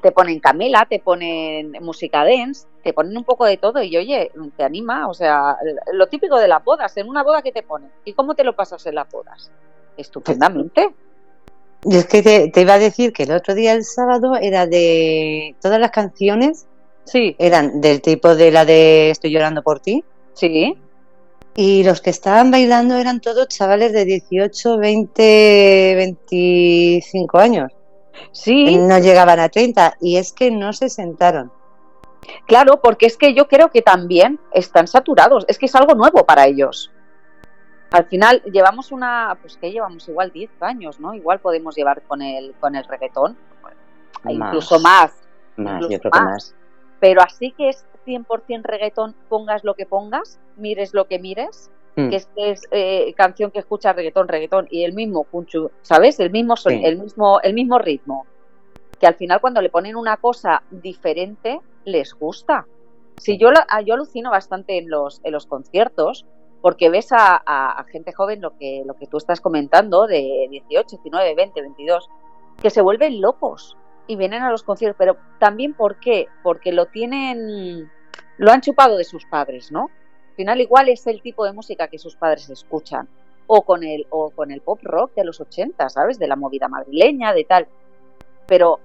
[0.01, 4.31] Te ponen Camela, te ponen música dance, te ponen un poco de todo y oye,
[4.57, 5.57] te anima, o sea,
[5.93, 7.91] lo típico de las bodas, en una boda que te ponen.
[8.05, 9.51] ¿Y cómo te lo pasas en las bodas?
[9.97, 10.93] Estupendamente.
[11.85, 15.55] Y es que te, iba a decir que el otro día, el sábado, era de
[15.61, 16.67] todas las canciones.
[17.05, 17.35] Sí.
[17.39, 20.05] Eran del tipo de la de Estoy llorando por ti.
[20.35, 20.77] Sí.
[21.57, 27.73] Y los que estaban bailando eran todos chavales de 18, 20, 25 años.
[28.31, 28.77] Sí.
[28.77, 31.53] No llegaban a 30 y es que no se sentaron.
[32.47, 35.45] Claro, porque es que yo creo que también están saturados.
[35.49, 36.91] Es que es algo nuevo para ellos
[37.93, 41.15] al final llevamos una, pues que llevamos igual 10 años, ¿no?
[41.15, 43.37] Igual podemos llevar con el, con el reggaetón,
[44.29, 45.13] incluso más.
[45.57, 46.55] Más, yo creo que más.
[47.01, 52.09] Pero así que es 100% reggaetón, pongas lo que pongas, mires lo que mires, hmm.
[52.11, 56.21] que es, es eh, canción que escucha reggaetón, reggaetón, y el mismo punchu, ¿sabes?
[56.21, 58.27] El mismo, el, mismo, el mismo ritmo.
[59.01, 62.67] Que al final cuando le ponen una cosa diferente, les gusta.
[63.19, 63.51] Si yo,
[63.85, 66.25] yo alucino bastante en los, en los conciertos,
[66.63, 71.35] porque ves a, gente joven, lo que, lo que tú estás comentando, de 18, 19,
[71.35, 72.09] 20, 22,
[72.63, 74.97] que se vuelven locos y vienen a los conciertos.
[74.97, 76.29] Pero también, ¿por qué?
[76.43, 77.91] Porque lo tienen,
[78.39, 79.91] lo han chupado de sus padres, ¿no?
[80.33, 83.07] Al final, igual es el tipo de música que sus padres escuchan.
[83.47, 86.19] O con el, o con el pop rock de los 80, ¿sabes?
[86.19, 87.67] De la movida madrileña, de tal.
[88.47, 88.81] Pero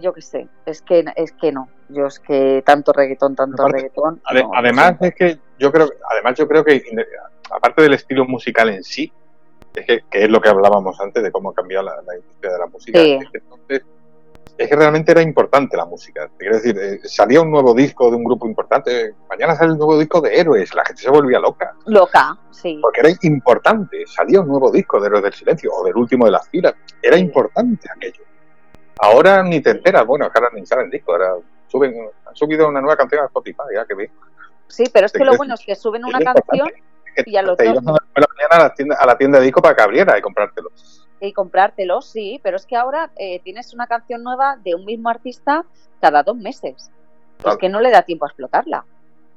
[0.00, 1.68] yo qué sé, es que es que no.
[1.90, 4.22] Yo es que tanto reggaetón, tanto reggaetón.
[4.54, 6.82] además es que yo creo, además yo creo que
[7.50, 9.12] aparte del estilo musical en sí,
[9.74, 12.66] es que, es lo que hablábamos antes de cómo ha cambiado la, industria de la
[12.66, 13.00] música.
[14.56, 16.30] Es, que realmente era importante la música.
[16.38, 19.98] Quiero decir, eh, salía un nuevo disco de un grupo importante, mañana sale un nuevo
[19.98, 21.74] disco de Héroes, la gente se volvía loca.
[21.86, 22.78] Loca, sí.
[22.80, 26.32] Porque era importante, salía un nuevo disco de Héroes del Silencio o del último de
[26.32, 26.74] las filas.
[27.02, 28.22] Era importante aquello.
[28.98, 31.34] Ahora ni te enteras, bueno, ahora ni salen disco, ahora
[31.66, 31.94] suben,
[32.26, 34.06] han subido una nueva canción a Spotify, ya que vi.
[34.68, 36.68] Sí, pero es que lo bueno es que suben una canción
[37.26, 37.56] y otro...
[37.56, 39.82] Te ibas a la mañana a la, tienda, a la tienda de disco para que
[39.82, 40.70] abriera y comprártelo.
[41.20, 45.08] Y comprártelo, sí, pero es que ahora eh, tienes una canción nueva de un mismo
[45.08, 45.64] artista
[46.00, 46.90] cada dos meses.
[47.44, 48.84] Es que no le da tiempo a explotarla.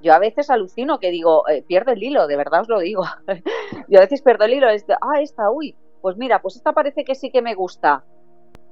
[0.02, 3.04] Yo a veces alucino que digo, eh, pierdo el hilo, de verdad os lo digo.
[3.88, 6.74] Yo a veces pierdo el hilo, es de, ah, esta, uy, pues mira, pues esta
[6.74, 8.04] parece que sí que me gusta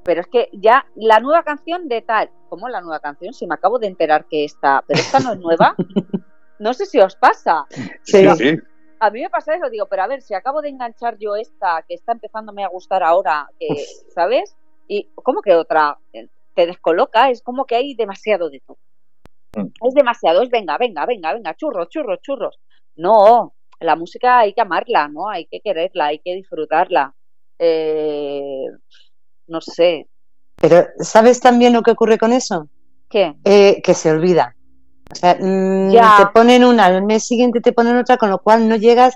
[0.06, 3.34] pero es que ya la nueva canción de tal, ¿cómo la nueva canción?
[3.34, 5.76] Si me acabo de enterar que esta, pero esta no es nueva,
[6.60, 7.66] no sé si os pasa.
[8.04, 8.60] Sí, sí.
[9.06, 11.84] A mí me pasa eso, digo, pero a ver, si acabo de enganchar yo esta,
[11.88, 13.68] que está empezándome a gustar ahora, que,
[14.14, 14.56] ¿sabes?
[14.88, 15.98] Y ¿cómo que otra?
[16.56, 18.78] Te descoloca, es como que hay demasiado de todo.
[19.56, 19.68] Mm.
[19.88, 22.60] Es demasiado, es venga, venga, venga, venga, churros, churros, churros.
[22.96, 25.30] No, la música hay que amarla, ¿no?
[25.30, 27.14] Hay que quererla, hay que disfrutarla.
[27.60, 28.66] Eh,
[29.48, 30.08] no sé.
[30.56, 32.70] Pero, ¿sabes también lo que ocurre con eso?
[33.10, 33.36] ¿Qué?
[33.44, 34.56] Eh, que se olvida.
[35.12, 38.68] O sea, mm, te ponen una, al mes siguiente te ponen otra, con lo cual
[38.68, 39.16] no llegas,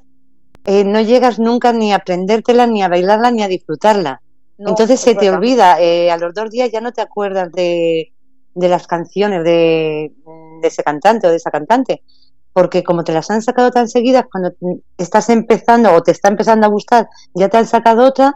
[0.65, 4.21] eh, no llegas nunca ni a aprendértela, ni a bailarla, ni a disfrutarla.
[4.57, 8.11] Entonces se te olvida, eh, a los dos días ya no te acuerdas de,
[8.53, 10.11] de las canciones de,
[10.61, 12.03] de, ese cantante o de esa cantante,
[12.51, 14.51] porque como te las han sacado tan seguidas, cuando
[14.97, 18.35] estás empezando o te está empezando a gustar, ya te han sacado otra,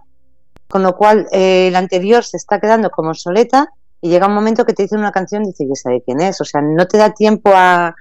[0.70, 3.70] con lo cual eh, la anterior se está quedando como soleta
[4.04, 6.42] y llega un momento que te dicen una canción y dices, ya sabe quién es.
[6.42, 7.96] O sea, no te da tiempo a,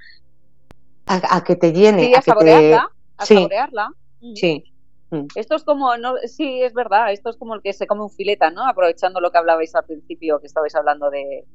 [1.05, 2.07] a, que te llene.
[2.07, 2.89] Sí, a, saborearla.
[3.15, 3.35] a sí.
[3.35, 3.89] saborearla.
[4.35, 4.65] Sí.
[5.11, 5.27] Mm.
[5.33, 8.09] Esto es como, no, sí, es verdad, esto es como el que se come un
[8.09, 8.67] fileta, ¿no?
[8.67, 11.45] Aprovechando lo que hablabais al principio, que estabais hablando de,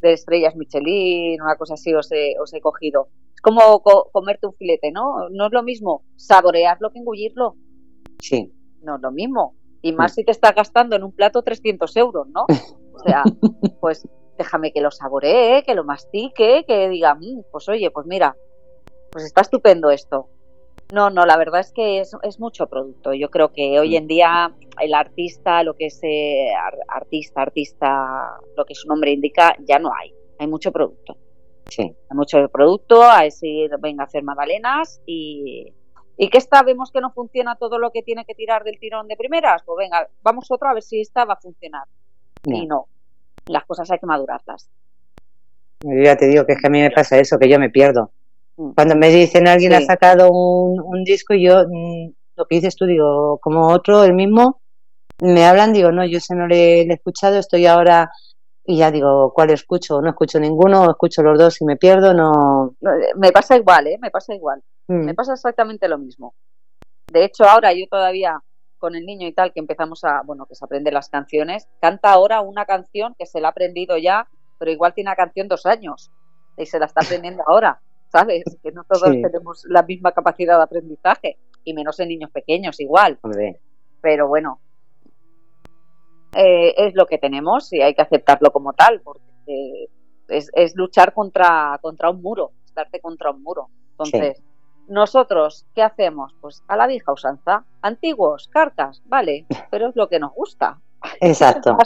[0.00, 3.08] estrellas Michelin, una cosa así os he, os he cogido.
[3.34, 5.28] Es como comerte un filete, ¿no?
[5.28, 7.54] No es lo mismo saborearlo que engullirlo.
[8.18, 8.50] Sí.
[8.80, 9.56] No es lo mismo.
[9.82, 10.14] Y más mm.
[10.14, 12.46] si te estás gastando en un plato 300 euros, ¿no?
[13.00, 13.24] O sea,
[13.80, 14.06] pues
[14.36, 18.36] déjame que lo saboree, que lo mastique, que diga, mm, pues oye, pues mira,
[19.10, 20.28] pues está estupendo esto.
[20.92, 23.12] No, no, la verdad es que es, es mucho producto.
[23.12, 26.48] Yo creo que hoy en día el artista, lo que es eh,
[26.88, 30.12] artista, artista, lo que su nombre indica, ya no hay.
[30.38, 31.16] Hay mucho producto.
[31.68, 31.82] Sí.
[31.82, 35.72] Hay mucho producto, a decir, venga a hacer magdalenas y,
[36.16, 39.06] y que esta vemos que no funciona todo lo que tiene que tirar del tirón
[39.06, 39.62] de primeras.
[39.64, 41.84] Pues venga, vamos otra a ver si esta va a funcionar
[42.44, 42.86] y no.
[43.46, 44.68] Las cosas hay que madurarlas.
[45.82, 48.10] ya te digo que es que a mí me pasa eso, que yo me pierdo.
[48.56, 48.72] Mm.
[48.72, 52.86] Cuando me dicen alguien ha sacado un, disco y yo, mm, lo que dices tú,
[52.86, 54.60] digo, como otro, el mismo,
[55.20, 58.10] me hablan, digo, no, yo ese no le, he escuchado, estoy ahora
[58.64, 60.00] y ya digo, ¿cuál escucho?
[60.00, 62.74] No escucho ninguno, escucho los dos y me pierdo, no...
[62.82, 63.98] Eh, me pasa igual, ¿eh?
[64.00, 64.62] Me pasa igual.
[64.88, 65.04] Mm.
[65.06, 66.34] Me pasa exactamente lo mismo.
[67.12, 68.40] De hecho, ahora yo todavía
[68.80, 72.10] con el niño y tal, que empezamos a, bueno, que se aprende las canciones, canta
[72.10, 74.26] ahora una canción que se la ha aprendido ya,
[74.58, 76.10] pero igual tiene una canción dos años
[76.56, 78.42] y se la está aprendiendo ahora, ¿sabes?
[78.62, 83.18] Que no todos tenemos la misma capacidad de aprendizaje, y menos en niños pequeños igual.
[84.00, 84.60] Pero bueno,
[86.34, 89.88] eh, es lo que tenemos y hay que aceptarlo como tal, porque
[90.28, 93.68] es, es luchar contra, contra un muro, estarte contra un muro.
[93.90, 94.42] Entonces,
[94.88, 96.34] nosotros, ¿qué hacemos?
[96.40, 97.64] Pues a la vieja usanza.
[97.82, 100.78] Antiguos, cartas, vale, pero es lo que nos gusta.
[101.20, 101.76] Exacto.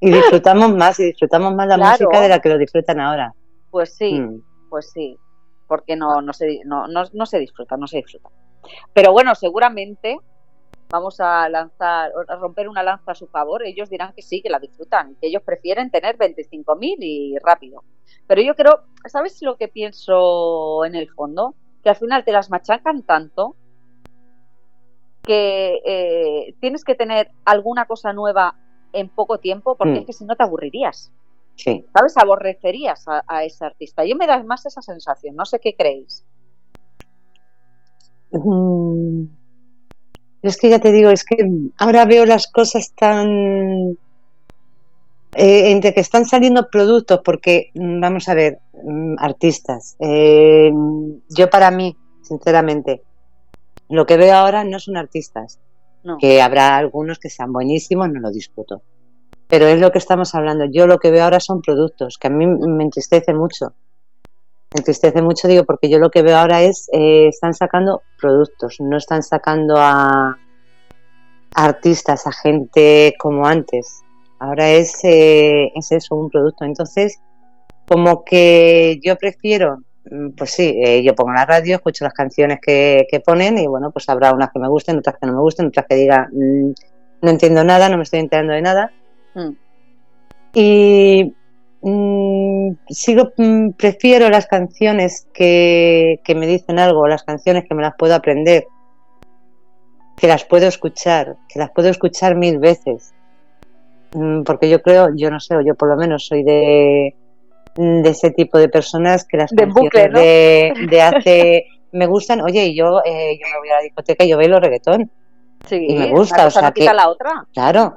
[0.00, 3.34] y disfrutamos más, y disfrutamos más la música de la que lo disfrutan ahora.
[3.70, 4.42] Pues sí, mm.
[4.68, 5.16] pues sí,
[5.68, 8.30] porque no, no, se, no, no, se disfruta, no se disfruta.
[8.92, 10.18] Pero bueno, seguramente
[10.88, 14.50] vamos a lanzar, a romper una lanza a su favor, ellos dirán que sí, que
[14.50, 17.84] la disfrutan, que ellos prefieren tener 25.000 y rápido.
[18.26, 21.54] Pero yo creo, ¿sabes lo que pienso en el fondo?
[21.82, 23.56] Que al final te las machacan tanto
[25.22, 28.56] que eh, tienes que tener alguna cosa nueva
[28.92, 29.96] en poco tiempo porque mm.
[29.96, 31.12] es que si no te aburrirías.
[31.56, 31.84] Sí.
[31.94, 32.16] ¿Sabes?
[32.16, 34.04] Aborrecerías a, ese artista.
[34.04, 36.24] Yo me da más esa sensación, no sé qué creéis.
[38.32, 39.24] Mm.
[40.42, 41.36] Es que ya te digo, es que
[41.78, 43.98] ahora veo las cosas tan
[45.34, 50.72] eh, entre que están saliendo productos, porque mm, vamos a ver, mm, artistas, eh,
[51.28, 53.02] yo para mí, sinceramente,
[53.88, 55.58] lo que veo ahora no son artistas,
[56.18, 58.82] que habrá algunos que sean buenísimos, no lo discuto,
[59.48, 60.64] pero es lo que estamos hablando.
[60.64, 63.74] Yo lo que veo ahora son productos, que a mí me entristece mucho.
[64.72, 68.76] Me entristece mucho, digo, porque yo lo que veo ahora es, eh, están sacando productos,
[68.78, 70.38] no están sacando a
[71.54, 74.02] artistas, a gente como antes.
[74.40, 76.64] Ahora es, eh, es eso, un producto.
[76.64, 77.20] Entonces,
[77.86, 82.58] como que yo prefiero, mm, pues sí, eh, yo pongo la radio, escucho las canciones
[82.60, 85.66] que, ponen y bueno, pues habrá unas que me gusten, otras que no me gusten,
[85.66, 86.72] otras que diga, mm,
[87.20, 88.92] no entiendo nada, no me estoy enterando de nada.
[89.34, 89.50] Mm.
[90.54, 91.34] Y
[92.88, 93.32] sigo,
[93.76, 98.66] prefiero las canciones que, que me dicen algo, las canciones que me las puedo aprender,
[100.16, 103.12] que las puedo escuchar, que las puedo escuchar mil veces
[104.44, 107.14] porque yo creo, yo no sé, yo por lo menos soy de,
[107.76, 110.12] de ese tipo de personas que las de canciones
[110.90, 112.40] de, hace me gustan.
[112.40, 115.10] Oye, yo, eh, yo me voy a la discoteca y yo bailo reggaetón.
[115.66, 117.46] Sí, y me gusta, o sea que, la otra.
[117.52, 117.96] Claro,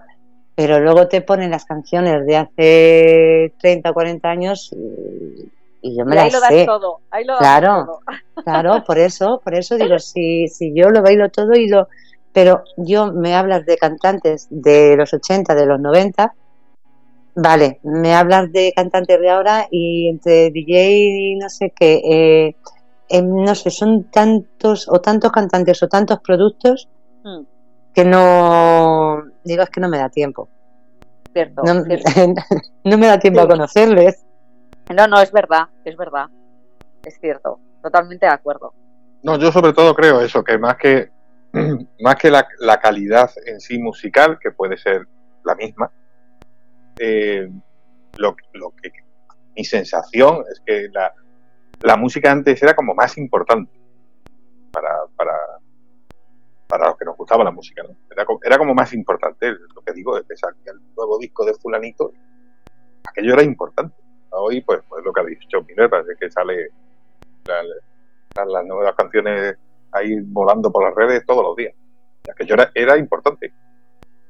[0.56, 4.76] pero luego te ponen las canciones de hace 30 o 40 años
[5.82, 8.00] y yo me ahí lo das todo, ahí lo claro, todo.
[8.44, 11.88] claro, por eso, por eso digo, si, si yo lo bailo todo y lo,
[12.34, 16.34] pero yo me hablas de cantantes de los 80, de los 90,
[17.36, 22.56] vale, me hablas de cantantes de ahora y entre DJ y no sé qué, eh,
[23.10, 26.90] em, no sé, son tantos o tantos cantantes o tantos productos
[27.24, 27.42] mm.
[27.94, 30.50] que no, digo, es que no me da tiempo.
[31.34, 31.84] Cierto, no,
[32.98, 34.24] me da tiempo a conocerles.
[34.94, 36.26] No, no, es verdad, es verdad.
[37.04, 38.74] Es cierto, totalmente de acuerdo.
[39.24, 41.10] No, yo sobre todo creo eso, que más que
[42.02, 45.08] más que la, calidad en sí musical, que puede ser
[45.44, 45.92] la misma,
[47.00, 47.50] eh,
[48.18, 48.92] lo, que
[49.56, 51.14] mi sensación es que la,
[51.82, 53.72] la, música antes era como más importante
[54.72, 55.34] para, para,
[56.68, 57.96] para los que nos gustaba la música, ¿no?
[58.10, 62.14] Era, era como más importante, lo que digo es que el nuevo disco de fulanito,
[63.08, 63.96] aquello era importante.
[64.32, 66.70] Hoy, pues, pues lo que ha dicho Minerva, es que sale
[67.46, 69.58] las nuevas canciones
[69.94, 71.74] ahí volando por las redes todos los días.
[72.26, 73.54] Ya que yo era, era importante.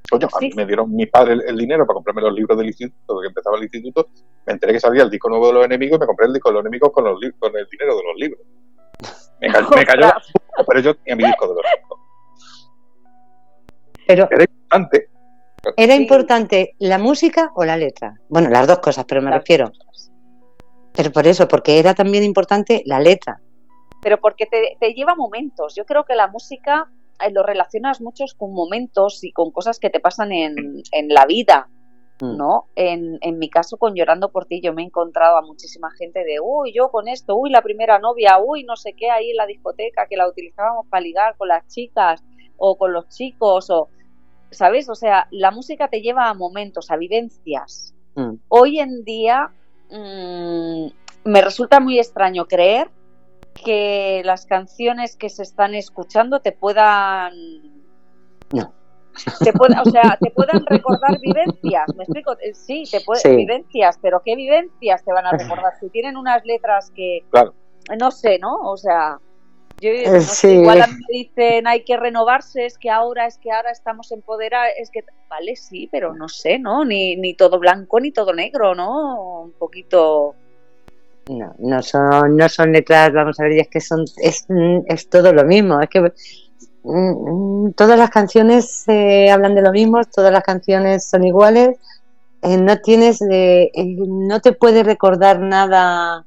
[0.09, 3.21] Coño, a mí me dieron mi padre el, dinero para comprarme los libros del instituto,
[3.21, 4.07] que empezaba el instituto,
[4.45, 6.49] me enteré que salía el disco nuevo de los enemigos y me compré el disco
[6.49, 8.41] de los enemigos con, los, con el dinero de los libros.
[9.41, 9.51] Me,
[9.85, 10.11] cayó
[10.67, 11.99] pero yo tenía mi disco de los enemigos.
[14.05, 15.09] Pero era importante.
[15.77, 18.19] ¿Era importante la música o la letra?
[18.27, 19.71] Bueno, las dos cosas, pero me refiero.
[20.93, 23.39] Pero por eso, porque era también importante la letra
[24.03, 25.73] pero porque te, lleva momentos.
[25.75, 26.89] Yo creo que la música
[27.19, 31.69] eh, lo relacionas muchos con momentos y con cosas que te pasan en, la vida,
[32.19, 32.37] mm.
[32.37, 32.65] ¿no?
[32.75, 36.23] En, en, mi caso, con Llorando por ti, yo me he encontrado a muchísima gente
[36.23, 39.37] de, uy, yo con esto, uy, la primera novia, uy, no sé qué, ahí en
[39.37, 42.21] la discoteca, que la utilizábamos para ligar con las chicas
[42.57, 43.87] o con los chicos, o,
[44.51, 44.89] ¿sabes?
[44.89, 47.95] O sea, la música te lleva a momentos, a vivencias.
[48.15, 48.33] Mm.
[48.49, 49.49] Hoy en día
[49.89, 50.87] mm,
[51.23, 52.89] me resulta muy extraño creer
[53.53, 57.33] que las canciones que se están escuchando te puedan
[58.51, 58.73] no.
[59.43, 64.21] te o sea, te puedan recordar vivencias, me explico, eh, sí, te pueden vivencias, pero
[64.23, 65.73] ¿qué vivencias te van a recordar?
[65.79, 67.23] Si tienen unas letras que
[67.97, 68.55] no sé, ¿no?
[68.61, 69.19] O sea,
[69.79, 73.51] yo eh, igual a mí me dicen hay que renovarse, es que ahora, es que
[73.51, 76.85] ahora estamos empoderados, es que vale, sí, pero no sé, ¿no?
[76.85, 79.41] Ni, ni todo blanco ni todo negro, ¿no?
[79.43, 80.35] Un poquito
[81.29, 84.45] no, no son, no son letras, vamos a ver, es que son, es,
[84.87, 89.71] es todo lo mismo, es que mm, mm, todas las canciones eh, hablan de lo
[89.71, 91.77] mismo, todas las canciones son iguales,
[92.41, 96.25] eh, no tienes, eh, no te puede recordar nada.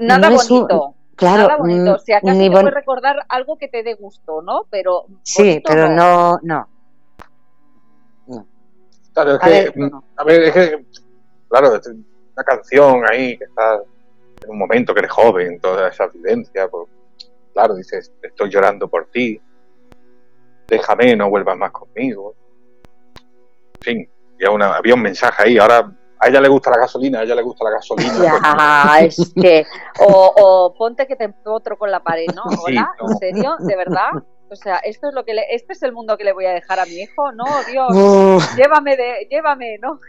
[0.00, 0.94] Nada bonito.
[1.14, 1.94] claro, nada bonito.
[1.94, 4.66] Mm, si acaso te puede recordar algo que te dé gusto, ¿no?
[4.70, 5.04] Pero.
[5.22, 6.66] Sí, pero no, no.
[9.12, 10.86] Claro, es que, a ver, es que,
[11.48, 13.82] claro, una canción ahí que está
[14.42, 16.88] en un momento que eres joven, toda esa vivencia, pues,
[17.52, 19.40] claro, dices, estoy llorando por ti,
[20.66, 22.34] déjame, no vuelvas más conmigo.
[23.74, 27.20] En fin, había, una, había un mensaje ahí, ahora a ella le gusta la gasolina,
[27.20, 28.12] a ella le gusta la gasolina.
[28.22, 29.64] Ya, es que,
[30.00, 32.42] o, ponte que te otro con la pared, ¿no?
[32.64, 33.56] Hola, ¿en serio?
[33.60, 34.10] ¿De verdad?
[34.50, 36.52] O sea, esto es lo que le, este es el mundo que le voy a
[36.52, 40.00] dejar a mi hijo, no, Dios, llévame de, llévame, ¿no?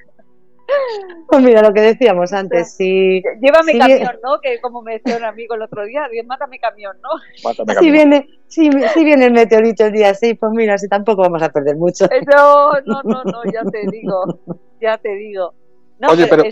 [1.27, 3.21] Pues mira lo que decíamos antes, si...
[3.41, 4.39] Llévame camión, ¿no?
[4.41, 7.09] Que como me decía un amigo el otro día, mátame camión, ¿no?
[7.79, 11.49] si, Viene, si, viene el meteorito el día 6, pues mira, si tampoco vamos a
[11.49, 12.05] perder mucho.
[12.05, 14.39] Eh, no, no, no, no, ya te digo,
[14.81, 15.53] ya te digo.
[16.09, 16.43] Oye, pero,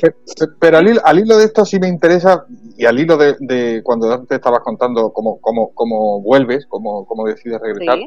[0.60, 2.46] pero, al, hilo, de esto sí me interesa,
[2.78, 7.62] y al hilo de, cuando antes estabas contando cómo, cómo, cómo vuelves, cómo, cómo decides
[7.62, 7.98] regresar,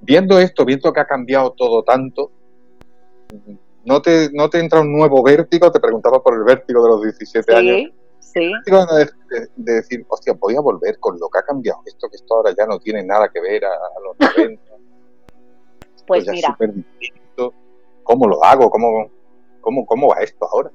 [0.00, 2.32] viendo esto, viendo que ha cambiado todo tanto,
[3.84, 5.70] ¿no te, no te entra un nuevo vértigo?
[5.70, 7.92] Te preguntaba por el vértigo de los 17 años.
[8.18, 12.34] Sí, de, de, decir, hostia, podía volver con lo que ha cambiado esto, que esto
[12.34, 13.70] ahora ya no tiene nada que ver a,
[14.02, 14.62] los 90.
[16.06, 16.56] pues, pues mira.
[18.02, 18.70] ¿Cómo lo hago?
[18.70, 19.10] ¿Cómo,
[19.60, 20.70] cómo, ¿Cómo va esto ahora?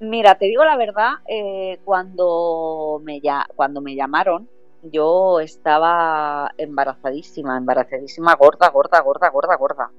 [0.00, 4.48] Mira, te digo la verdad, eh, cuando, me, ya, cuando me llamaron,
[4.82, 9.90] yo estaba embarazadísima, embarazadísima, gorda, gorda, gorda, gorda, gorda.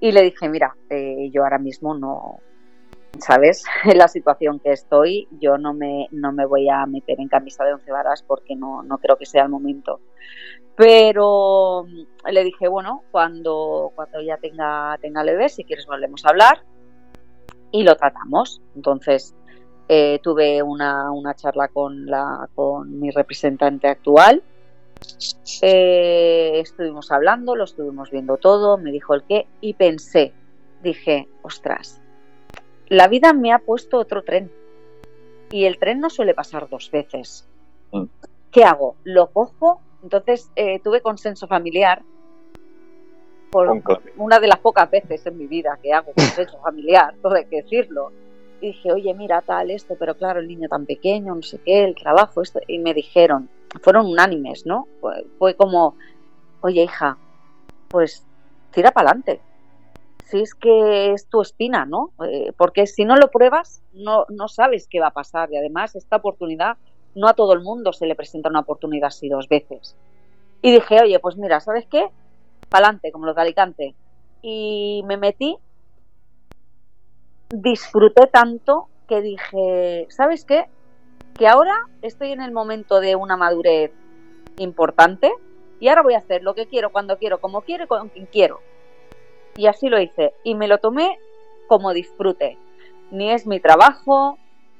[0.00, 2.38] Y le dije, mira, eh, yo ahora mismo no,
[3.18, 3.64] ¿sabes?
[3.84, 7.64] En la situación que estoy, yo no me, no me voy a meter en camisa
[7.64, 10.00] de once varas porque no, no creo que sea el momento.
[10.76, 16.30] Pero mm, le dije, bueno, cuando, cuando ya tenga, tenga el si quieres volvemos a
[16.30, 16.62] hablar
[17.72, 18.60] y lo tratamos.
[18.76, 19.34] Entonces
[19.88, 24.42] eh, tuve una, una charla con, la, con mi representante actual
[25.62, 30.32] eh, estuvimos hablando, lo estuvimos viendo todo, me dijo el qué y pensé,
[30.82, 32.00] dije, ostras,
[32.88, 34.50] la vida me ha puesto otro tren.
[35.50, 37.48] y el tren no suele pasar dos veces.
[37.92, 38.04] Mm.
[38.50, 38.96] ¿Qué hago?
[39.04, 42.02] Lo cojo, entonces eh, tuve consenso familiar
[43.50, 43.82] por
[44.16, 47.62] una de las pocas veces en mi vida que hago consenso familiar, todo hay que
[47.62, 48.12] decirlo.
[48.60, 51.84] Y dije, oye, mira, tal, esto, pero claro, el niño tan pequeño, no sé qué,
[51.84, 52.60] el trabajo, esto.
[52.66, 53.48] Y me dijeron,
[53.82, 54.86] fueron unánimes, ¿no?
[55.38, 55.96] Fue, como,
[56.60, 57.18] oye, hija,
[57.88, 58.24] pues
[58.72, 59.40] tira para adelante.
[60.24, 62.12] Si es que es tu espina, ¿no?
[62.26, 65.50] Eh, porque si no lo pruebas, no, no sabes qué va a pasar.
[65.52, 66.76] Y además, esta oportunidad,
[67.14, 69.96] no a todo el mundo se le presenta una oportunidad así dos veces.
[70.60, 72.08] Y dije, oye, pues mira, ¿sabes qué?
[72.68, 73.94] Pa'lante, como los de Alicante.
[74.42, 75.56] Y me metí,
[77.50, 80.66] disfruté tanto que dije, ¿sabes qué?
[81.38, 83.92] Que ahora estoy en el momento de una madurez
[84.58, 85.32] importante
[85.78, 88.26] y ahora voy a hacer lo que quiero, cuando quiero, como quiero y con quien
[88.26, 88.60] quiero.
[89.56, 90.34] Y así lo hice.
[90.42, 91.16] Y me lo tomé
[91.68, 92.58] como disfrute.
[93.12, 94.36] Ni es mi trabajo,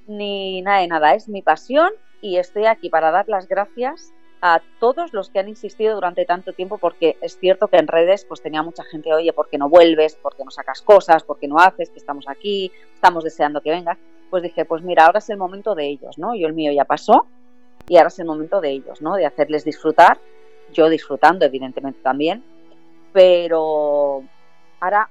[0.08, 1.14] ni nada de nada.
[1.14, 5.48] Es mi pasión y estoy aquí para dar las gracias a todos los que han
[5.48, 9.32] insistido durante tanto tiempo, porque es cierto que en redes pues tenía mucha gente, oye,
[9.32, 10.16] ¿por qué no vuelves?
[10.16, 11.22] ¿Por qué no sacas cosas?
[11.22, 11.90] ¿Por qué no haces?
[11.90, 13.98] Que estamos aquí, estamos deseando que vengas.
[14.30, 16.34] Pues dije, pues mira, ahora es el momento de ellos, ¿no?
[16.34, 17.26] Yo el mío ya pasó
[17.88, 19.16] y ahora es el momento de ellos, ¿no?
[19.16, 20.18] De hacerles disfrutar,
[20.72, 22.44] yo disfrutando evidentemente también,
[23.12, 24.22] pero
[24.80, 25.08] ahora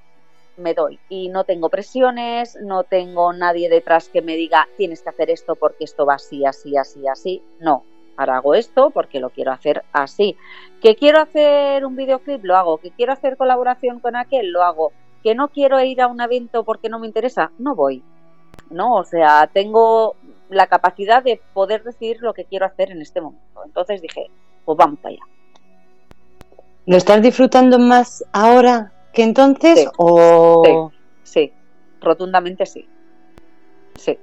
[0.57, 5.09] me doy y no tengo presiones, no tengo nadie detrás que me diga tienes que
[5.09, 7.43] hacer esto porque esto va así, así, así, así.
[7.59, 7.83] No,
[8.17, 10.35] ahora hago esto porque lo quiero hacer así.
[10.81, 12.77] Que quiero hacer un videoclip, lo hago.
[12.77, 14.91] Que quiero hacer colaboración con aquel, lo hago.
[15.23, 18.03] Que no quiero ir a un evento porque no me interesa, no voy.
[18.69, 18.95] ¿No?
[18.95, 20.15] O sea, tengo
[20.49, 23.61] la capacidad de poder decidir lo que quiero hacer en este momento.
[23.65, 24.29] Entonces dije,
[24.65, 25.23] pues vamos para allá.
[26.85, 29.89] ¿Lo estás disfrutando más ahora que entonces?
[29.97, 30.91] o...
[31.23, 31.51] sí,
[31.99, 32.87] rotundamente sí.
[33.95, 34.17] Sí.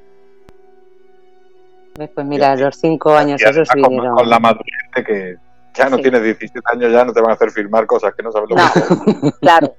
[1.94, 4.16] Pues mira, los cinco años esos vinieron.
[4.16, 4.66] Con, la madurez
[5.06, 5.36] que
[5.74, 8.32] ya no tienes 17 años, ya no te van a hacer firmar cosas que no
[8.32, 9.74] sabes lo que Claro,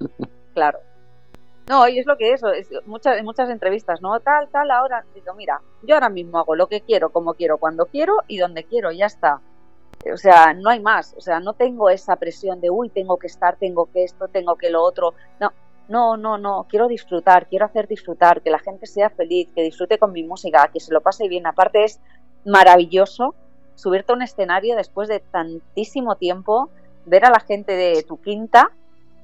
[0.53, 0.79] claro.
[1.67, 4.19] No, y es lo que es, es muchas, muchas entrevistas, ¿no?
[4.19, 7.87] Tal, tal, ahora digo, mira, yo ahora mismo hago lo que quiero, como quiero, cuando
[7.87, 9.41] quiero y donde quiero, ya está.
[10.13, 13.25] O sea, no hay más, o sea, no tengo esa presión de, uy, tengo que
[13.25, 15.15] estar, tengo que esto, tengo que lo otro.
[15.39, 15.51] No,
[15.87, 19.97] no, no, no, quiero disfrutar, quiero hacer disfrutar, que la gente sea feliz, que disfrute
[19.97, 21.47] con mi música, que se lo pase bien.
[21.47, 21.99] Aparte es
[22.45, 23.33] maravilloso
[23.73, 26.69] subirte a un escenario después de tantísimo tiempo,
[27.05, 28.71] ver a la gente de tu quinta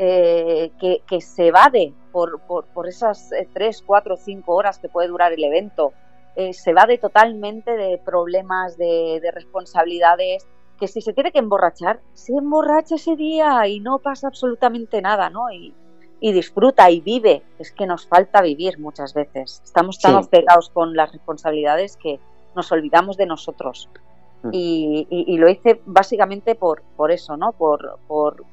[0.03, 5.07] eh, que, que, se evade por, por, esas eh, tres, cuatro, cinco horas que puede
[5.07, 5.94] durar el evento.
[6.36, 10.48] Eh, se evade totalmente de problemas, de, de responsabilidades,
[10.80, 15.30] que si se tiene que emborrachar, se emborracha ese día y no pasa absolutamente nada,
[15.30, 15.52] ¿no?
[15.52, 15.72] Y,
[16.19, 17.44] y disfruta y vive.
[17.60, 19.61] Es que nos falta vivir muchas veces.
[19.64, 22.19] Estamos tan pegados con las responsabilidades que
[22.56, 23.88] nos olvidamos de nosotros.
[24.41, 24.49] Mm.
[24.52, 27.52] Y, lo hice básicamente por, por eso, ¿no?
[27.52, 28.44] Por, por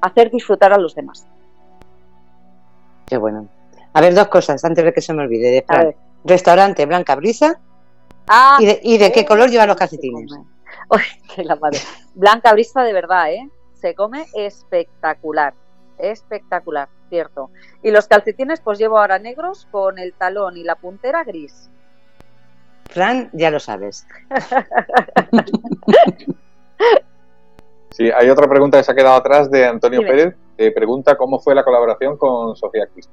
[0.00, 1.26] hacer disfrutar a los demás.
[3.06, 3.48] Qué bueno.
[3.92, 5.50] A ver, dos cosas antes de que se me olvide.
[5.50, 7.58] De Restaurante Blanca Brisa.
[8.28, 10.30] Ah, ¿Y de, y de qué color llevan los calcetines?
[11.36, 11.78] la madre.
[12.14, 13.48] Blanca Brisa de verdad, ¿eh?
[13.80, 15.54] Se come espectacular
[15.98, 17.50] espectacular, cierto.
[17.82, 21.70] Y los calcetines pues llevo ahora negros con el talón y la puntera gris.
[22.90, 24.06] Fran, ya lo sabes.
[27.90, 31.38] sí, hay otra pregunta que se ha quedado atrás de Antonio Pérez, que pregunta cómo
[31.38, 33.12] fue la colaboración con Sofía Cristo.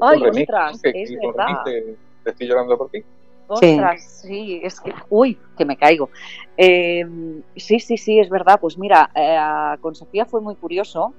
[0.00, 1.64] Ay, ostras, es verdad.
[1.64, 1.96] Te,
[2.30, 3.02] estoy llorando por ti.
[3.48, 4.60] Ostras, sí.
[4.62, 6.10] es que, uy, que me caigo.
[6.56, 7.04] Eh,
[7.56, 8.60] sí, sí, sí, es verdad.
[8.60, 11.12] Pues mira, eh, con Sofía fue muy curioso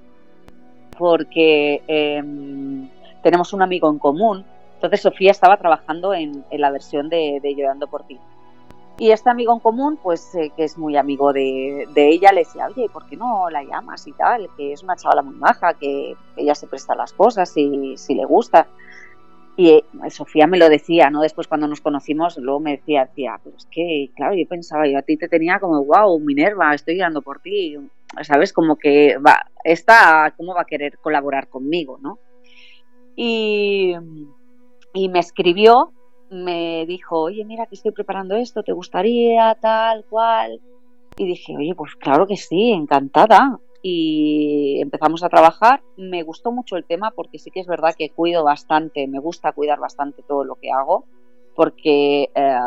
[0.98, 2.88] porque em,
[3.22, 4.44] tenemos un amigo en común.
[4.74, 8.18] Entonces Sofía estaba trabajando en, la versión de, Llorando por ti.
[8.98, 12.66] Y este amigo en común, pues eh, que es muy amigo de, ella, le decía,
[12.66, 14.48] oye, ¿por qué no la llamas y tal?
[14.56, 18.24] Que es una chavala muy maja, que ella se presta las cosas y si le
[18.24, 18.68] gusta.
[19.56, 21.22] Y eh, Sofía me lo decía, ¿no?
[21.22, 25.02] Después cuando nos conocimos, luego me decía, tía, pero que, claro, yo pensaba, yo a
[25.02, 27.76] ti te tenía como, wow, Minerva, estoy llorando por ti,
[28.22, 28.52] ¿sabes?
[28.52, 32.18] Como que va, esta, ¿cómo va a querer colaborar conmigo, no?
[33.16, 33.94] Y,
[34.94, 35.92] y me escribió,
[36.32, 40.60] me dijo, oye, mira que estoy preparando esto, ¿te gustaría, tal, cual?
[41.16, 45.82] Y dije, oye, pues claro que sí, encantada y empezamos a trabajar.
[45.96, 49.52] Me gustó mucho el tema porque sí que es verdad que cuido bastante, me gusta
[49.52, 51.04] cuidar bastante todo lo que hago,
[51.54, 52.58] porque eh,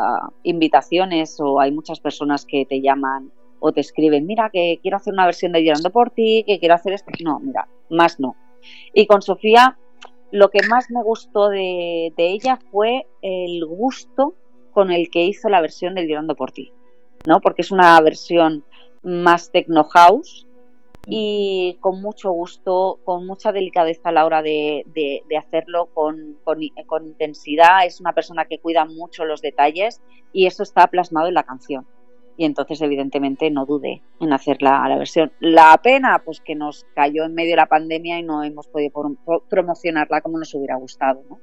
[0.44, 5.12] invitaciones o hay muchas personas que te llaman o te escriben, mira, que quiero hacer
[5.12, 7.10] una versión de Llorando por ti, que quiero hacer esto.
[7.24, 8.36] No, mira, más no.
[8.92, 9.76] Y con Sofía,
[10.30, 14.34] lo que más me gustó de, de ella fue el gusto
[14.72, 16.72] con el que hizo la versión del Llorando por ti,
[17.26, 17.40] ¿no?
[17.40, 18.64] Porque es una versión
[19.02, 20.46] más techno house
[21.06, 24.84] y con mucho gusto, con mucha delicadeza a la hora de,
[25.38, 27.86] hacerlo, con, con, intensidad.
[27.86, 31.86] Es una persona que cuida mucho los detalles y eso está plasmado en la canción.
[32.36, 35.32] Y entonces, evidentemente, no dudé en hacerla a la versión.
[35.40, 38.92] La pena, pues que nos cayó en medio de la pandemia y no hemos podido
[39.48, 41.22] promocionarla como nos hubiera gustado.
[41.30, 41.38] ¿no?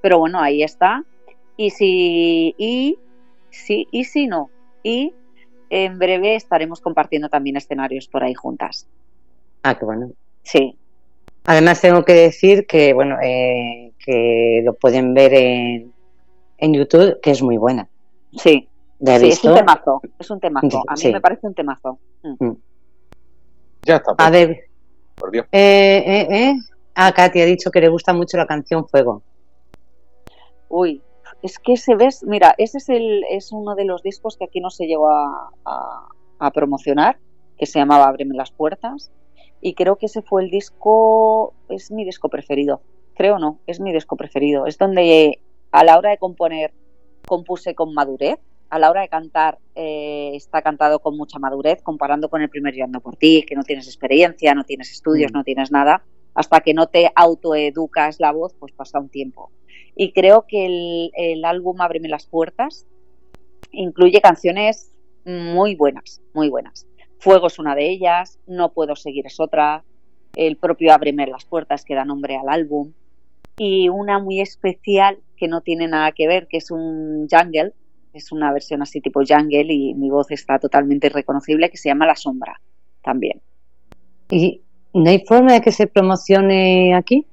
[0.00, 1.04] Pero bueno, ahí está.
[1.56, 2.98] Y si, y,
[3.50, 4.50] sí, y si no.
[4.82, 5.14] Y
[5.70, 8.88] en breve estaremos compartiendo también escenarios por ahí juntas.
[9.62, 10.10] Ah, qué bueno.
[10.42, 10.76] Sí.
[11.44, 15.92] Además tengo que decir que, bueno, eh, que lo pueden ver en,
[16.58, 17.88] en YouTube, que es muy buena.
[18.36, 18.68] Sí,
[19.04, 20.82] sí es un temazo, es un temazo.
[20.88, 21.98] A mí me parece un temazo.
[22.22, 22.44] Mm.
[22.44, 22.56] Mm.
[23.84, 24.14] Ya está.
[24.18, 24.68] A ver.
[25.16, 25.46] Por Dios.
[25.52, 26.54] Eh, eh, eh.
[26.94, 29.22] Ah, Katy ha dicho que le gusta mucho la canción Fuego.
[30.68, 31.02] Uy,
[31.42, 34.60] es que se ves, mira, ese es, el, es uno de los discos que aquí
[34.60, 35.50] no se llegó a,
[36.38, 37.18] a promocionar,
[37.58, 39.10] que se llamaba Ábreme las puertas
[39.60, 42.82] y creo que ese fue el disco, es mi disco preferido,
[43.14, 45.38] creo no, es mi disco preferido, es donde
[45.70, 46.74] a la hora de componer
[47.26, 48.40] compuse con madurez,
[48.72, 52.74] a la hora de cantar eh, está cantado con mucha madurez, comparando con el primer
[52.74, 55.34] Yo ando por ti, que no tienes experiencia, no tienes estudios, mm.
[55.34, 56.02] no tienes nada,
[56.34, 59.52] hasta que no te autoeducas la voz, pues pasa un tiempo.
[59.94, 62.86] Y creo que el, el álbum Ábreme las puertas
[63.72, 64.90] incluye canciones
[65.26, 66.86] muy buenas, muy buenas.
[67.18, 69.84] Fuego es una de ellas, No puedo seguir es otra,
[70.34, 72.94] el propio Ábreme las puertas que da nombre al álbum
[73.58, 77.74] y una muy especial que no tiene nada que ver, que es un jungle,
[78.12, 82.06] es una versión así tipo jungle y mi voz está totalmente reconocible, que se llama
[82.06, 82.60] La Sombra
[83.02, 83.40] también.
[84.30, 84.62] ¿Y
[84.94, 87.26] no hay forma de que se promocione aquí?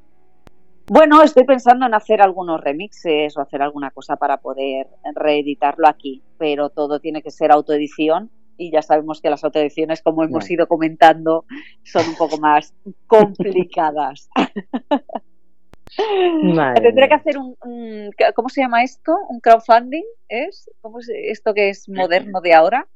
[0.88, 6.23] Bueno, estoy pensando en hacer algunos remixes o hacer alguna cosa para poder reeditarlo aquí,
[6.38, 10.68] pero todo tiene que ser autoedición y ya sabemos que las autoediciones, como hemos ido
[10.68, 11.45] comentando,
[11.84, 12.73] son un poco más
[13.07, 14.30] complicadas.
[15.95, 17.56] Tendré que hacer un,
[18.36, 19.18] ¿cómo se llama esto?
[19.30, 20.03] ¿Un crowdfunding?
[20.28, 20.70] ¿Es?
[20.82, 22.88] ¿Cómo es esto que es moderno de ahora?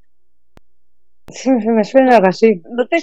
[1.33, 2.61] Sí, me suena algo así.
[2.69, 2.97] No te,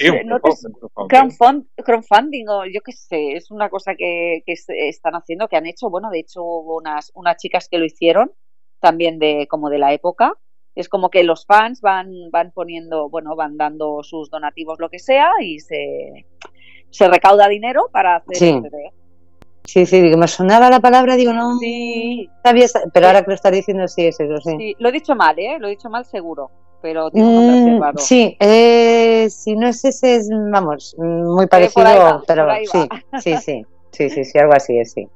[1.84, 4.54] crowdfunding, o yo qué sé, es una cosa que, que,
[4.88, 8.32] están haciendo, que han hecho, bueno, de hecho hubo unas, unas chicas que lo hicieron,
[8.78, 10.34] también de como de la época,
[10.74, 14.98] es como que los fans van, van poniendo, bueno, van dando sus donativos, lo que
[14.98, 16.26] sea, y se,
[16.90, 18.60] se recauda dinero para hacer sí.
[18.62, 18.92] CD.
[19.64, 22.28] Sí, sí, me sonaba la palabra, digo, no, sí.
[22.42, 24.56] sabía, pero ahora que lo estás diciendo, sí, es eso, sí.
[24.58, 24.76] sí.
[24.78, 25.58] Lo he dicho mal, ¿eh?
[25.60, 26.50] Lo he dicho mal seguro,
[26.82, 32.88] pero un mm, Sí, eh, si no es ese, es, vamos, muy parecido, pero sí,
[33.20, 35.08] sí, sí, sí, sí, sí, algo así es, sí.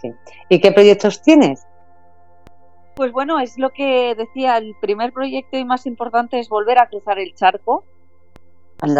[0.00, 0.12] sí.
[0.48, 1.64] ¿Y qué proyectos tienes?
[2.98, 6.88] Pues bueno, es lo que decía, el primer proyecto y más importante es volver a
[6.88, 7.84] cruzar el charco.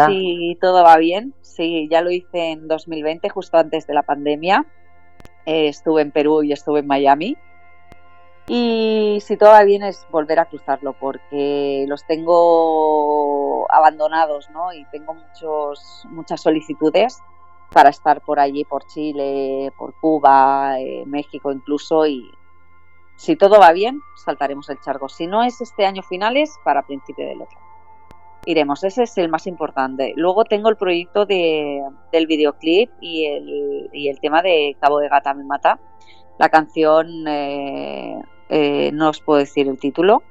[0.08, 4.66] Si todo va bien, sí, ya lo hice en 2020, justo antes de la pandemia.
[5.46, 7.36] Eh, estuve en Perú y estuve en Miami.
[8.48, 14.72] Y si todo va bien es volver a cruzarlo porque los tengo abandonados, ¿no?
[14.72, 17.18] Y tengo muchos, muchas solicitudes
[17.72, 22.30] para estar por allí, por Chile, por Cuba, eh, México incluso, y,
[23.16, 25.08] si todo va bien, saltaremos el charco.
[25.08, 27.67] Si no es este año finales, para principio del otro.
[28.48, 30.14] Iremos, ese es el más importante.
[30.16, 35.10] Luego tengo el proyecto de, del videoclip y el, y el tema de Cabo de
[35.10, 35.78] Gata me mata.
[36.38, 40.22] La canción, eh, eh, no os puedo decir el título.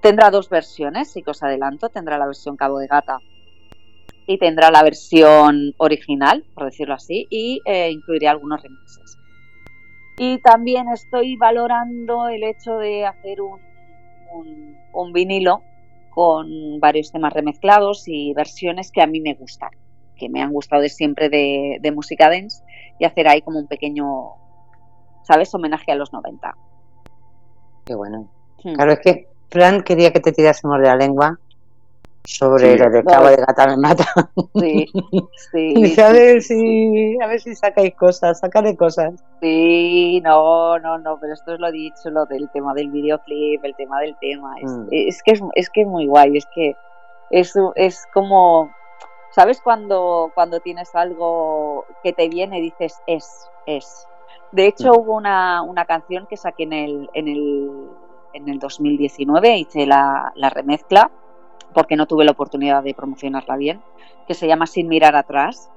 [0.00, 1.88] Tendrá dos versiones, sí que os adelanto.
[1.88, 3.18] Tendrá la versión Cabo de Gata
[4.28, 9.18] y tendrá la versión original, por decirlo así, y eh, incluiré algunos remixes.
[10.18, 13.58] Y también estoy valorando el hecho de hacer un,
[14.92, 15.62] un, vinilo
[16.16, 19.68] con varios temas remezclados y versiones que a mí me gustan,
[20.16, 22.64] que me han gustado de siempre de, de música dance
[22.98, 24.06] y hacer ahí como un pequeño,
[25.24, 26.56] ¿sabes?, homenaje a los 90.
[27.84, 28.30] Qué bueno.
[28.64, 28.76] Hmm.
[28.76, 31.38] Claro, es que Fran quería que te tirásemos de la lengua
[32.26, 34.04] sobre lo de Cabo de Gata me mata.
[34.54, 34.86] Sí,
[35.52, 36.00] sí.
[36.00, 39.14] A ver si, a ver si sacáis cosas, sacaré cosas.
[39.40, 43.74] Sí, no, no, no, pero esto es lo dicho, lo del tema del videoclip, el
[43.76, 44.54] tema del tema.
[44.60, 44.88] Es, mm.
[44.90, 46.74] es que es, es que es muy guay, es que
[47.30, 48.70] es, es como,
[49.30, 54.06] ¿sabes cuando, cuando tienes algo que te viene y dices es, es?
[54.52, 54.96] De hecho, mm.
[54.96, 57.70] hubo una, una canción que saqué en el, en el,
[58.32, 61.10] en el 2019, hice la, la remezcla
[61.76, 63.82] porque no tuve la oportunidad de promocionarla bien,
[64.26, 65.70] que se llama Sin mirar atrás.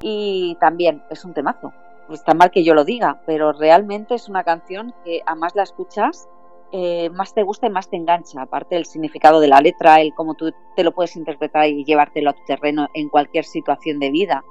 [0.00, 1.72] Y también es un temazo.
[2.10, 5.64] Está mal que yo lo diga, pero realmente es una canción que a más la
[5.64, 6.28] escuchas
[6.70, 10.14] eh, más te gusta y más te engancha, aparte del significado de la letra, el
[10.14, 14.12] cómo tú te lo puedes interpretar y llevártelo a tu terreno en cualquier situación de
[14.12, 14.44] vida,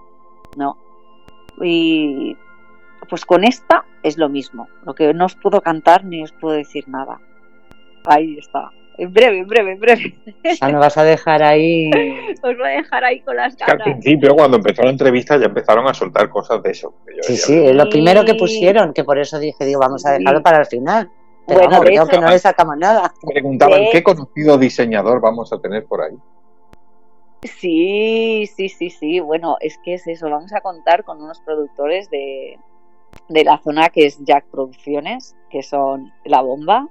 [0.58, 0.76] ¿no?
[1.62, 2.36] Y
[3.10, 6.58] pues con esta es lo mismo, lo que no os puedo cantar ni os puedo
[6.58, 7.22] decir nada.
[8.06, 8.70] Ahí está.
[9.00, 10.14] En breve, en breve, en breve.
[10.60, 11.90] Ya no vas a dejar ahí.
[12.44, 13.76] Os voy a dejar ahí con las ganas.
[13.76, 16.94] al principio, cuando empezó la entrevista, ya empezaron a soltar cosas de eso.
[17.22, 20.44] sí, sí, es lo primero que pusieron, que por eso dije, digo, vamos a dejarlo
[20.44, 21.10] para el final.
[21.48, 23.14] Pero bueno, creo que no le sacamos nada.
[23.26, 26.16] Preguntaban, ¿qué conocido diseñador vamos a tener por ahí?
[27.44, 29.22] Sí, sí, sí, sí.
[29.22, 30.30] Bueno, es que es eso.
[30.30, 32.60] Vamos a contar con unos productores de,
[33.30, 36.90] de la zona que es Jack Producciones, que son La Bomba,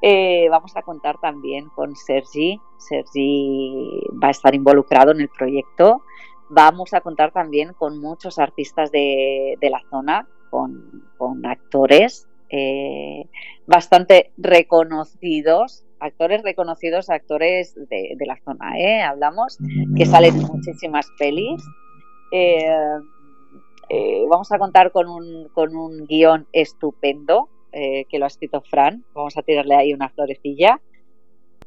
[0.00, 2.60] eh, vamos a contar también con Sergi.
[2.76, 6.02] Sergi va a estar involucrado en el proyecto.
[6.48, 11.02] Vamos a contar también con muchos artistas de, la zona, con,
[11.44, 13.26] actores eh,
[13.66, 19.02] bastante reconocidos, actores reconocidos, actores de, la zona, ¿eh?
[19.02, 19.58] hablamos,
[19.94, 21.62] que salen en muchísimas pelis.
[24.30, 29.04] vamos a contar con un, con un guion estupendo eh, que lo ha escrito Fran.
[29.14, 30.80] Vamos a tirarle ahí una florecilla.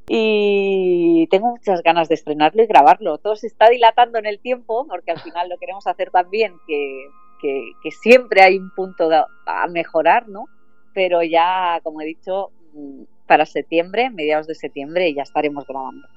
[0.07, 3.17] Y tengo muchas ganas de estrenarlo y grabarlo.
[3.17, 7.05] Todo se está dilatando en el tiempo, porque al final lo queremos hacer también, que,
[7.41, 9.09] que, siempre hay un punto
[9.45, 10.45] a mejorar, ¿no?
[10.93, 16.07] Pero ya, como he dicho, mm, para septiembre, mediados de septiembre, ya estaremos grabando.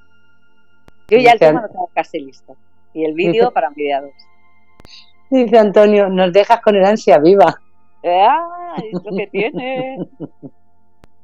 [1.09, 2.57] Yo ya el tema lo tengo casi listo.
[2.93, 4.13] Y el vídeo para mediados.
[5.31, 7.61] Dice Antonio, nos dejas con el ansia viva.
[8.05, 8.77] ¡Ah!
[8.77, 9.99] Es lo que tiene.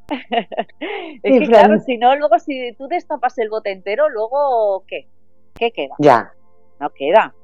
[1.22, 5.08] es que claro, si no, luego si tú destapas el bote entero, luego ¿qué?
[5.54, 5.94] ¿Qué queda?
[5.98, 6.32] Ya.
[6.78, 7.34] No queda.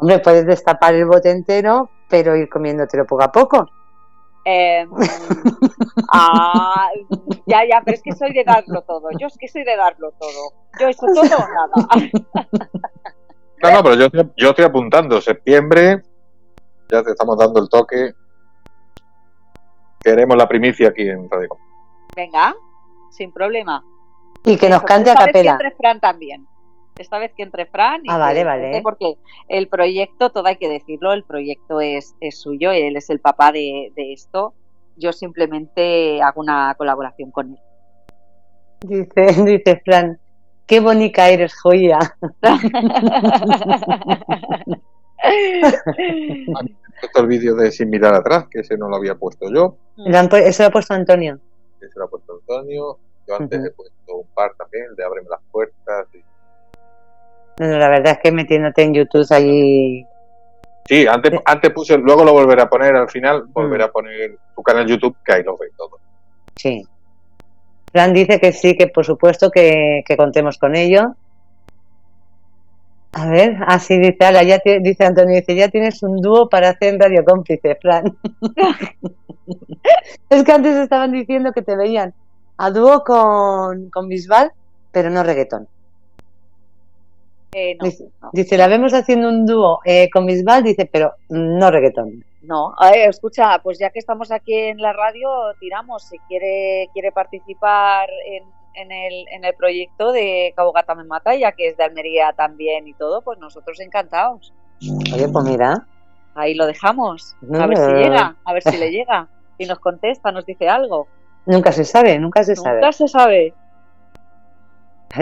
[0.00, 3.68] Hombre, puedes destapar el bote entero, pero ir comiéndotelo poco a poco.
[4.44, 4.88] Em,
[6.12, 6.88] ah,
[7.46, 9.08] ya, ya, pero es que soy de darlo todo.
[9.18, 10.52] Yo es que soy de darlo todo.
[10.80, 12.10] Yo eso todo o nada.
[13.60, 16.02] No, no, pero yo, yo estoy apuntando septiembre,
[16.90, 18.12] ya te estamos dando el toque.
[20.00, 21.48] Queremos la primicia aquí en Radio
[22.14, 22.54] Venga,
[23.10, 23.84] sin problema.
[24.44, 25.52] Y que nos cante a capela.
[25.52, 26.46] Esta vez que entre Fran también.
[26.96, 28.02] Esta vez que entre Fran.
[28.08, 28.80] ah, vale, vale.
[28.82, 29.16] Porque
[29.48, 33.52] el proyecto, todo hay que decirlo, el proyecto es, es suyo, él es el papá
[33.52, 34.54] de, de esto.
[34.96, 37.58] Yo simplemente hago una colaboración con él.
[38.80, 40.18] Dice, dice Fran,
[40.66, 41.98] qué bonita eres, joya.
[47.14, 49.76] el vídeo de Sin mirar atrás, que ese no lo había puesto yo.
[49.96, 51.38] Ese lo ha puesto Antonio.
[51.80, 52.98] Ese lo ha puesto Antonio.
[53.26, 56.06] Yo antes he puesto un par también, de Ábreme las puertas.
[57.58, 60.06] la verdad es que metiéndote en YouTube allí.
[60.86, 64.62] Sí, antes, antes puse, luego lo volveré a poner al final, volveré a poner tu
[64.62, 65.98] canal YouTube, que ahí lo veis todo.
[66.56, 66.82] Sí.
[67.92, 71.14] Fran dice que sí, que por supuesto que, que contemos con ello
[73.12, 76.94] a ver, así dice, ala, ya dice Antonio, dice, ya tienes un dúo para hacer
[76.94, 78.16] en Radio Cómplice, Fran.
[80.30, 82.14] es que antes estaban diciendo que te veían
[82.58, 84.52] a dúo con, con Bisbal,
[84.92, 85.68] pero no reggaetón.
[87.52, 87.78] Eh,
[88.32, 92.24] dice, la vemos haciendo un dúo eh, con Bisbal, dice, pero no reggaetón.
[92.42, 95.28] No, a ver, escucha, pues ya que estamos aquí en la radio,
[95.58, 96.04] tiramos.
[96.04, 98.44] Si quiere, quiere participar en
[98.80, 102.32] en el, en el proyecto de Cabo Gata me mata, ya que es de Almería
[102.32, 104.52] también y todo, pues nosotros encantados.
[105.12, 105.86] Oye, pues mira.
[106.34, 107.36] Ahí lo dejamos.
[107.52, 109.28] a ver si llega, a ver si le llega.
[109.58, 111.08] Y nos contesta, nos dice algo.
[111.46, 112.76] Nunca se sabe, nunca se sabe.
[112.76, 113.54] Nunca se sabe.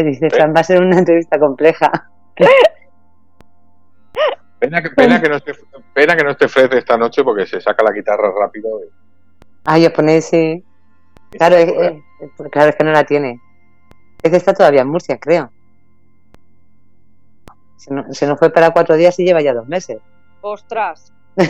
[0.05, 1.91] dice Fran, va a ser una entrevista compleja.
[4.59, 5.53] Pena que, pena que, no esté,
[5.93, 8.71] pena que no esté Fred esta noche porque se saca la guitarra rápido.
[9.67, 10.65] Ah, os ponéis, sí.
[11.33, 11.71] Claro, es,
[12.51, 13.39] claro, es que no la tiene.
[14.27, 15.53] Es que está todavía en Murcia, creo.
[17.77, 17.95] Se
[18.27, 19.99] nos, fue para cuatro días y lleva ya dos meses.
[20.41, 21.49] Ostras, pues.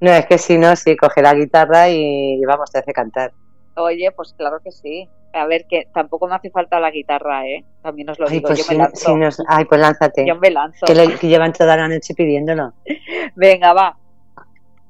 [0.00, 3.32] no, es que si no, sí, coge la guitarra y, vamos, te hace cantar.
[3.76, 5.08] Oye, pues claro que sí.
[5.32, 7.64] A ver, que tampoco me hace falta la guitarra, ¿eh?
[7.80, 9.44] También os lo digo, pues yo me lanzo.
[9.46, 10.26] Ay, pues lánzate.
[10.26, 10.84] Yo me lanzo.
[10.84, 12.72] Que, llevan toda la noche pidiéndolo.
[13.36, 13.96] Venga, va.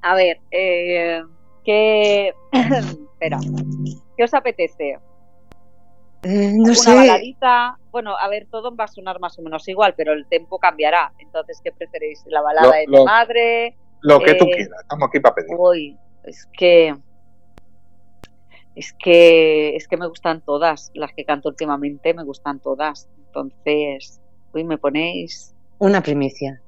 [0.01, 1.23] A ver, eh,
[1.63, 2.33] ¿qué...
[2.53, 3.39] Espera,
[4.17, 4.99] ¿qué os apetece?
[6.25, 7.79] Mm, no una baladita.
[7.91, 11.13] Bueno, a ver, todo va a sonar más o menos igual, pero el tempo cambiará.
[11.19, 12.23] Entonces, ¿qué preferís?
[12.27, 13.77] ¿La balada de tu madre?
[14.01, 15.57] Lo que tú eh, quieras, estamos aquí para pedir.
[15.59, 16.95] Uy, es que.
[18.75, 23.09] Es que, es que me gustan todas, las que canto últimamente me gustan todas.
[23.27, 24.21] Entonces,
[24.53, 25.55] uy, me ponéis.
[25.79, 26.61] Una primicia.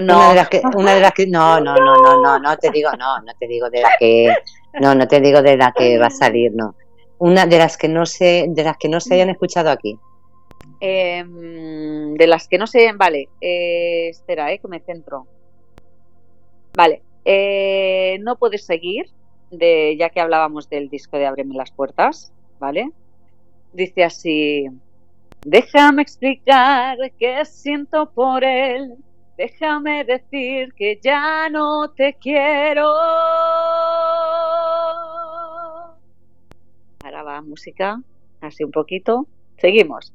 [0.00, 0.16] No.
[0.16, 2.70] Una de las que, una de las que, no, no, no, no, no, no te
[2.70, 4.34] digo, no, no te digo de la que,
[4.80, 6.74] no, no te digo de la que va a salir, no.
[7.18, 9.98] Una de las que no se, de las que no se hayan escuchado aquí.
[10.80, 15.26] Em, de las que no se, vale, eh, espera, eh, que me centro.
[16.74, 19.06] Vale, eh, no puedes seguir,
[19.50, 22.90] de, ya que hablábamos del disco de Ábreme las puertas, ¿vale?
[23.72, 24.66] Dice así,
[25.44, 28.96] déjame explicar qué siento por él,
[29.38, 32.92] déjame decir que ya no te quiero.
[37.10, 38.00] Va música,
[38.40, 39.26] así un poquito.
[39.58, 40.12] Seguimos.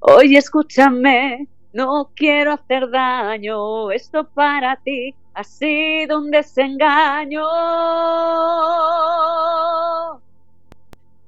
[0.00, 7.46] Oye, escúchame, no quiero hacer daño, esto para ti ha sido un desengaño.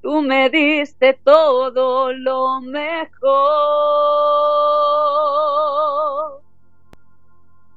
[0.03, 3.13] Tú me diste todo lo mejor,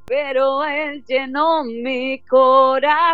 [0.05, 3.07] pero él llenó mi corazón.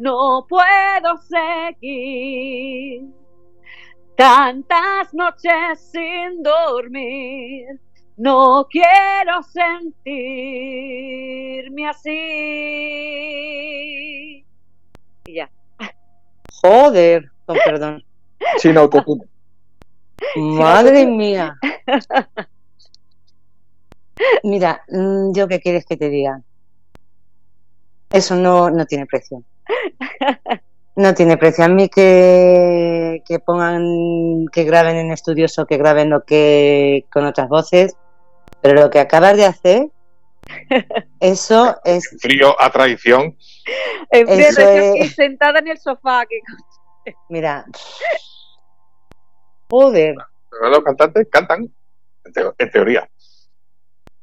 [0.00, 3.02] No puedo seguir
[4.16, 7.80] tantas noches sin dormir.
[8.16, 10.28] No quiero sentirme
[11.88, 12.34] así
[15.34, 15.50] ya.
[16.62, 18.04] Joder, con perdón.
[18.58, 19.24] Sin autotune.
[20.36, 21.56] Madre mía.
[24.42, 26.40] Mira, mm, yo qué quieres que te diga.
[28.10, 29.42] Eso no, no tiene precio.
[30.96, 31.64] No tiene precio.
[31.64, 37.26] A mí que, que pongan, que graben en estudios o que graben lo que con
[37.26, 37.96] otras voces,
[38.62, 39.88] pero lo que acabas de hacer
[41.20, 42.16] eso es.
[42.20, 43.36] frío a traición.
[44.10, 46.24] En frío sentada en el sofá.
[47.28, 47.64] Mira.
[49.68, 50.14] Joder.
[50.70, 51.68] los cantantes cantan,
[52.58, 53.08] en, teoría.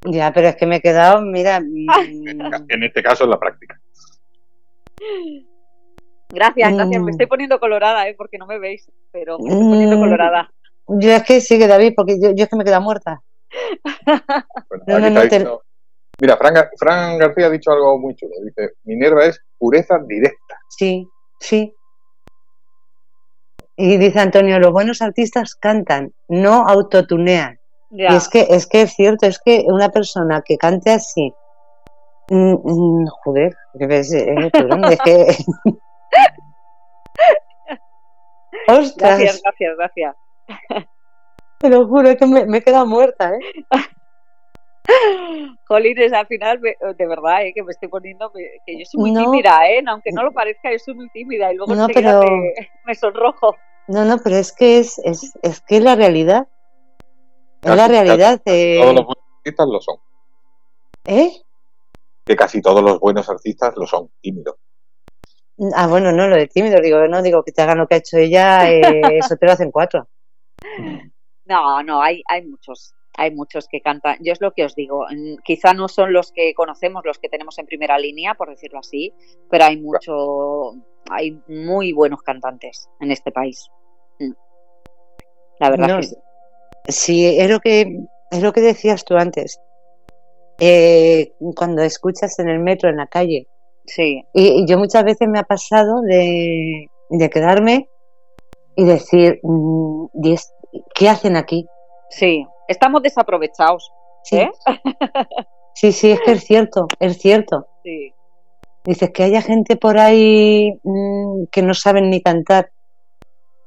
[0.03, 1.59] Ya, pero es que me he quedado, mira.
[1.59, 2.69] Mm.
[2.69, 3.79] en este caso, en la práctica.
[6.29, 7.01] Gracias, gracias.
[7.01, 7.09] Me mm.
[7.09, 8.15] estoy poniendo colorada, ¿eh?
[8.17, 9.99] porque no me veis, pero me estoy poniendo mm.
[9.99, 10.51] colorada.
[10.87, 13.21] Yo es que sigue David, porque yo, es que me he quedado muerta.
[14.87, 15.61] no, no,
[16.19, 18.33] Mira, Fran, García ha dicho algo muy chulo.
[18.45, 20.59] Dice, Minerva es pureza directa.
[20.69, 21.07] Sí,
[21.39, 21.73] sí.
[23.75, 27.59] Y dice Antonio, los buenos artistas cantan, no autotunean.
[27.89, 31.33] Y es que, es que es cierto, es que una persona que cante así,
[32.31, 34.51] mm, mm, joder, es, es,
[35.03, 35.27] que...
[38.67, 39.19] Ostras.
[39.19, 40.15] Gracias, gracias, gracias.
[41.59, 43.39] Te lo juro, es que me, me he quedado muerta, ¿eh?
[45.67, 47.53] Jolines, al final, de verdad, ¿eh?
[47.53, 49.83] que me estoy poniendo, que yo soy muy tímida, ¿eh?
[49.87, 53.55] aunque no lo parezca, yo soy muy tímida y luego no, me, sonrojo.
[53.87, 56.47] No, no, pero es que es, es, es que es la realidad.
[57.61, 58.41] Es la realidad.
[58.43, 58.79] de...
[58.81, 58.95] Todos
[59.69, 59.97] los lo son.
[61.05, 61.31] ¿Eh?
[62.31, 64.55] Que casi todos los buenos artistas lo son, tímidos.
[65.75, 67.97] Ah, bueno, no, lo de tímido, digo, no digo que te hagan lo que ha
[67.97, 70.07] hecho ella, eh, eso te lo hacen cuatro.
[71.43, 74.15] No, no, hay, hay muchos hay muchos que cantan.
[74.21, 75.05] Yo es lo que os digo,
[75.43, 79.13] quizá no son los que conocemos, los que tenemos en primera línea, por decirlo así,
[79.49, 80.71] pero hay mucho,
[81.09, 83.69] hay muy buenos cantantes en este país.
[84.19, 84.31] Mm.
[85.59, 87.27] La verdad que sí.
[87.37, 89.59] es lo que es lo que decías tú antes.
[90.63, 93.47] Eh, cuando escuchas en el metro, en la calle.
[93.87, 94.23] Sí.
[94.31, 97.89] Y, yo muchas veces me ha pasado de, de quedarme
[98.75, 100.05] y decir, mm,
[100.93, 101.65] ¿qué hacen aquí?
[102.11, 103.91] Sí, estamos desaprovechados.
[104.23, 104.37] Sí.
[104.37, 104.51] ¿eh?
[105.73, 107.65] sí, sí, es que es cierto, es cierto.
[107.83, 108.13] Sí.
[108.83, 112.71] Dices que haya gente por ahí mm, que no saben ni cantar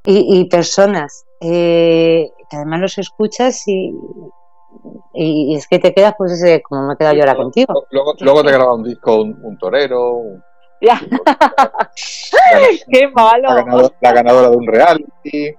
[0.06, 3.90] y, personas eh, que además los escuchas y,
[5.14, 7.86] y, es que te quedas pues ese, como me he quedado yo ahora contigo.
[7.90, 10.22] Luego, te graba un disco un, torero.
[10.80, 11.00] ya.
[12.90, 13.48] Qué malo.
[14.00, 15.54] La ganadora, de un reality.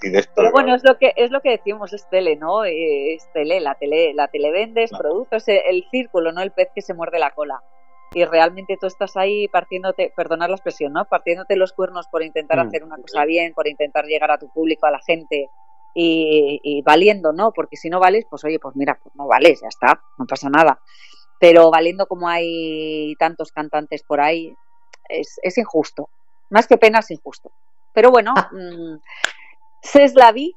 [0.00, 2.64] Pero bueno, es lo que es lo que decimos, es tele, ¿no?
[2.64, 6.94] Es tele, la tele, la tele vendes, productos, el círculo, no el pez que se
[6.94, 7.62] muerde la cola.
[8.14, 11.04] Y realmente tú estás ahí partiéndote, perdonar la expresión, ¿no?
[11.04, 12.68] Partiéndote los cuernos por intentar mm.
[12.68, 15.50] hacer una cosa bien, por intentar llegar a tu público, a la gente
[15.94, 17.52] y, valiendo, ¿no?
[17.52, 20.48] Porque si no vales, pues oye, pues mira, pues no vales, ya está, no pasa
[20.48, 20.80] nada.
[21.40, 24.54] Pero valiendo como hay tantos cantantes por ahí,
[25.08, 26.08] es, es injusto.
[26.50, 27.52] Más que pena, es injusto.
[27.92, 28.48] Pero bueno, ah.
[28.52, 29.00] mm,
[29.94, 30.54] es la vi.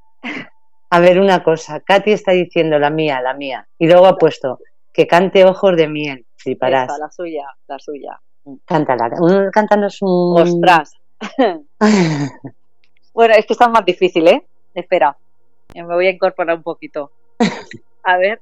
[0.89, 1.79] A ver, una cosa.
[1.79, 3.67] Katy está diciendo la mía, la mía.
[3.77, 4.59] Y luego ha puesto
[4.93, 6.25] que cante ojos de miel.
[6.35, 6.91] Si parás.
[6.99, 8.19] la suya, la suya.
[8.65, 9.09] Cántala.
[9.51, 10.41] Cántanos un.
[10.41, 10.93] Ostras.
[13.13, 14.45] bueno, es que está más difícil, ¿eh?
[14.73, 15.17] Espera.
[15.75, 17.11] me voy a incorporar un poquito.
[18.03, 18.41] A ver,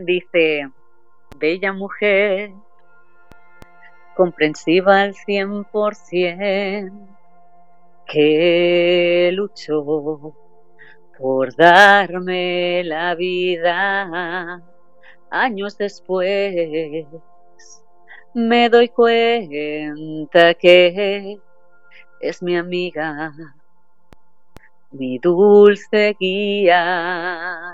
[0.00, 0.70] dice,
[1.38, 2.50] bella mujer,
[4.16, 7.08] comprensiva al cien por cien,
[8.06, 10.34] que luchó
[11.18, 14.62] por darme la vida
[15.30, 17.06] años después.
[18.34, 21.38] Me doy cuenta que
[22.20, 23.32] es mi amiga,
[24.92, 27.66] mi dulce guía.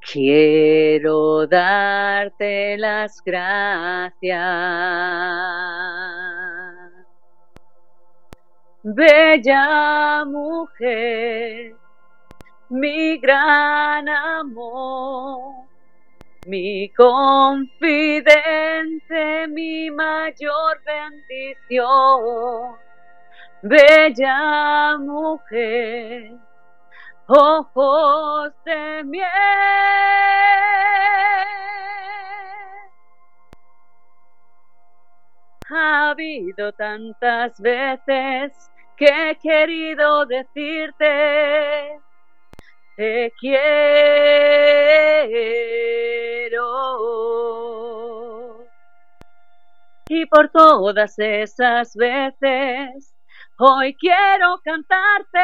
[0.00, 4.42] Quiero darte las gracias.
[8.82, 11.74] Bella mujer,
[12.68, 15.64] mi gran amor,
[16.44, 22.83] mi confidente, mi mayor bendición.
[23.66, 26.32] Bella mujer,
[27.28, 29.24] ojos de miel.
[35.70, 42.00] Ha habido tantas veces que he querido decirte,
[42.96, 44.26] te quiero.
[50.10, 53.13] Y por todas esas veces
[53.56, 55.38] Hoy quiero cantarte,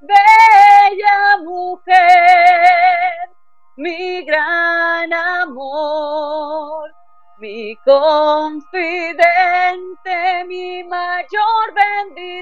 [0.00, 3.28] bella mujer,
[3.76, 6.90] mi gran amor,
[7.40, 9.24] mi confidente,
[10.46, 12.34] mi mayor bendición,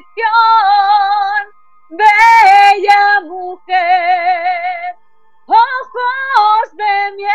[1.91, 4.97] bella mujer,
[5.49, 7.33] ojos de miel.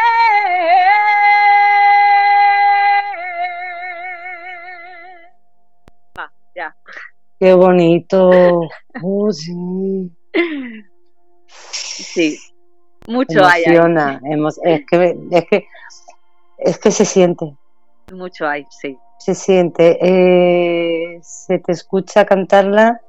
[7.39, 8.61] Qué bonito.
[9.03, 10.11] Oh, sí.
[11.61, 12.39] Sí,
[13.07, 13.64] mucho hay.
[13.64, 15.68] es, que, es, que,
[16.57, 17.55] es que se siente.
[18.11, 18.97] Mucho hay, sí.
[19.19, 19.99] Se siente.
[20.01, 23.01] Eh, se te escucha cantarla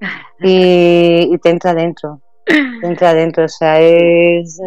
[0.40, 2.20] y, y, te entra adentro.
[2.44, 4.60] Te entra adentro, o sea, es.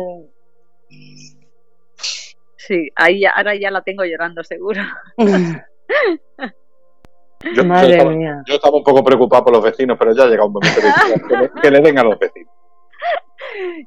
[2.56, 4.82] Sí, ahí ahora ya la tengo llorando, seguro.
[7.44, 7.62] Yo,
[8.56, 10.80] estaba, un poco preocupado por los vecinos, pero ya ha llegado un momento
[11.62, 12.54] que, le, den a los vecinos.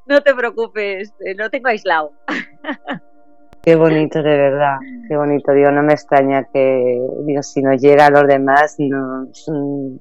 [0.07, 2.13] No te preocupes, eh, lo tengo aislado.
[3.63, 4.77] Qué bonito, de verdad,
[5.09, 5.53] qué bonito.
[5.53, 9.27] Digo, no me extraña que, digo, si no llega a los demás, no.
[9.47, 9.97] Mm.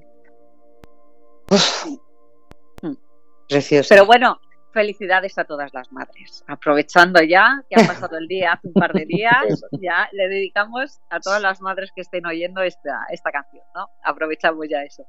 [3.48, 3.88] Precioso.
[3.88, 4.38] Pero bueno,
[4.74, 6.44] felicidades a todas las madres.
[6.46, 11.00] Aprovechando ya que ha pasado el día, hace un par de días, ya le dedicamos
[11.08, 13.88] a todas las madres que estén oyendo esta, esta canción, ¿no?
[14.02, 15.06] Aprovechamos ya eso.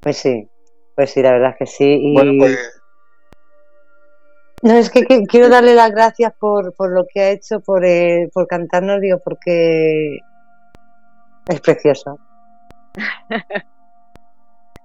[0.00, 0.48] Pues sí,
[0.96, 2.12] pues sí, la verdad es que sí.
[2.14, 2.82] Bueno, pues...
[4.62, 8.28] No, es que, quiero darle las gracias por, por lo que ha hecho, por, eh,
[8.32, 10.18] por cantarnos, digo, porque
[11.48, 12.18] es precioso.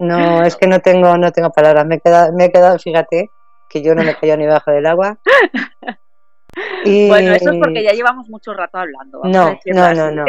[0.01, 1.85] No, es que no tengo, no tengo palabras.
[1.85, 3.29] Me he quedado, me he quedado, fíjate,
[3.71, 5.17] que yo no me cayó ni bajo del agua.
[6.83, 9.21] Bueno, eso es porque ya llevamos mucho rato hablando.
[9.23, 10.25] No, no, no, no,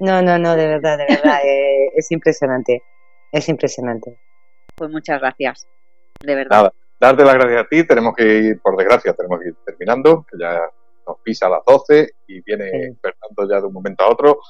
[0.00, 0.22] no.
[0.22, 1.38] No, no, de verdad, de verdad.
[1.44, 2.82] Eh, es impresionante.
[3.30, 4.18] Es impresionante.
[4.74, 5.68] Pues muchas gracias.
[6.20, 6.56] De verdad.
[6.56, 7.86] Nada, darte las gracias a ti.
[7.86, 10.60] Tenemos que ir, por desgracia, tenemos que ir terminando, que ya
[11.06, 14.40] nos pisa a las 12 y viene despertando ya de un momento a otro.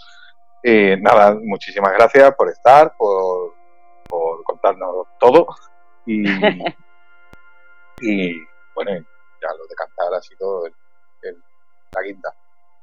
[0.63, 3.53] Eh, nada, muchísimas gracias por estar, por,
[4.09, 5.49] por contarnos todo.
[6.07, 6.23] Y,
[8.03, 8.35] Y
[8.75, 10.69] bueno, ya lo de cantar ha sido
[11.95, 12.33] la guinda.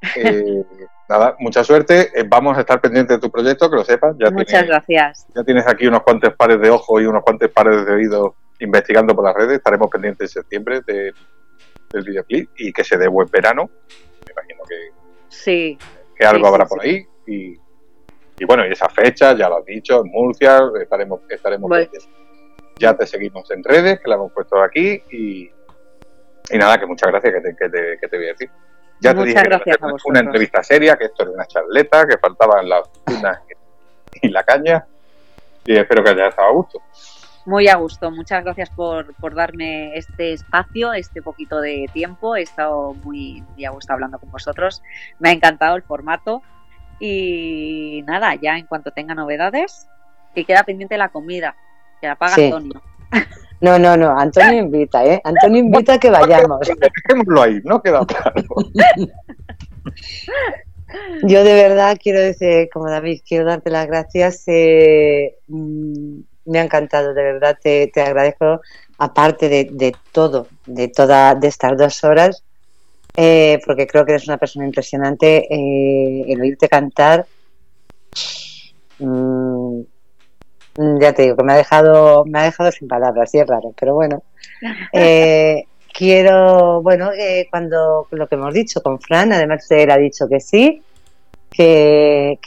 [0.15, 0.63] Eh,
[1.09, 2.09] nada, mucha suerte.
[2.17, 4.15] Eh, vamos a estar pendientes de tu proyecto, que lo sepas.
[4.17, 5.27] Ya Muchas gracias.
[5.35, 9.13] Ya tienes aquí unos cuantos pares de ojos y unos cuantos pares de oídos investigando
[9.13, 9.57] por las redes.
[9.57, 11.13] Estaremos pendientes en septiembre del
[12.05, 13.69] videoclip y que se dé buen verano.
[14.25, 14.75] Me imagino que,
[15.27, 15.77] sí,
[16.15, 17.05] que algo habrá por ahí.
[17.27, 17.57] Y,
[18.45, 22.07] bueno, y esa fecha, ya lo has dicho, en Murcia, estaremos, estaremos pendientes
[22.79, 25.51] ya te seguimos en redes, que la hemos puesto aquí y,
[26.49, 28.49] y nada, que muchas gracias que te, que te, que te voy a decir.
[29.01, 29.75] Ya te dije que
[30.05, 33.39] una entrevista seria, que esto era una charleta, que faltaban las tunas
[34.21, 34.85] y la caña
[35.65, 36.81] y espero que haya estado a gusto.
[37.45, 42.35] Muy a gusto, muchas gracias por, por, darme este espacio, este poquito de tiempo.
[42.35, 44.81] He estado muy, muy, a gusto hablando con vosotros.
[45.19, 46.41] Me ha encantado el formato.
[46.99, 49.87] Y nada, ya en cuanto tenga novedades,
[50.35, 51.55] que queda pendiente la comida.
[51.99, 52.81] Que la paga Antonio.
[53.61, 55.21] No, no, no, Antonio invita, ¿eh?
[55.23, 56.61] Antonio invita a que vayamos.
[56.61, 58.43] Dejémoslo ahí, no queda claro.
[61.23, 64.43] Yo de verdad quiero decir, como David, quiero darte las gracias.
[64.47, 68.61] Eh, mm, me ha encantado, de verdad te, agradezco,
[68.97, 72.43] aparte de, todo, de todas de estas dos horas,
[73.15, 75.45] eh, porque creo que eres una persona impresionante.
[75.53, 77.27] Eh, el oírte cantar,
[78.99, 79.81] mm,
[80.99, 83.73] ya te digo que me ha dejado, me ha dejado sin palabras, sí es raro,
[83.79, 84.23] pero bueno.
[85.93, 87.09] quiero, bueno,
[87.49, 90.81] cuando lo que hemos dicho con Fran, además él ha dicho que sí,
[91.49, 92.37] que,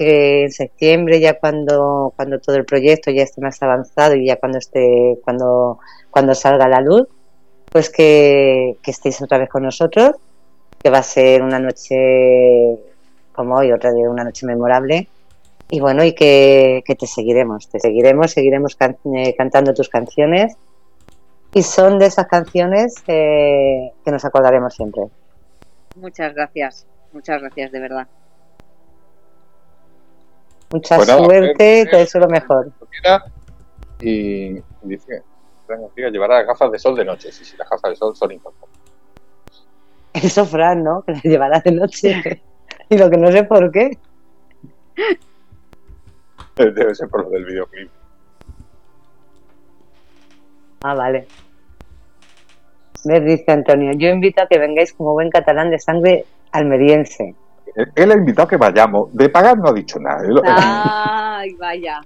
[0.45, 4.59] en septiembre ya cuando, cuando todo el proyecto ya esté más avanzado y ya cuando
[4.59, 5.79] esté, cuando,
[6.11, 7.09] cuando salga la luz,
[7.71, 10.13] pues que, estéis otra vez con nosotros,
[10.83, 12.79] que va a ser una noche
[13.33, 15.09] como hoy, otra vez una noche memorable.
[15.73, 18.77] Y bueno, y que, te seguiremos, te seguiremos, seguiremos
[19.17, 20.55] eh, cantando tus canciones.
[21.55, 25.05] Y son de esas canciones eh, que nos acordaremos siempre.
[25.97, 28.07] Muchas gracias, muchas gracias de verdad.
[30.73, 32.71] Mucha pues suerte, te deseo lo mejor.
[33.99, 35.23] Y dice
[35.97, 38.79] que llevará gafas de sol de noche, sí, sí, las gafas de sol son importantes.
[40.13, 41.01] Eso, Fran, ¿no?
[41.01, 42.43] Que las llevará de noche.
[42.91, 43.99] y lo que no sé por qué.
[46.57, 47.91] Debe ser por lo del videoclip.
[50.83, 51.27] Ah, vale.
[53.05, 57.35] Me dice Antonio, yo invito a que vengáis como buen catalán de sangre almeriense.
[57.95, 59.15] Él ha invitado a que vayamos.
[59.15, 60.23] De pagar no ha dicho nada.
[60.45, 62.01] Ay, vaya.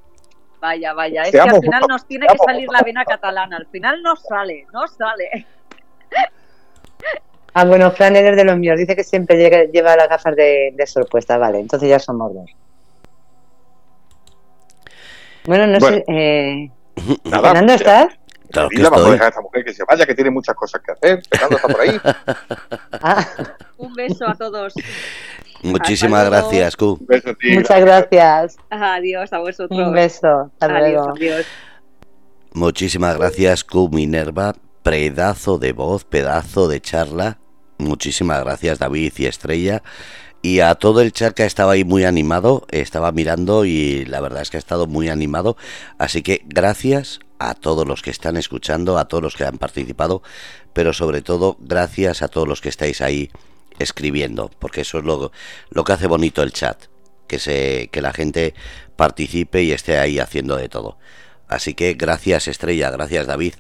[0.60, 1.23] Vaya, vaya.
[1.23, 3.56] Es que al final nos tiene que salir la vena catalana.
[3.56, 5.47] Al final no sale, no sale.
[7.52, 8.78] Ah, bueno, Fran eres de los míos.
[8.78, 11.36] Dice que siempre lleva las gafas de, de sorpuesta.
[11.36, 12.51] Vale, entonces ya somos dos.
[15.47, 16.05] Bueno, no sé.
[16.09, 16.70] Eh...
[17.24, 18.09] Fernando, ¿estás?
[18.51, 20.81] Claro que vamos a dejar a esta mujer que se vaya, que tiene muchas cosas
[20.82, 21.23] que hacer.
[21.31, 22.01] Fernando está por ahí.
[23.02, 23.27] Ah.
[23.77, 24.74] Un beso a todos.
[25.62, 26.98] Muchísimas gracias, Q.
[27.55, 28.56] Muchas gracias.
[28.70, 29.78] Adiós a vosotros.
[29.78, 30.51] Un beso.
[30.59, 31.10] Hasta luego.
[31.10, 31.47] Adiós.
[32.52, 34.55] Muchísimas gracias, Q Minerva.
[34.82, 37.39] Pedazo de voz, pedazo de charla.
[37.78, 39.82] Muchísimas gracias, David y Estrella.
[40.47, 44.43] Y a todo el chat que estaba ahí muy animado, estaba mirando y la verdad
[44.43, 45.56] es que ha estado muy animado.
[45.98, 50.23] Así que gracias a todos los que están escuchando, a todos los que han participado,
[50.73, 53.28] pero sobre todo gracias a todos los que estáis ahí
[53.81, 55.32] escribiendo, porque eso es lo,
[55.70, 56.81] lo que hace bonito el chat,
[57.27, 58.55] que, se, que la gente
[58.94, 60.97] participe y esté ahí haciendo de todo.
[61.48, 63.55] Así que gracias Estrella, gracias David.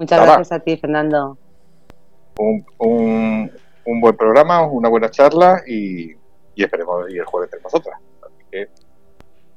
[0.00, 1.38] Muchas gracias a ti, Fernando.
[2.36, 6.12] Un, un, un, buen programa, una buena charla y,
[6.54, 7.98] y esperemos y el jueves tenemos otra.
[8.22, 8.68] Así que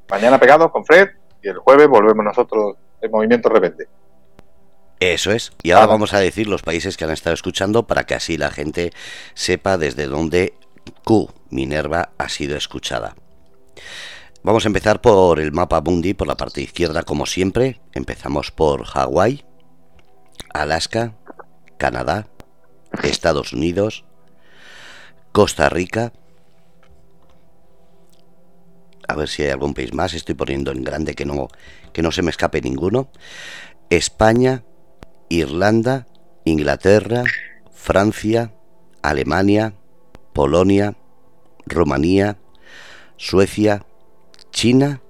[0.09, 1.09] mañana pegados con Fred
[1.41, 3.87] y el jueves volvemos nosotros en movimiento repente.
[4.99, 5.51] Eso es.
[5.61, 8.49] Y ahora vamos a decir los países que han estado escuchando para que así la
[8.49, 8.91] gente
[9.35, 10.53] sepa desde dónde
[11.03, 13.15] Q Minerva ha sido escuchada.
[14.43, 17.79] Vamos a empezar por el mapa Mundi, por la parte izquierda como siempre.
[17.93, 19.45] Empezamos por Hawái,
[20.53, 21.13] Alaska,
[21.77, 22.27] Canadá,
[23.03, 24.05] Estados Unidos,
[25.37, 26.13] Costa Rica.
[29.07, 30.15] A ver si hay algún país más.
[30.15, 31.49] Estoy poniendo en grande que no,
[31.93, 33.11] que no se me escape ninguno.
[33.91, 34.63] España,
[35.29, 36.07] Irlanda,
[36.43, 37.23] Inglaterra,
[37.71, 38.51] Francia,
[39.03, 39.75] Alemania,
[40.33, 40.97] Polonia,
[41.67, 42.39] Rumanía,
[43.17, 43.85] Suecia,
[44.49, 45.03] China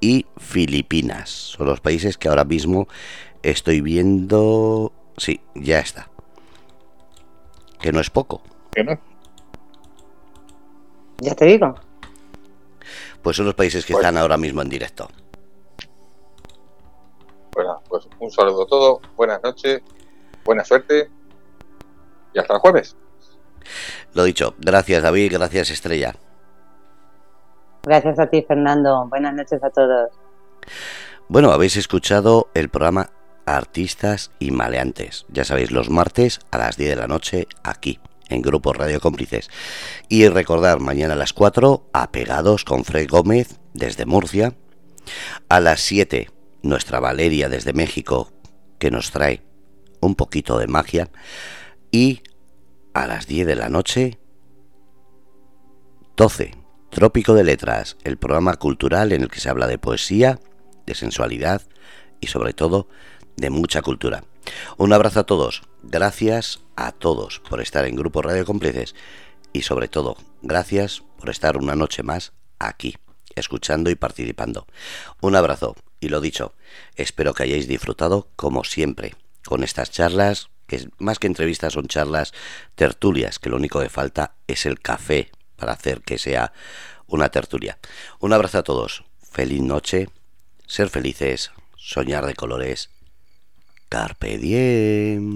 [0.00, 1.28] y Filipinas.
[1.28, 2.88] Son los países que ahora mismo
[3.42, 4.94] estoy viendo.
[5.18, 6.08] Sí, ya está.
[7.78, 8.55] Que no es poco.
[11.18, 11.74] Ya te digo.
[13.22, 15.08] Pues son los países que están ahora mismo en directo.
[17.52, 19.82] Bueno, pues un saludo a todos, buenas noches,
[20.44, 21.08] buena suerte
[22.34, 22.96] y hasta el jueves.
[24.12, 26.14] Lo dicho, gracias David, gracias Estrella.
[27.82, 30.10] Gracias a ti Fernando, buenas noches a todos.
[31.28, 33.10] Bueno, habéis escuchado el programa
[33.46, 37.98] Artistas y Maleantes, ya sabéis, los martes a las 10 de la noche aquí
[38.28, 39.50] en Grupo Radio Cómplices.
[40.08, 44.54] Y recordar mañana a las 4, apegados con Fred Gómez desde Murcia.
[45.48, 46.30] A las 7,
[46.62, 48.32] nuestra Valeria desde México,
[48.78, 49.42] que nos trae
[50.00, 51.10] un poquito de magia.
[51.90, 52.22] Y
[52.94, 54.18] a las 10 de la noche,
[56.16, 56.52] 12,
[56.90, 60.40] Trópico de Letras, el programa cultural en el que se habla de poesía,
[60.86, 61.62] de sensualidad
[62.20, 62.88] y sobre todo
[63.36, 64.24] de mucha cultura.
[64.76, 68.94] Un abrazo a todos, gracias a todos por estar en Grupo Radio Cómplices
[69.52, 72.96] y sobre todo, gracias por estar una noche más aquí,
[73.34, 74.66] escuchando y participando.
[75.20, 75.76] Un abrazo.
[75.98, 76.54] Y lo dicho,
[76.94, 79.14] espero que hayáis disfrutado como siempre
[79.44, 82.32] con estas charlas que más que entrevistas son charlas,
[82.74, 86.52] tertulias, que lo único que falta es el café para hacer que sea
[87.06, 87.78] una tertulia.
[88.18, 90.08] Un abrazo a todos, feliz noche,
[90.66, 92.90] ser felices, soñar de colores,
[93.88, 95.34] carpe diem.